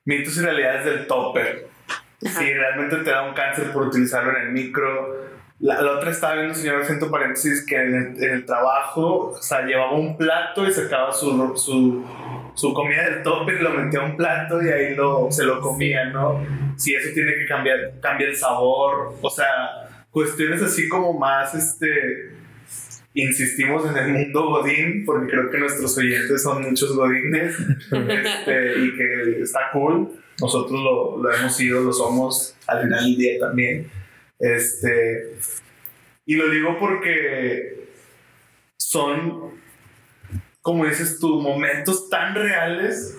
[0.05, 1.67] mitos y realidades del topper.
[2.25, 2.39] Ajá.
[2.39, 5.33] Si realmente te da un cáncer por utilizarlo en el micro.
[5.59, 9.41] La, la otra estaba viendo, señor, haciendo paréntesis, que en el, en el trabajo, o
[9.41, 12.05] sea, llevaba un plato y sacaba su, su,
[12.53, 15.61] su comida del topper y lo metía a un plato y ahí lo, se lo
[15.61, 16.45] comía, ¿no?
[16.75, 19.47] Si eso tiene que cambiar, cambia el sabor, o sea,
[20.11, 22.42] cuestiones así como más, este,
[23.13, 27.55] insistimos en el mundo godín, porque creo que nuestros oyentes son muchos godines,
[27.91, 30.09] este, y que está cool.
[30.41, 33.89] Nosotros lo, lo hemos sido, lo somos al final del día también.
[34.39, 35.35] Este,
[36.25, 37.87] y lo digo porque
[38.77, 39.51] son,
[40.61, 43.17] como dices tú, momentos tan reales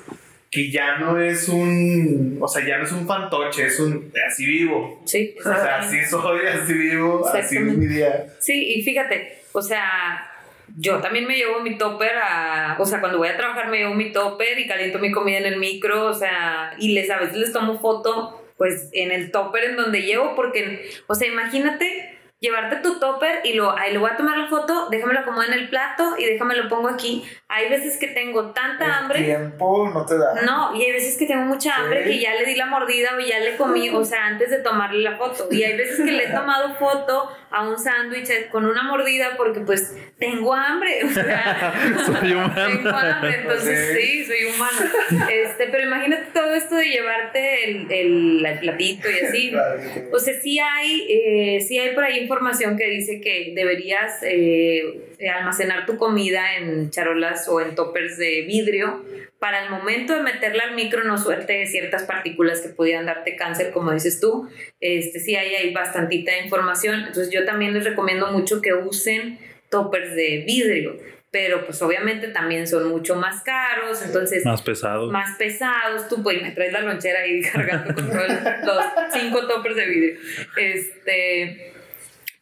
[0.50, 4.46] que ya no es un, o sea, ya no es un fantoche, es un, así
[4.46, 5.02] vivo.
[5.04, 8.26] Sí, O sea, así soy, así vivo, así es mi día.
[8.38, 10.30] Sí, y fíjate, o sea,
[10.76, 13.94] yo también me llevo mi topper a, o sea, cuando voy a trabajar me llevo
[13.94, 17.36] mi topper y caliento mi comida en el micro, o sea, y les a veces
[17.36, 22.10] les tomo foto pues en el topper en donde llevo porque, o sea, imagínate
[22.40, 25.54] llevarte tu topper y lo, ahí le voy a tomar la foto, déjamelo acomodar en
[25.54, 27.24] el plato y déjame lo pongo aquí.
[27.48, 29.22] Hay veces que tengo tanta El hambre.
[29.24, 30.42] tiempo no te da.
[30.42, 32.10] No, y hay veces que tengo mucha hambre Sí.
[32.10, 35.00] que ya le di la mordida o ya le comí, o sea, antes de tomarle
[35.02, 35.48] la foto.
[35.50, 39.60] Y hay veces que le he tomado foto a un sándwich con una mordida porque
[39.60, 41.04] pues tengo hambre.
[41.04, 41.72] O sea,
[42.06, 42.54] Soy humano.
[42.54, 45.30] tengo hambre, entonces sí, soy humano.
[45.30, 49.52] Este, pero imagínate todo esto de llevarte el, el, el platito y así.
[50.12, 55.13] O sea, sí hay, eh, sí hay por ahí información que dice que deberías eh,
[55.34, 59.04] almacenar tu comida en charolas o en toppers de vidrio
[59.38, 63.72] para el momento de meterla al micro no suelte ciertas partículas que pudieran darte cáncer,
[63.72, 64.48] como dices tú.
[64.80, 67.00] Este, sí hay, hay bastantita información.
[67.00, 69.38] Entonces yo también les recomiendo mucho que usen
[69.70, 70.96] toppers de vidrio.
[71.30, 75.10] pero pues obviamente también son mucho más caros, entonces Más pesados.
[75.10, 76.08] más pesados.
[76.08, 80.14] Tú pues me traes la lonchera ahí cargando con todos los cinco toppers de vidrio.
[80.56, 81.73] Este,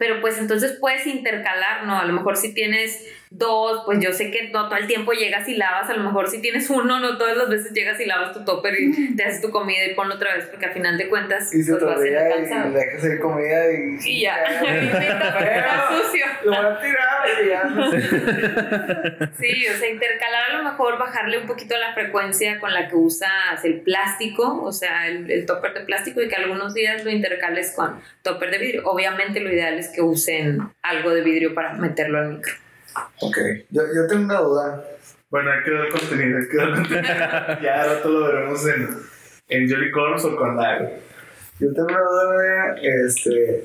[0.03, 1.97] pero pues entonces puedes intercalar, ¿no?
[1.97, 5.49] A lo mejor si tienes dos, pues yo sé que no todo el tiempo llegas
[5.49, 8.33] y lavas, a lo mejor si tienes uno, no todas las veces llegas y lavas
[8.33, 11.09] tu topper y te haces tu comida y ponlo otra vez, porque al final de
[11.09, 13.99] cuentas Y se pues, te olvida y le dejas ahí comida y.
[14.05, 16.27] Y ya, está sucio.
[16.45, 18.01] Lo voy a tirar y ya no sé.
[19.39, 22.97] Sí, o sea, intercalar a lo mejor bajarle un poquito la frecuencia con la que
[22.97, 27.11] usas el plástico, o sea, el, el topper de plástico y que algunos días lo
[27.11, 28.83] intercales con topper de vidrio.
[28.85, 32.62] Obviamente lo ideal es que usen algo de vidrio para meterlo al micro.
[33.21, 33.39] Ok,
[33.71, 34.85] yo, yo tengo una duda.
[35.31, 37.03] Bueno, hay que dar contenido, hay que dar contenido.
[37.63, 38.89] ya al rato lo veremos en,
[39.49, 40.81] en Jolly Corns o con la.
[41.59, 43.65] Yo tengo una duda, este.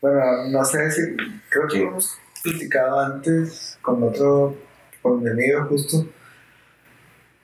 [0.00, 1.02] Bueno, no sé si.
[1.50, 4.56] Creo que lo hemos platicado antes con otro.
[5.02, 6.06] con mi amigo, justo.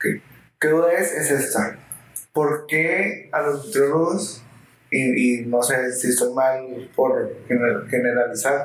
[0.01, 0.21] ¿Qué,
[0.61, 1.13] qué duda es?
[1.13, 1.77] Es esta.
[2.33, 4.43] ¿Por qué a los nutriólogos,
[4.91, 8.63] y, y no sé si estoy mal por gener- generalizar,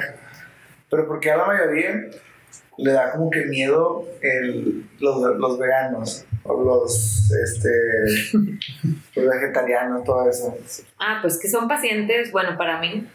[0.91, 2.05] pero por qué a la mayoría
[2.77, 7.69] le da como que miedo el, los, los veganos o los, este,
[9.15, 10.57] los vegetarianos, todo eso?
[10.99, 13.07] Ah, pues que son pacientes, bueno, para mí,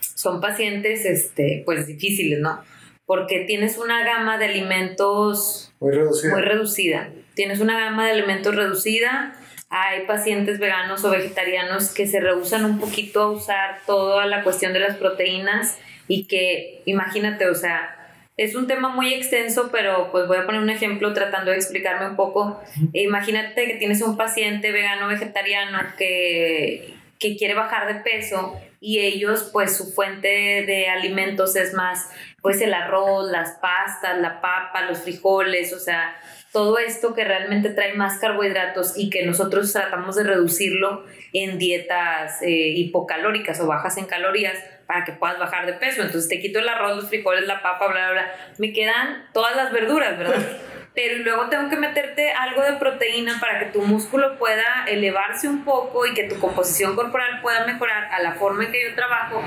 [0.00, 2.60] son pacientes, este, pues difíciles, ¿no?
[3.04, 6.32] Porque tienes una gama de alimentos Muy reducido.
[6.32, 7.10] muy reducida.
[7.34, 9.36] Tienes una gama de alimentos reducida.
[9.68, 14.72] Hay pacientes veganos o vegetarianos que se rehusan un poquito a usar toda la cuestión
[14.72, 15.76] de las proteínas
[16.08, 17.92] y que, imagínate, o sea,
[18.36, 22.08] es un tema muy extenso, pero pues voy a poner un ejemplo tratando de explicarme
[22.08, 22.60] un poco.
[22.92, 28.60] E imagínate que tienes un paciente vegano o vegetariano que, que quiere bajar de peso
[28.78, 32.10] y ellos pues su fuente de alimentos es más
[32.42, 36.14] pues el arroz, las pastas, la papa, los frijoles, o sea,
[36.52, 42.40] todo esto que realmente trae más carbohidratos y que nosotros tratamos de reducirlo en dietas
[42.42, 44.56] eh, hipocalóricas o bajas en calorías
[44.86, 46.02] para que puedas bajar de peso.
[46.02, 48.34] Entonces te quito el arroz, los frijoles, la papa, bla, bla, bla.
[48.58, 50.36] Me quedan todas las verduras, ¿verdad?
[50.94, 55.62] Pero luego tengo que meterte algo de proteína para que tu músculo pueda elevarse un
[55.62, 59.42] poco y que tu composición corporal pueda mejorar a la forma en que yo trabajo.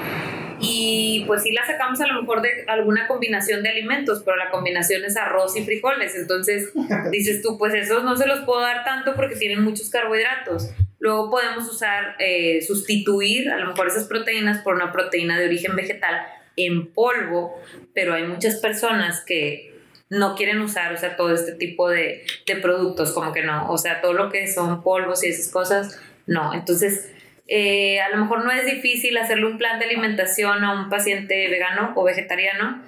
[0.59, 4.51] Y pues sí la sacamos a lo mejor de alguna combinación de alimentos, pero la
[4.51, 6.15] combinación es arroz y frijoles.
[6.15, 6.71] Entonces
[7.11, 10.69] dices tú, pues esos no se los puedo dar tanto porque tienen muchos carbohidratos.
[10.99, 15.75] Luego podemos usar, eh, sustituir a lo mejor esas proteínas por una proteína de origen
[15.75, 17.59] vegetal en polvo,
[17.93, 19.73] pero hay muchas personas que
[20.09, 23.77] no quieren usar, o sea, todo este tipo de, de productos, como que no, o
[23.77, 26.53] sea, todo lo que son polvos y esas cosas, no.
[26.53, 27.11] Entonces,
[27.47, 31.47] eh, a lo mejor no es difícil hacerle un plan de alimentación a un paciente
[31.49, 32.83] vegano o vegetariano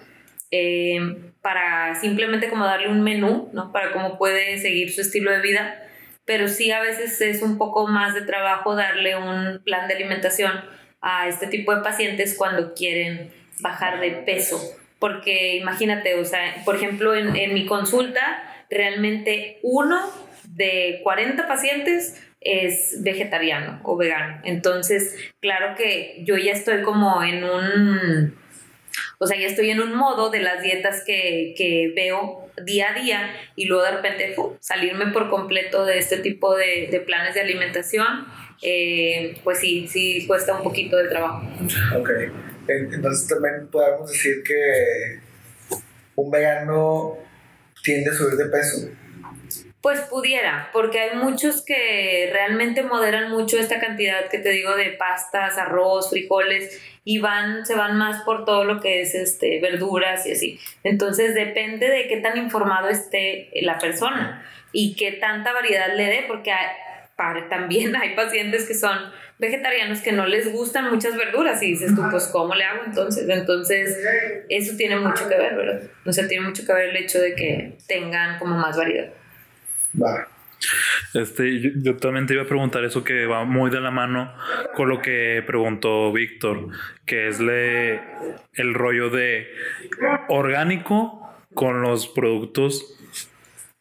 [0.52, 1.00] eh,
[1.42, 3.72] para simplemente como darle un menú, ¿no?
[3.72, 5.82] Para cómo puede seguir su estilo de vida,
[6.32, 10.64] pero sí a veces es un poco más de trabajo darle un plan de alimentación
[11.02, 14.58] a este tipo de pacientes cuando quieren bajar de peso.
[14.98, 18.22] Porque imagínate, o sea, por ejemplo, en, mi consulta,
[18.70, 20.00] realmente uno
[20.46, 24.40] de 40 pacientes es vegetariano o vegano.
[24.46, 28.38] Entonces, claro que yo ya estoy como en un,
[29.18, 32.94] o sea, ya estoy en un modo de las dietas que, que veo día a
[33.00, 37.42] día y luego de repente salirme por completo de este tipo de, de planes de
[37.42, 38.26] alimentación,
[38.62, 41.48] eh, pues sí, sí cuesta un poquito de trabajo.
[41.98, 42.10] Ok.
[42.68, 45.20] En- Entonces también podemos decir que
[46.16, 47.18] un vegano
[47.84, 48.90] tiende a subir de peso.
[49.82, 54.92] Pues pudiera, porque hay muchos que realmente moderan mucho esta cantidad que te digo de
[54.92, 60.26] pastas, arroz, frijoles y van, se van más por todo lo que es este, verduras
[60.28, 60.60] y así.
[60.84, 66.24] Entonces depende de qué tan informado esté la persona y qué tanta variedad le dé,
[66.28, 66.68] porque hay-
[67.16, 68.98] para- también hay pacientes que son
[69.40, 73.28] vegetarianos que no les gustan muchas verduras y dices tú, pues ¿cómo le hago entonces?
[73.28, 73.98] Entonces
[74.50, 75.82] eso tiene mucho que ver, ¿verdad?
[76.06, 79.10] O sea, tiene mucho que ver el hecho de que tengan como más variedad.
[80.00, 80.28] Va.
[81.14, 84.34] Este, yo, también te iba a preguntar eso que va muy de la mano
[84.76, 86.68] con lo que preguntó Víctor,
[87.06, 89.48] que es el rollo de
[90.30, 91.22] orgánico
[91.54, 92.98] con los productos,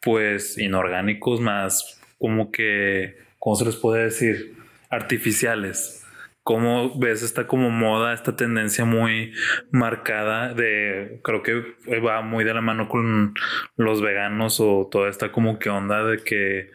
[0.01, 4.55] pues inorgánicos, más como que, ¿cómo se les puede decir?
[4.89, 6.00] Artificiales.
[6.43, 9.33] ¿Cómo ves esta como moda, esta tendencia muy
[9.69, 11.63] marcada de, creo que
[11.99, 13.35] va muy de la mano con
[13.75, 16.71] los veganos o toda esta como que onda de que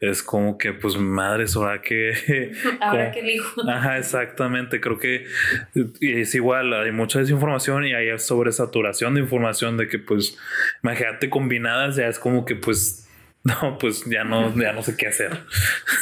[0.00, 2.14] es como que, pues, madres, ahora que...
[2.80, 3.68] ahora que elijo.
[3.68, 4.80] Ajá, exactamente.
[4.80, 5.26] Creo que
[6.00, 10.38] es igual, hay mucha desinformación y hay sobresaturación de información de que, pues,
[10.82, 13.09] imagínate combinadas, ya es como que, pues,
[13.44, 15.30] no, pues ya no, ya no sé qué hacer.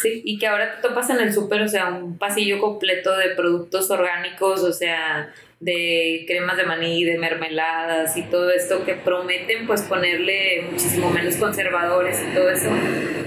[0.03, 3.31] Sí, y que ahora te topas en el súper, o sea, un pasillo completo de
[3.31, 9.67] productos orgánicos, o sea, de cremas de maní, de mermeladas y todo esto que prometen
[9.67, 12.71] pues ponerle muchísimo menos conservadores y todo eso.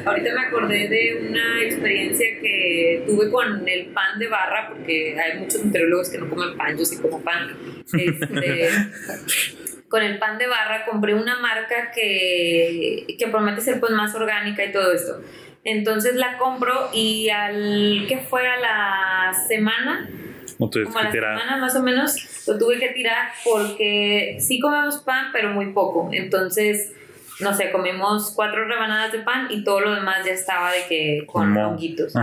[0.06, 5.40] Ahorita me acordé de una experiencia que tuve con el pan de barra, porque hay
[5.40, 7.56] muchos nutriólogos que no comen pan, yo sí como pan.
[7.92, 8.70] Este,
[9.92, 14.66] con el pan de barra compré una marca que, que promete ser pues más orgánica
[14.66, 15.22] y todo esto.
[15.64, 20.10] Entonces la compro y al que fue a la semana
[20.58, 25.28] como a la semana más o menos lo tuve que tirar porque sí comemos pan,
[25.34, 26.10] pero muy poco.
[26.12, 26.94] Entonces,
[27.40, 31.26] no sé, comimos cuatro rebanadas de pan y todo lo demás ya estaba de que
[31.26, 32.14] con honguitos.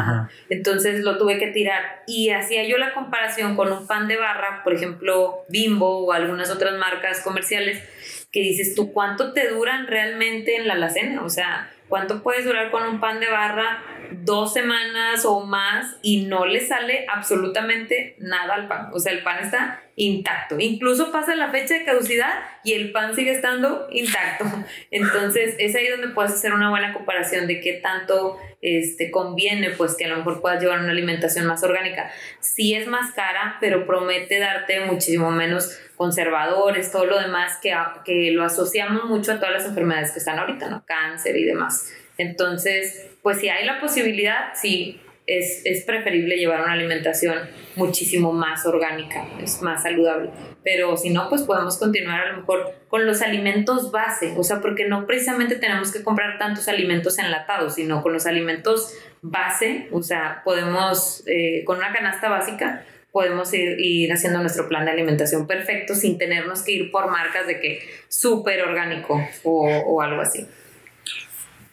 [0.49, 2.03] Entonces lo tuve que tirar.
[2.07, 6.51] Y hacía yo la comparación con un pan de barra, por ejemplo, Bimbo o algunas
[6.51, 7.83] otras marcas comerciales,
[8.31, 11.25] que dices tú, ¿cuánto te duran realmente en la alacena?
[11.25, 13.83] O sea, ¿cuánto puedes durar con un pan de barra?
[14.11, 18.91] dos semanas o más y no le sale absolutamente nada al pan.
[18.93, 20.59] O sea, el pan está intacto.
[20.61, 24.45] Incluso pasa la fecha de caducidad y el pan sigue estando intacto.
[24.91, 29.97] Entonces, es ahí donde puedes hacer una buena comparación de qué tanto este, conviene, pues
[29.97, 32.11] que a lo mejor puedas llevar una alimentación más orgánica.
[32.41, 38.31] Sí es más cara, pero promete darte muchísimo menos conservadores, todo lo demás que, que
[38.31, 40.85] lo asociamos mucho a todas las enfermedades que están ahorita, ¿no?
[40.87, 41.93] Cáncer y demás.
[42.19, 47.39] Entonces, pues si hay la posibilidad, sí, es, es, preferible llevar una alimentación
[47.77, 50.31] muchísimo más orgánica, es más saludable.
[50.65, 54.61] Pero si no, pues podemos continuar a lo mejor con los alimentos base, o sea,
[54.61, 60.03] porque no precisamente tenemos que comprar tantos alimentos enlatados, sino con los alimentos base, o
[60.03, 65.95] sea, podemos, eh, con una canasta básica, podemos ir, haciendo nuestro plan de alimentación perfecto
[65.95, 70.47] sin tenernos que ir por marcas de que súper orgánico o algo así.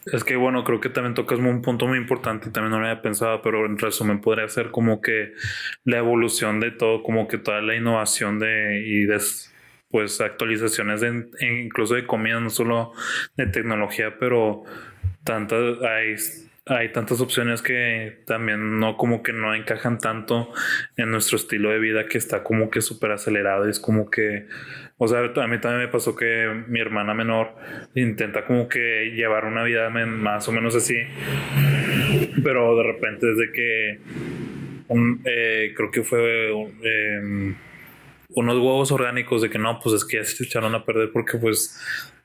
[0.05, 3.01] Es que bueno, creo que también tocas un punto muy importante, también no lo había
[3.01, 5.33] pensado, pero en resumen podría ser como que
[5.83, 9.19] la evolución de todo, como que toda la innovación de y de
[9.89, 12.93] pues actualizaciones de, incluso de comida, no solo
[13.35, 14.63] de tecnología, pero
[15.23, 16.15] tantas hay
[16.67, 20.51] hay tantas opciones que también no como que no encajan tanto
[20.97, 24.47] en nuestro estilo de vida que está como que súper acelerado y es como que
[24.97, 27.53] o sea, a mí también me pasó que mi hermana menor
[27.95, 30.95] intenta como que llevar una vida más o menos así,
[32.43, 33.99] pero de repente desde que
[35.25, 36.49] eh, creo que fue
[36.83, 37.55] em,
[38.29, 41.37] unos huevos orgánicos de que no, pues es que ya se echaron a perder porque
[41.37, 41.77] pues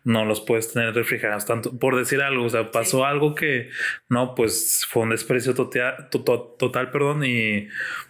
[0.05, 1.77] no los puedes tener refrigerados tanto.
[1.77, 3.71] Por decir algo, o sea, pasó algo que
[4.09, 7.69] no, pues fue un desprecio total, total, perdón, y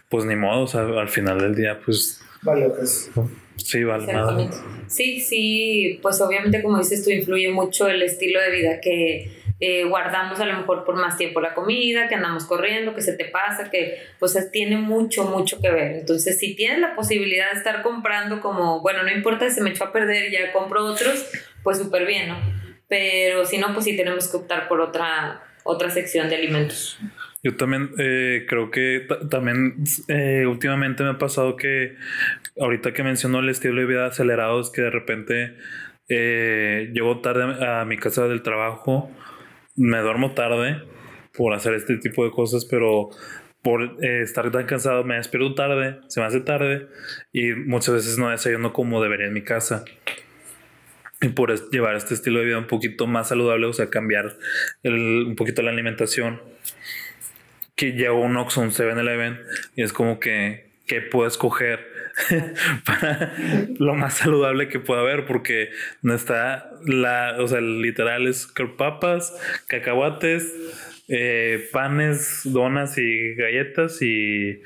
[0.09, 2.23] pues ni modo, o sea, al final del día, pues.
[2.43, 3.11] Vale, pues.
[3.55, 4.49] Sí, vale.
[4.87, 9.83] Sí, sí, pues obviamente como dices tú, influye mucho el estilo de vida que eh,
[9.83, 13.25] guardamos a lo mejor por más tiempo la comida, que andamos corriendo, que se te
[13.25, 15.97] pasa, que pues tiene mucho, mucho que ver.
[15.97, 19.69] Entonces, si tienes la posibilidad de estar comprando como, bueno, no importa si se me
[19.69, 21.29] echó a perder, ya compro otros,
[21.61, 22.37] pues súper bien, ¿no?
[22.87, 26.99] Pero si no, pues sí tenemos que optar por otra, otra sección de alimentos.
[27.43, 31.95] Yo también eh, creo que también eh, últimamente me ha pasado que
[32.59, 35.55] ahorita que mencionó el estilo de vida acelerado es que de repente
[36.09, 39.09] eh, llego tarde a mi casa del trabajo,
[39.75, 40.81] me duermo tarde
[41.33, 43.09] por hacer este tipo de cosas, pero
[43.61, 46.87] por estar tan cansado me despierto tarde, se me hace tarde
[47.31, 49.85] y muchas veces no desayuno como debería en mi casa.
[51.21, 54.37] Y por llevar este estilo de vida un poquito más saludable, o sea, cambiar
[54.83, 56.41] un poquito la alimentación.
[57.75, 59.39] Que llegó un Oxxo, un 7-Eleven
[59.75, 61.90] y es como que, ¿qué puedo escoger
[62.85, 63.33] para
[63.79, 65.25] lo más saludable que pueda haber?
[65.25, 65.69] Porque
[66.01, 69.35] no está la, o sea, literal es papas,
[69.67, 70.53] cacahuates,
[71.07, 74.61] eh, panes, donas y galletas y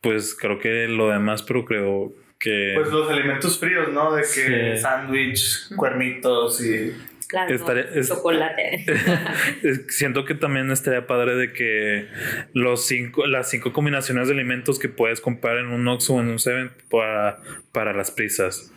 [0.00, 2.72] pues creo que lo demás, pero creo que...
[2.74, 4.14] Pues los alimentos fríos, ¿no?
[4.14, 6.94] De que sándwich, cuernitos y
[8.06, 8.84] chocolate.
[9.88, 12.08] siento que también estaría padre de que
[12.52, 16.28] los cinco, las cinco combinaciones de alimentos que puedes comprar en un Oxxo o en
[16.28, 17.40] un Seven para,
[17.72, 18.72] para las prisas.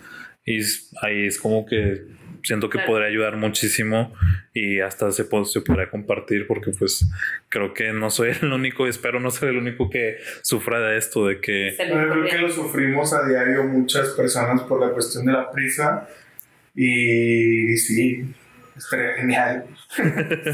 [0.45, 0.59] Y
[1.01, 2.01] ahí es como que
[2.43, 4.13] siento que podría ayudar muchísimo
[4.53, 7.09] y hasta se, se podría compartir porque pues
[7.47, 11.25] creo que no soy el único, espero no ser el único que sufra de esto,
[11.25, 11.73] de que...
[11.77, 16.07] Creo que lo sufrimos a diario muchas personas por la cuestión de la prisa
[16.75, 18.25] y sí,
[18.75, 19.65] estaría genial.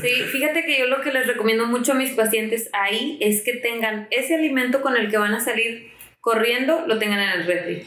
[0.01, 3.53] Sí, fíjate que yo lo que les recomiendo mucho a mis pacientes ahí es que
[3.53, 5.91] tengan ese alimento con el que van a salir
[6.21, 7.83] corriendo, lo tengan en el refri.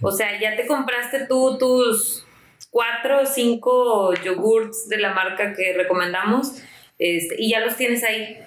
[0.00, 2.26] O sea, ya te compraste tú tus
[2.70, 6.62] cuatro o cinco yogurts de la marca que recomendamos
[6.98, 8.38] este, y ya los tienes ahí.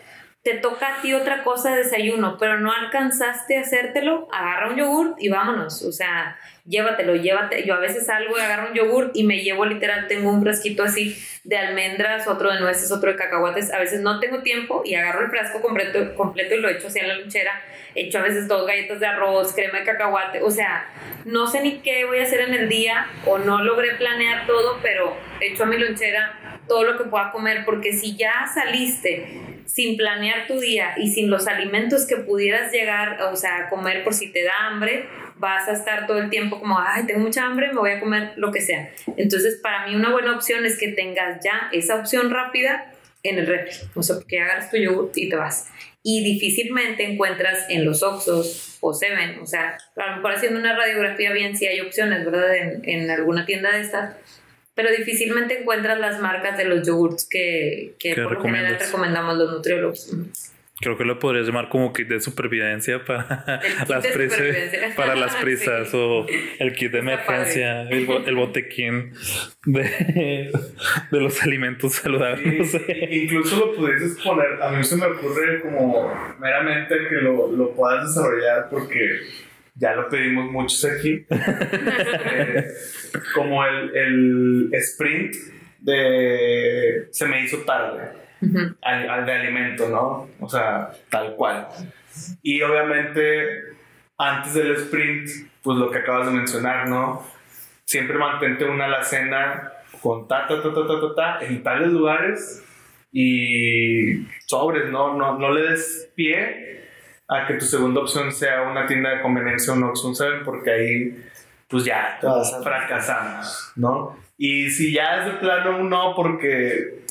[0.48, 4.78] Te toca a ti otra cosa de desayuno, pero no alcanzaste a hacértelo, agarra un
[4.78, 5.84] yogurt y vámonos.
[5.84, 7.66] O sea, llévatelo, llévate.
[7.66, 10.84] Yo a veces salgo y agarro un yogurt y me llevo literal, tengo un frasquito
[10.84, 13.74] así de almendras, otro de nueces, otro de cacahuates.
[13.74, 17.06] A veces no tengo tiempo y agarro el frasco completo, completo y lo echo hacia
[17.06, 17.52] la lonchera.
[17.94, 20.42] Echo a veces dos galletas de arroz, crema de cacahuate.
[20.44, 20.88] O sea,
[21.26, 24.80] no sé ni qué voy a hacer en el día o no logré planear todo,
[24.82, 29.98] pero echo a mi lonchera todo lo que pueda comer, porque si ya saliste sin
[29.98, 34.14] planear tu día y sin los alimentos que pudieras llegar, o sea, a comer por
[34.14, 37.68] si te da hambre, vas a estar todo el tiempo como, ay, tengo mucha hambre,
[37.68, 38.90] me voy a comer lo que sea.
[39.18, 42.92] Entonces, para mí una buena opción es que tengas ya esa opción rápida
[43.24, 45.70] en el refri, o sea, que hagas tu yogurt y te vas.
[46.02, 50.76] Y difícilmente encuentras en los Oxos o Seven, o sea, a lo mejor haciendo una
[50.76, 52.56] radiografía bien, si hay opciones, ¿verdad?
[52.56, 54.16] En, en alguna tienda de estas,
[54.78, 59.36] pero difícilmente encuentras las marcas de los yogurts que, que ¿Qué por lo general recomendamos
[59.38, 60.16] los nutriólogos.
[60.80, 63.60] Creo que lo podrías llamar como kit de supervivencia para
[63.90, 64.94] las de prisas, supervivencia.
[64.96, 65.98] para las prisas Sí.
[66.00, 66.28] o
[66.60, 69.12] el kit de emergencia, el, el botequín
[69.66, 70.52] de,
[71.12, 72.60] de los alimentos saludables.
[72.60, 73.08] No sé.
[73.10, 77.72] Y- incluso lo pudieses poner, a mí se me ocurre como meramente que lo, lo
[77.74, 79.22] puedas desarrollar porque
[79.80, 81.26] ya lo pedimos muchos aquí.
[82.30, 82.68] Eh,
[83.34, 85.34] como el, el sprint
[85.80, 88.76] de se me hizo tarde Ujú.
[88.82, 90.30] al, al de alimento, ¿no?
[90.40, 91.68] O sea, tal cual.
[92.42, 93.48] Y obviamente,
[94.18, 95.30] antes del sprint,
[95.64, 97.24] pues lo que acabas de mencionar, ¿no?
[97.86, 99.72] Siempre mantente una alacena
[100.02, 102.64] con ta, ta, ta, ta, ta, ta, ta, en tales lugares
[103.12, 105.16] y sobres, ¿no?
[105.16, 106.77] No, no le des pie
[107.28, 110.72] a que tu segunda opción sea una tienda de conveniencia o un Oxxo, Seven, porque
[110.72, 111.26] ahí,
[111.68, 114.18] pues ya, Te vas a- fracasamos, ¿no?
[114.38, 117.04] Y si ya es de plano un no, porque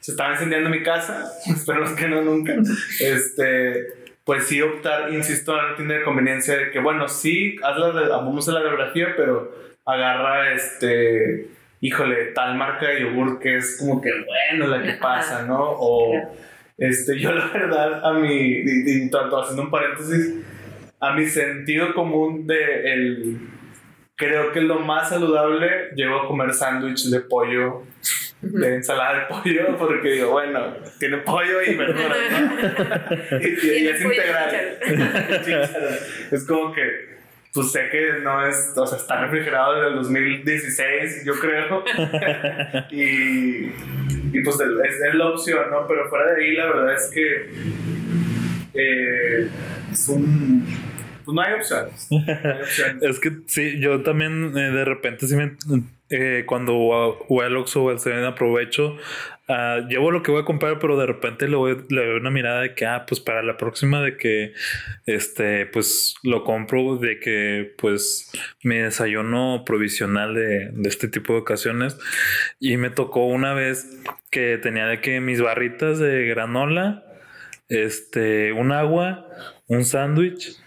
[0.00, 2.54] se estaba encendiendo mi casa, esperemos que no nunca,
[3.00, 3.86] este,
[4.24, 7.90] pues sí optar, insisto, a una tienda de conveniencia de que, bueno, sí, haz la,
[7.92, 9.50] de- vamos a la radiografía, pero
[9.86, 11.48] agarra, este,
[11.80, 15.58] híjole, tal marca de yogur que es como que, bueno, la que pasa, ¿no?
[15.62, 16.28] O, Claro.
[16.78, 20.34] Este, yo la verdad, a mi, y, y tanto haciendo un paréntesis,
[21.00, 23.38] a mi sentido común de el,
[24.16, 27.82] creo que lo más saludable, llego a comer sándwich de pollo
[28.40, 33.38] de ensalada de pollo porque digo, bueno, tiene pollo y verduras, ¿no?
[33.40, 34.78] y, y- y es integral.
[36.30, 37.13] Es como que,
[37.54, 41.84] pues sé que no es, o sea, está refrigerado desde el 2016, yo creo.
[42.90, 43.66] y,
[44.36, 45.86] y pues es, es la opción, ¿no?
[45.86, 47.50] Pero fuera de ahí, la verdad es que
[48.74, 49.48] eh,
[49.92, 50.66] es un.
[51.24, 52.08] Pues no hay opciones.
[52.10, 53.02] No hay opciones.
[53.02, 55.56] Es que sí, yo también eh, de repente sí me,
[56.10, 58.96] eh, cuando o al Oxxo o al aprovecho,
[59.48, 62.30] ah, llevo lo que voy a comprar, pero de repente le, voy, le doy una
[62.30, 64.52] mirada de que, ah, pues para la próxima de que,
[65.06, 68.30] este, pues lo compro, de que, pues
[68.62, 71.98] mi desayuno provisional de, de este tipo de ocasiones.
[72.60, 73.86] Y me tocó una vez
[74.30, 77.04] que tenía de que mis barritas de granola,
[77.68, 79.28] este, un agua,
[79.66, 80.63] un sándwich.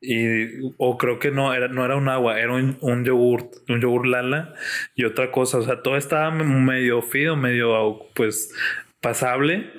[0.00, 3.80] Y, o creo que no era, no era un agua, era un, un yogurt, un
[3.80, 4.54] yogur Lala
[4.94, 5.58] y otra cosa.
[5.58, 8.52] O sea, todo estaba medio fido, medio pues
[9.00, 9.70] pasable,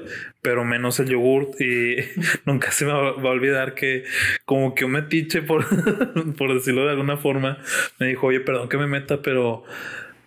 [0.42, 1.60] pero menos el yogurt.
[1.60, 1.98] Y
[2.46, 4.04] nunca se me va a olvidar que,
[4.46, 5.66] como que un metiche, por,
[6.38, 7.58] por decirlo de alguna forma,
[8.00, 9.64] me dijo, oye, perdón que me meta, pero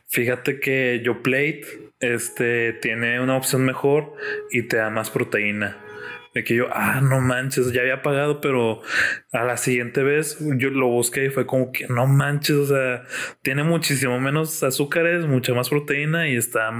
[0.08, 4.14] fíjate que yo plate este, tiene una opción mejor
[4.50, 5.83] y te da más proteína.
[6.34, 8.82] De que yo, ah, no manches, ya había pagado, pero
[9.32, 13.04] a la siguiente vez yo lo busqué y fue como que no manches, o sea,
[13.42, 16.72] tiene muchísimo menos azúcares, mucha más proteína y está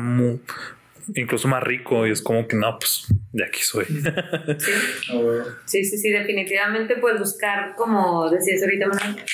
[1.14, 2.06] incluso más rico.
[2.06, 3.84] Y es como que no, pues de aquí soy.
[3.84, 4.02] Sí.
[5.12, 5.44] A ver.
[5.66, 9.24] Sí, sí, sí, definitivamente pues buscar, como decías ahorita, Manuel,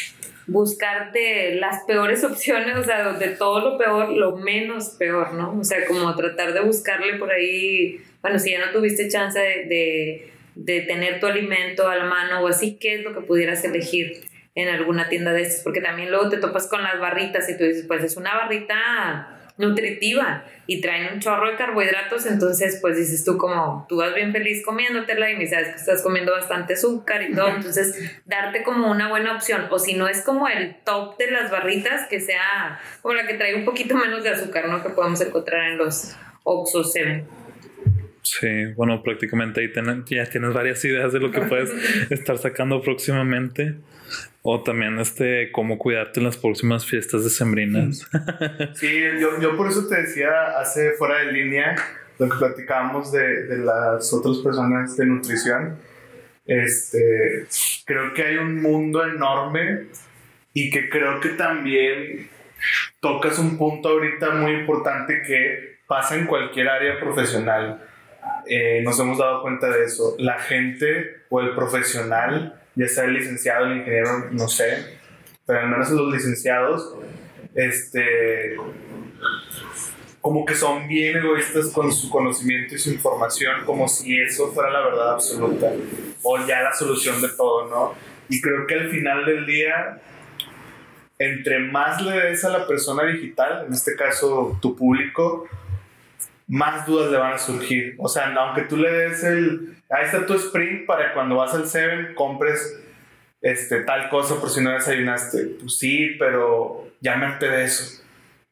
[0.47, 5.59] buscar de las peores opciones, o sea, de todo lo peor, lo menos peor, ¿no?
[5.59, 9.65] O sea, como tratar de buscarle por ahí, bueno, si ya no tuviste chance de,
[9.67, 13.65] de, de tener tu alimento a la mano o así, ¿qué es lo que pudieras
[13.65, 14.23] elegir
[14.55, 15.63] en alguna tienda de estas?
[15.63, 19.37] Porque también luego te topas con las barritas y tú dices, pues es una barrita
[19.61, 24.33] nutritiva y traen un chorro de carbohidratos, entonces pues dices tú como, tú vas bien
[24.33, 29.09] feliz comiéndotela y sabes que estás comiendo bastante azúcar y todo, entonces darte como una
[29.09, 33.15] buena opción, o si no es como el top de las barritas, que sea como
[33.15, 34.83] la que trae un poquito menos de azúcar, ¿no?
[34.83, 37.40] Que podemos encontrar en los Oxo 7.
[38.31, 39.73] Sí, bueno, prácticamente ahí
[40.09, 41.71] ya tienes varias ideas de lo que puedes
[42.11, 43.75] estar sacando próximamente.
[44.43, 48.09] O también este cómo cuidarte en las próximas fiestas decembrinas.
[48.75, 51.75] Sí, yo, yo por eso te decía hace fuera de línea
[52.19, 55.77] lo que platicábamos de, de las otras personas de nutrición.
[56.47, 57.47] Este,
[57.85, 59.87] creo que hay un mundo enorme
[60.55, 62.29] y que creo que también
[63.01, 67.90] tocas un punto ahorita muy importante que pasa en cualquier área profesional.
[68.47, 70.15] Eh, nos hemos dado cuenta de eso.
[70.19, 74.99] La gente o el profesional ya sea el licenciado, el ingeniero, no sé,
[75.47, 76.95] pero al menos los licenciados,
[77.55, 78.57] este,
[80.21, 84.71] como que son bien egoístas con su conocimiento y su información, como si eso fuera
[84.71, 85.73] la verdad absoluta
[86.23, 87.95] o ya la solución de todo, ¿no?
[88.29, 90.01] Y creo que al final del día,
[91.19, 95.49] entre más le des a la persona digital, en este caso tu público,
[96.51, 97.95] más dudas le van a surgir.
[97.99, 101.67] O sea, aunque tú le des el, ahí está tu sprint para cuando vas al
[101.67, 102.83] 7 compres
[103.41, 105.57] este, tal cosa por si no desayunaste.
[105.61, 108.03] Pues sí, pero ya me de eso.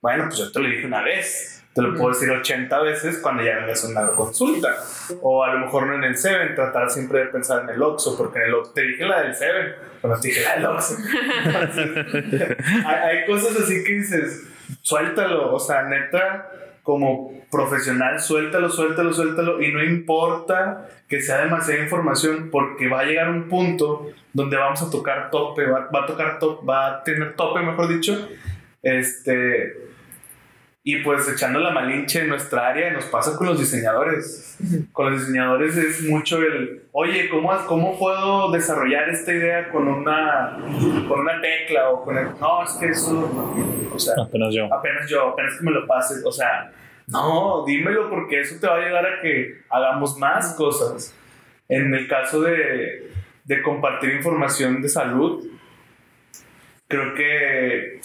[0.00, 1.64] Bueno, pues yo te lo dije una vez.
[1.74, 4.76] Te lo puedo decir 80 veces cuando ya vengas a una consulta.
[5.20, 8.16] O a lo mejor no en el 7, tratar siempre de pensar en el Oxxo,
[8.16, 10.96] porque en el Oxxo te dije la del 7, pero te dije la del Oxxo.
[12.86, 14.48] hay, hay cosas así que dices,
[14.82, 16.50] suéltalo, o sea, neta,
[16.88, 23.04] como profesional, suéltalo, suéltalo, suéltalo y no importa que sea demasiada información porque va a
[23.04, 27.36] llegar un punto donde vamos a tocar tope, va, a tocar top, va a tener
[27.36, 28.30] tope, mejor dicho,
[28.82, 29.87] este
[30.90, 34.56] y pues echando la malinche en nuestra área nos pasa con los diseñadores.
[34.90, 40.56] Con los diseñadores es mucho el, oye, ¿cómo, cómo puedo desarrollar esta idea con una,
[41.06, 44.64] con una tecla o con el, no, es que eso, o sea, apenas yo.
[44.72, 46.72] Apenas yo, apenas que me lo pases, o sea,
[47.06, 51.14] no, dímelo porque eso te va a ayudar a que hagamos más cosas.
[51.68, 53.10] En el caso de,
[53.44, 55.46] de compartir información de salud,
[56.88, 58.00] creo que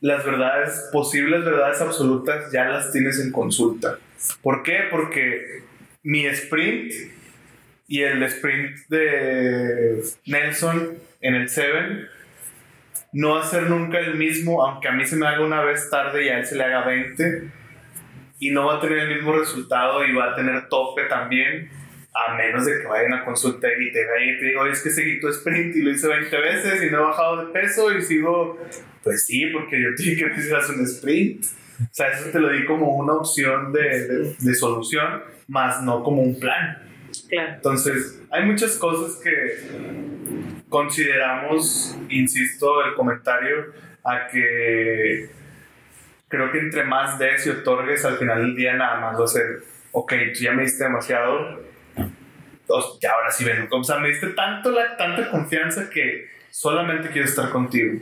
[0.00, 3.98] las verdades, posibles verdades absolutas, ya las tienes en consulta.
[4.42, 4.80] ¿Por qué?
[4.90, 5.62] Porque
[6.02, 6.92] mi sprint
[7.88, 12.08] y el sprint de Nelson en el 7
[13.12, 15.88] no va a ser nunca el mismo, aunque a mí se me haga una vez
[15.88, 17.50] tarde y a él se le haga 20
[18.40, 21.70] y no va a tener el mismo resultado y va a tener tope también,
[22.14, 24.72] a menos de que vaya a una consulta y te vaya y te diga, oye,
[24.72, 27.52] es que seguí tu sprint y lo hice 20 veces y no he bajado de
[27.52, 28.58] peso y sigo,
[29.02, 31.44] pues sí, porque yo te dije que hicieras un sprint.
[31.80, 36.22] O sea, eso te lo di como una opción de, de, solución, más no como
[36.22, 36.78] un plan.
[37.28, 37.54] Claro.
[37.54, 43.72] Entonces, hay muchas cosas que consideramos, insisto, el comentario
[44.04, 45.30] a que
[46.28, 49.28] creo que entre más des y otorgues, al final del día nada más va a
[49.28, 49.62] ser,
[49.92, 51.60] ok, tú ya me diste demasiado,
[53.00, 53.68] ya ahora sí ven.
[53.70, 58.00] O sea, me diste tanto la, tanta confianza que solamente quiero estar contigo.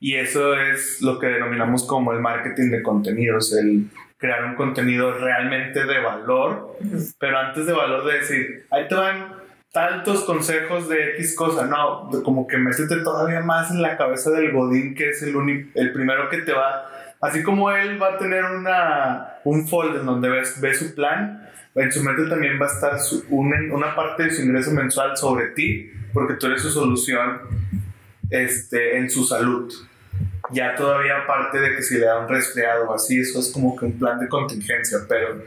[0.00, 3.86] Y eso es lo que denominamos como el marketing de contenidos, el
[4.18, 6.76] crear un contenido realmente de valor,
[7.18, 9.34] pero antes de valor de decir, ahí te van
[9.72, 14.52] tantos consejos de X cosa, no, como que métete todavía más en la cabeza del
[14.52, 15.34] Godín, que es el,
[15.74, 16.86] el primero que te va
[17.20, 21.45] Así como él va a tener una, un folder donde ves, ve su plan,
[21.76, 22.98] en su mente también va a estar
[23.28, 27.40] una, parte de su ingreso mensual sobre ti, porque tú eres su solución
[28.30, 29.72] este, en su salud.
[30.52, 33.76] Ya todavía aparte de que si le da un resfriado o así, eso es como
[33.76, 35.42] que un plan de contingencia, pero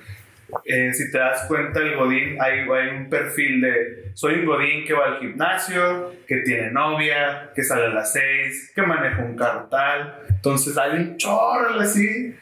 [0.66, 4.94] eh, si te das cuenta, el Godín, hay, un perfil de soy un Godín que
[4.94, 9.68] va al gimnasio, que tiene novia, que sale a las 6, que maneja un carro
[9.70, 10.16] tal.
[10.30, 12.36] Entonces hay un chorro así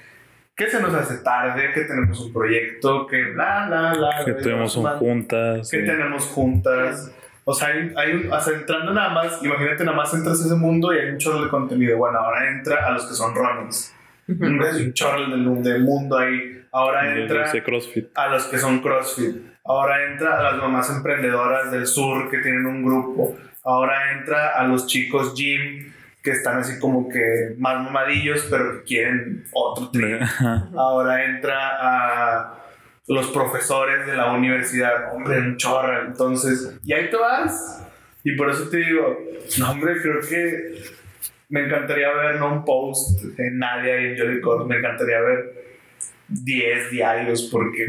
[0.58, 4.26] que se nos hace tarde, que tenemos un proyecto, que bla, bla, bla.
[4.26, 5.70] Que tenemos juntas.
[5.70, 7.12] Que tenemos juntas.
[7.46, 10.56] O sea, hay, hay o sea, entrando nada más, imagínate nada más entras a ese
[10.56, 11.98] mundo y hay un chorro de contenido.
[11.98, 13.94] Bueno, ahora entra a los que son runnings.
[14.28, 17.50] Hay un chorro del, del mundo ahí Ahora entra
[18.16, 19.36] a los que son CrossFit.
[19.66, 23.36] Ahora entra a las mamás emprendedoras del sur que tienen un grupo.
[23.64, 25.92] Ahora entra a los chicos gym
[26.28, 30.06] que están así como que más mamadillos pero que quieren otro tipo.
[30.76, 32.64] Ahora entra a
[33.08, 35.14] los profesores de la universidad.
[35.16, 36.06] Hombre, un chorro.
[36.08, 37.82] Entonces, y ahí te vas.
[38.26, 39.18] Y por eso te digo,
[39.60, 40.82] no, hombre, creo que
[41.48, 45.54] me encantaría ver no un post en Nadia y en Jolly me encantaría ver
[46.28, 47.86] 10 diarios porque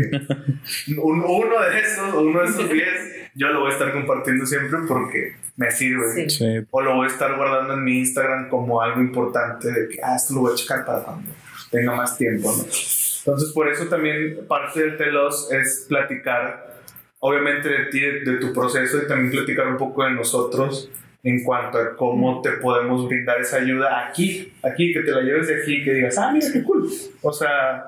[1.03, 4.81] un- uno de esos, uno de esos 10, yo lo voy a estar compartiendo siempre
[4.89, 6.29] porque me sirve.
[6.29, 6.31] Sí.
[6.31, 10.01] Sí, O lo voy a estar guardando en mi Instagram como algo importante de que,
[10.03, 11.31] ah, esto lo voy a checar para cuando
[11.71, 12.65] tenga más tiempo, ¿no?
[12.65, 16.81] Entonces, por eso también parte del telos es platicar,
[17.21, 20.91] obviamente, de ti, de, de tu proceso y también platicar un poco de nosotros
[21.23, 25.49] en cuanto a cómo te podemos brindar esa ayuda aquí, aquí, que te la lleves
[25.49, 26.89] de aquí, que digas, ah, mira qué cool.
[27.23, 27.85] O sea,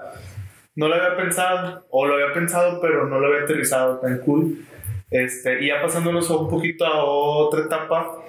[0.77, 4.59] no lo había pensado, o lo había pensado, pero no lo había aterrizado tan cool.
[5.11, 8.23] Este, y ya pasándonos un poquito a otra etapa,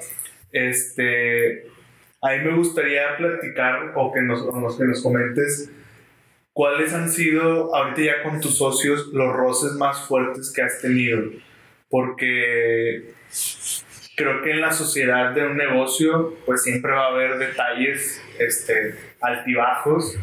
[0.52, 1.68] este,
[2.22, 5.72] a mí me gustaría platicar o que nos, o que nos comentes
[6.54, 11.22] cuáles han sido ahorita ya con tus socios los roces más fuertes que has tenido.
[11.90, 13.14] Porque
[14.16, 18.96] creo que en la sociedad de un negocio pues siempre va a haber detalles este,
[19.22, 20.18] altibajos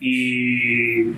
[0.00, 1.12] y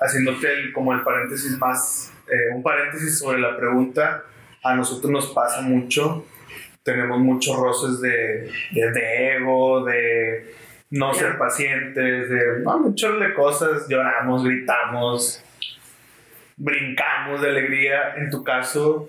[0.00, 4.24] haciéndote el- como el paréntesis más, eh, un paréntesis sobre la pregunta,
[4.62, 6.26] a nosotros nos pasa mucho,
[6.82, 10.54] tenemos muchos roces de, de, de ego, de
[10.90, 15.42] no ser pacientes, de no, muchas de cosas, lloramos, gritamos,
[16.56, 18.14] brincamos de alegría.
[18.16, 19.08] En tu caso,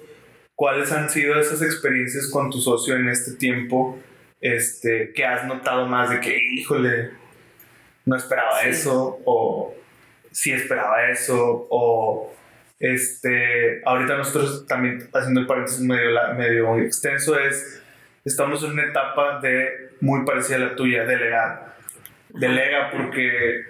[0.56, 4.00] ¿cuáles han sido esas experiencias con tu socio en este tiempo
[4.42, 7.12] este, que has notado más de que, híjole,
[8.06, 8.70] no esperaba Sí.
[8.70, 9.74] eso, o
[10.32, 12.34] sí esperaba eso, o
[12.80, 17.82] este, ahorita nosotros también, haciendo el paréntesis medio, medio extenso, es,
[18.24, 21.76] estamos en una etapa de muy parecida a la tuya, delegar.
[22.30, 23.66] Delega porque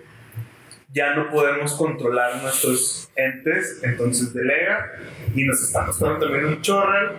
[0.91, 4.91] ya no podemos controlar nuestros entes, entonces delega
[5.35, 7.13] y nos está costando también un chorro.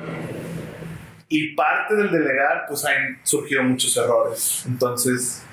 [1.28, 4.64] Y parte del delegar, pues han surgido muchos errores.
[4.66, 5.44] Entonces,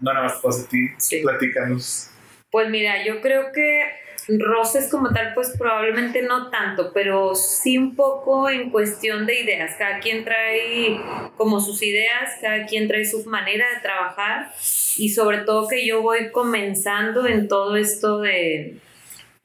[0.00, 1.20] no nada más pasa a ti, Sí.
[1.22, 2.10] platícanos.
[2.50, 3.84] Pues mira, yo creo que
[4.28, 9.76] roces como tal, pues probablemente no tanto, pero sí un poco en cuestión de ideas.
[9.78, 11.00] Cada quien trae
[11.36, 14.52] como sus ideas, cada quien trae su manera de trabajar
[14.96, 18.76] y sobre todo que yo voy comenzando en todo esto de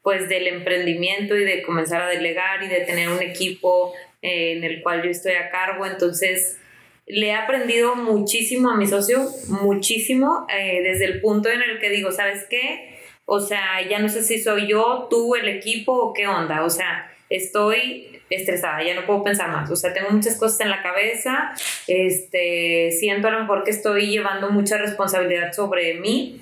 [0.01, 3.93] pues del emprendimiento y de comenzar a delegar y de tener un equipo
[4.23, 6.57] eh, en el cual yo estoy a cargo, entonces
[7.05, 11.89] le he aprendido muchísimo a mi socio, muchísimo, eh, desde el punto en el que
[11.89, 12.90] digo, ¿sabes qué?
[13.33, 16.65] O sea, ya no sé si soy yo, tú, el equipo o qué onda.
[16.65, 19.71] O sea, estoy estresada, ya no puedo pensar más.
[19.71, 21.53] O sea, tengo muchas cosas en la cabeza.
[21.87, 26.41] Este, siento a lo mejor que estoy llevando mucha responsabilidad sobre mí.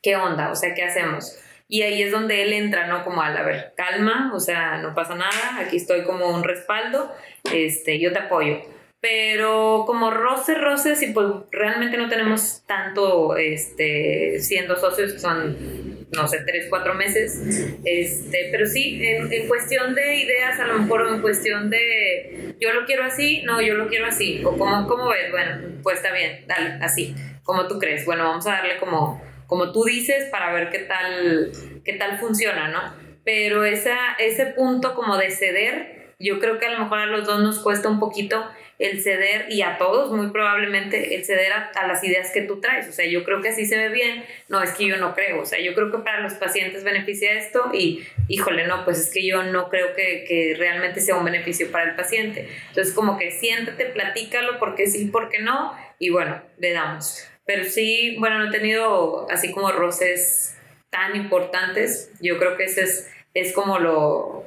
[0.00, 0.52] ¿Qué onda?
[0.52, 1.40] O sea, ¿qué hacemos?
[1.66, 3.02] Y ahí es donde él entra, ¿no?
[3.02, 7.12] Como al, a ver, calma, o sea, no pasa nada, aquí estoy como un respaldo,
[7.52, 8.60] este, yo te apoyo.
[9.00, 16.28] Pero como roces, roces, y pues realmente no tenemos tanto, este, siendo socios, son, no
[16.28, 17.40] sé, tres, cuatro meses,
[17.84, 22.54] este, pero sí, en, en cuestión de ideas, a lo mejor o en cuestión de,
[22.60, 25.30] yo lo quiero así, no, yo lo quiero así, o como, ¿cómo ves?
[25.30, 29.72] Bueno, pues está bien, dale, así, como tú crees, bueno, vamos a darle como, como
[29.72, 31.50] tú dices para ver qué tal,
[31.84, 32.94] qué tal funciona, ¿no?
[33.24, 37.26] Pero esa, ese punto como de ceder, yo creo que a lo mejor a los
[37.26, 41.70] dos nos cuesta un poquito el ceder y a todos muy probablemente el ceder a,
[41.74, 42.88] a, las ideas que tú traes.
[42.88, 44.24] O sea, yo creo que así se ve bien.
[44.48, 45.40] No, es que yo no creo.
[45.40, 49.10] O sea, yo creo que para los pacientes beneficia esto y, híjole, no, pues es
[49.10, 52.48] que yo no creo que, que realmente sea un beneficio para el paciente.
[52.68, 57.26] Entonces, como que siéntate, platícalo, porque sí, porque no, y bueno, le damos.
[57.46, 60.58] Pero sí, bueno, no he tenido así como roces
[60.90, 62.10] tan importantes.
[62.20, 64.44] Yo creo que ese es, es como lo,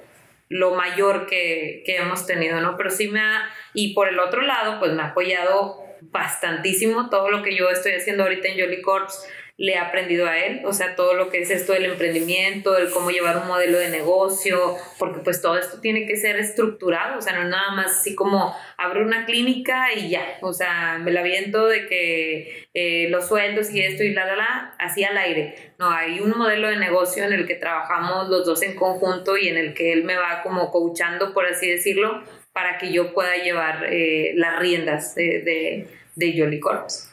[0.49, 2.75] lo mayor que, que, hemos tenido, ¿no?
[2.75, 7.29] Pero sí me ha, y por el otro lado, pues me ha apoyado bastantísimo todo
[7.29, 9.27] lo que yo estoy haciendo ahorita en Jolly Corps,
[9.59, 12.89] le he aprendido a él, o sea, todo lo que es esto del emprendimiento, el
[12.91, 17.21] cómo llevar un modelo de negocio, porque pues todo esto tiene que ser estructurado, o
[17.21, 21.23] sea, no nada más así como abrir una clínica y ya, o sea, me la
[21.23, 25.73] viento de que eh, los sueldos y esto y la, la, la, así al aire.
[25.77, 29.49] No, hay un modelo de negocio en el que trabajamos los dos en conjunto y
[29.49, 32.23] en el que él me va como coachando, por así decirlo,
[32.53, 37.08] para que yo pueda llevar eh, las riendas de, de, de Jolly Corps.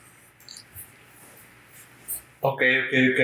[2.41, 3.21] Ok, ok, ok.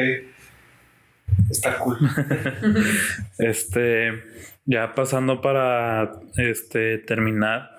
[1.51, 1.99] Está cool.
[3.39, 4.23] este,
[4.65, 7.71] ya pasando para este terminar,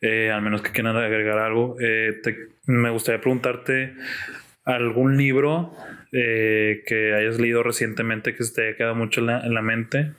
[0.00, 3.94] eh, al menos que quieran agregar algo, eh, te, me gustaría preguntarte
[4.64, 5.74] algún libro
[6.12, 9.62] eh, que hayas leído recientemente que se te haya quedado mucho en la, en la
[9.62, 10.12] mente,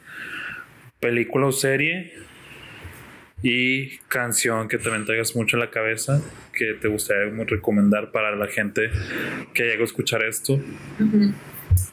[1.00, 2.14] película o serie
[3.42, 6.22] y canción que también traigas mucho en la cabeza
[6.54, 8.90] que te gustaría recomendar para la gente
[9.54, 10.60] que llegue a escuchar esto.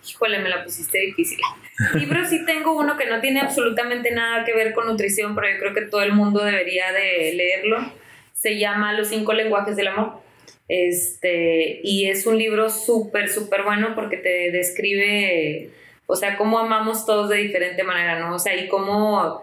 [0.08, 1.38] Híjole, me la pusiste difícil.
[1.94, 5.58] Libro sí tengo uno que no tiene absolutamente nada que ver con nutrición, pero yo
[5.58, 7.92] creo que todo el mundo debería de leerlo.
[8.32, 10.20] Se llama Los cinco lenguajes del amor.
[10.68, 15.70] Este, y es un libro súper, súper bueno porque te describe,
[16.06, 18.34] o sea, cómo amamos todos de diferente manera, ¿no?
[18.34, 19.42] O sea, y cómo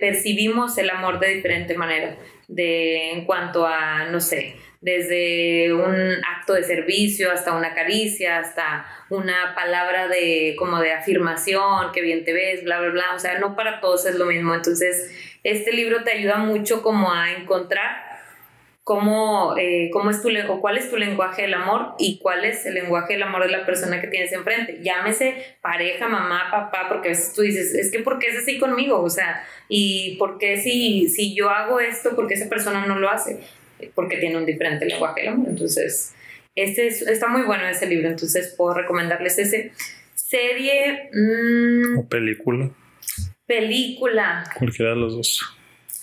[0.00, 2.16] percibimos el amor de diferente manera,
[2.48, 8.86] de, en cuanto a, no sé, desde un acto de servicio hasta una caricia, hasta
[9.10, 13.38] una palabra de como de afirmación, que bien te ves, bla, bla, bla, o sea,
[13.38, 14.54] no para todos es lo mismo.
[14.54, 15.14] Entonces,
[15.44, 18.09] este libro te ayuda mucho como a encontrar
[18.90, 22.66] cómo, eh, cómo es tu, o cuál es tu lenguaje del amor y cuál es
[22.66, 24.80] el lenguaje del amor de la persona que tienes enfrente.
[24.82, 28.58] Llámese pareja, mamá, papá, porque a veces tú dices, es que ¿por qué es así
[28.58, 29.00] conmigo?
[29.00, 32.98] O sea, ¿y por qué si, si yo hago esto, por qué esa persona no
[32.98, 33.38] lo hace?
[33.94, 35.50] Porque tiene un diferente lenguaje del amor.
[35.50, 36.12] Entonces,
[36.56, 39.70] este está muy bueno ese libro, entonces puedo recomendarles ese.
[40.16, 41.10] Serie...
[41.12, 42.70] Mm, ¿O película?
[43.46, 44.42] Película.
[44.58, 45.56] Cualquiera de los dos.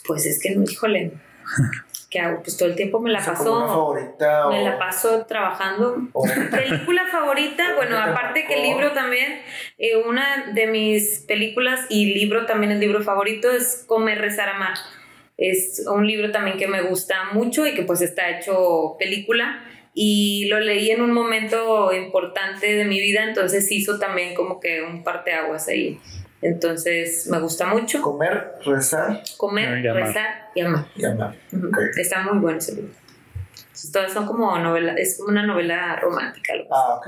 [0.06, 1.12] Pues es que, híjole.
[2.10, 2.42] ¿qué hago?
[2.42, 3.96] Pues todo el tiempo me la paso.
[4.50, 5.96] Me la paso trabajando.
[6.52, 9.42] Película favorita, bueno, aparte que el libro también,
[9.78, 14.78] eh, una de mis películas y libro también el libro favorito es Comer, Rezar, Amar.
[15.38, 19.64] Es un libro también que me gusta mucho y que pues está hecho película
[19.94, 24.82] y lo leí en un momento importante de mi vida, entonces hizo también como que
[24.82, 26.00] un parteaguas ahí.
[26.42, 28.02] Entonces me gusta mucho.
[28.02, 29.24] Comer, rezar.
[29.38, 30.86] Comer, rezar y amar.
[30.96, 31.36] Y amar.
[31.96, 32.94] Está muy bueno ese libro.
[33.94, 36.54] Todas son como novela, es como una novela romántica.
[36.72, 37.08] Ah, ok.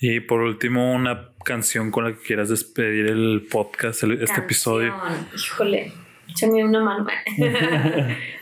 [0.00, 4.94] Y por último, una canción con la que quieras despedir el podcast, este episodio.
[5.34, 5.92] Híjole,
[6.28, 7.06] échame una mano.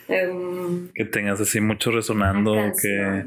[0.08, 3.24] Em, que tengas así mucho resonando, que,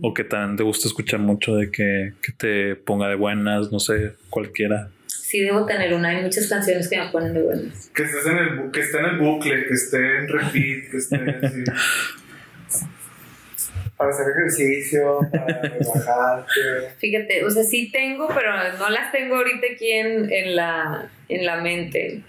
[0.00, 3.78] o que también te gusta escuchar mucho de que, que te ponga de buenas, no
[3.78, 4.90] sé, cualquiera
[5.32, 6.10] sí debo tener una.
[6.10, 7.90] Hay muchas canciones que me ponen de buenas.
[7.94, 11.16] Que, estés en el, que esté en el bucle, que esté en repeat, que esté
[11.16, 11.64] así.
[13.96, 16.90] para hacer ejercicio, para relajarte.
[16.98, 21.46] Fíjate, o sea, sí tengo, pero no las tengo ahorita aquí en, en, la, en
[21.46, 22.22] la mente.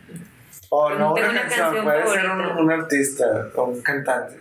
[0.69, 4.37] O oh, no, tengo una, canción, puede ser un, un artista o un cantante.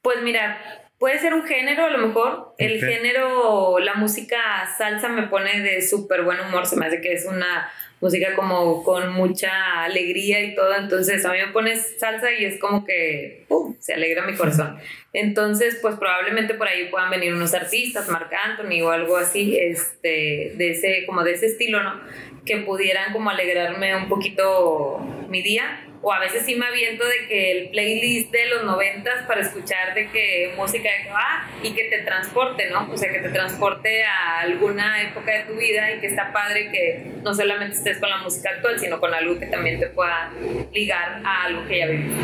[0.00, 2.54] Pues mira, Puede ser un género, a lo mejor.
[2.58, 4.38] El género, la música
[4.78, 6.64] salsa me pone de súper buen humor.
[6.64, 7.68] Se me hace que es una
[8.00, 10.72] música como con mucha alegría y todo.
[10.76, 13.48] Entonces, a mí me pones salsa y es como que
[13.80, 14.78] se alegra mi corazón.
[15.12, 20.52] Entonces, pues probablemente por ahí puedan venir unos artistas, Marc Anthony o algo así, este,
[20.54, 22.00] de ese, como de ese estilo, ¿no?
[22.46, 27.28] Que pudieran como alegrarme un poquito mi día o a veces sí me aviento de
[27.28, 31.84] que el playlist de los noventas para escuchar de que música de ah, y que
[31.84, 32.90] te transporte, ¿no?
[32.92, 36.70] O sea, que te transporte a alguna época de tu vida y que está padre
[36.72, 40.32] que no solamente estés con la música actual, sino con algo que también te pueda
[40.72, 42.22] ligar a algo que ya viviste.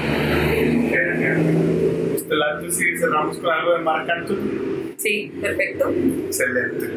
[2.17, 4.88] Este sí cerramos con algo de Marc Anthony.
[4.99, 5.91] Sí, perfecto.
[6.27, 6.91] Excelente.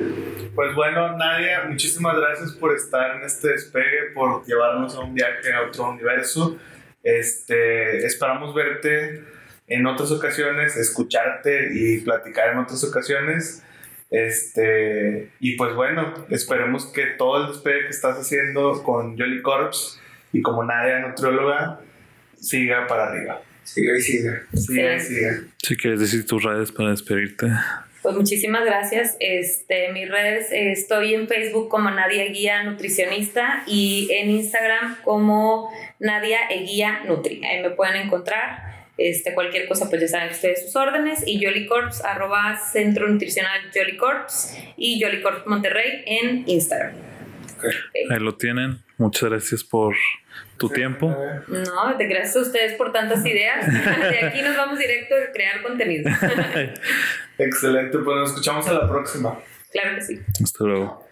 [0.55, 5.53] Pues bueno, Nadia, muchísimas gracias por estar en este despegue, por llevarnos a un viaje
[5.53, 6.57] a otro universo.
[7.03, 9.23] Este, esperamos verte
[9.67, 13.63] en otras ocasiones, escucharte y platicar en otras ocasiones.
[14.09, 20.01] Este, y pues bueno, esperemos que todo el despegue que estás haciendo con Jolly Corps
[20.33, 21.79] y como Nadia Nutrióloga
[22.35, 23.41] siga para arriba.
[23.63, 24.43] Siga y siga.
[24.53, 25.43] Siga y siga.
[25.63, 27.47] Si quieres decir tus redes para despedirte.
[28.01, 29.15] Pues muchísimas gracias.
[29.19, 36.47] Este, mis redes, estoy en Facebook como Nadia Guía Nutricionista y en Instagram como Nadia
[36.49, 37.43] Eguía Nutri.
[37.45, 38.71] Ahí me pueden encontrar.
[38.97, 41.23] Este, cualquier cosa, pues ya saben que estoy sus órdenes.
[41.27, 46.93] Y Jolicorps, arroba Centro Nutricional Jolicorps y Jolicorps Monterrey en Instagram.
[48.09, 48.79] Ahí lo tienen.
[48.97, 49.95] Muchas gracias por
[50.61, 51.15] tu tiempo.
[51.47, 53.65] No, te gracias a ustedes por tantas ideas.
[53.73, 56.09] De aquí nos vamos directo a crear contenido.
[57.37, 59.39] Excelente, pues nos escuchamos a la próxima.
[59.71, 60.21] Claro que sí.
[60.43, 61.10] Hasta luego.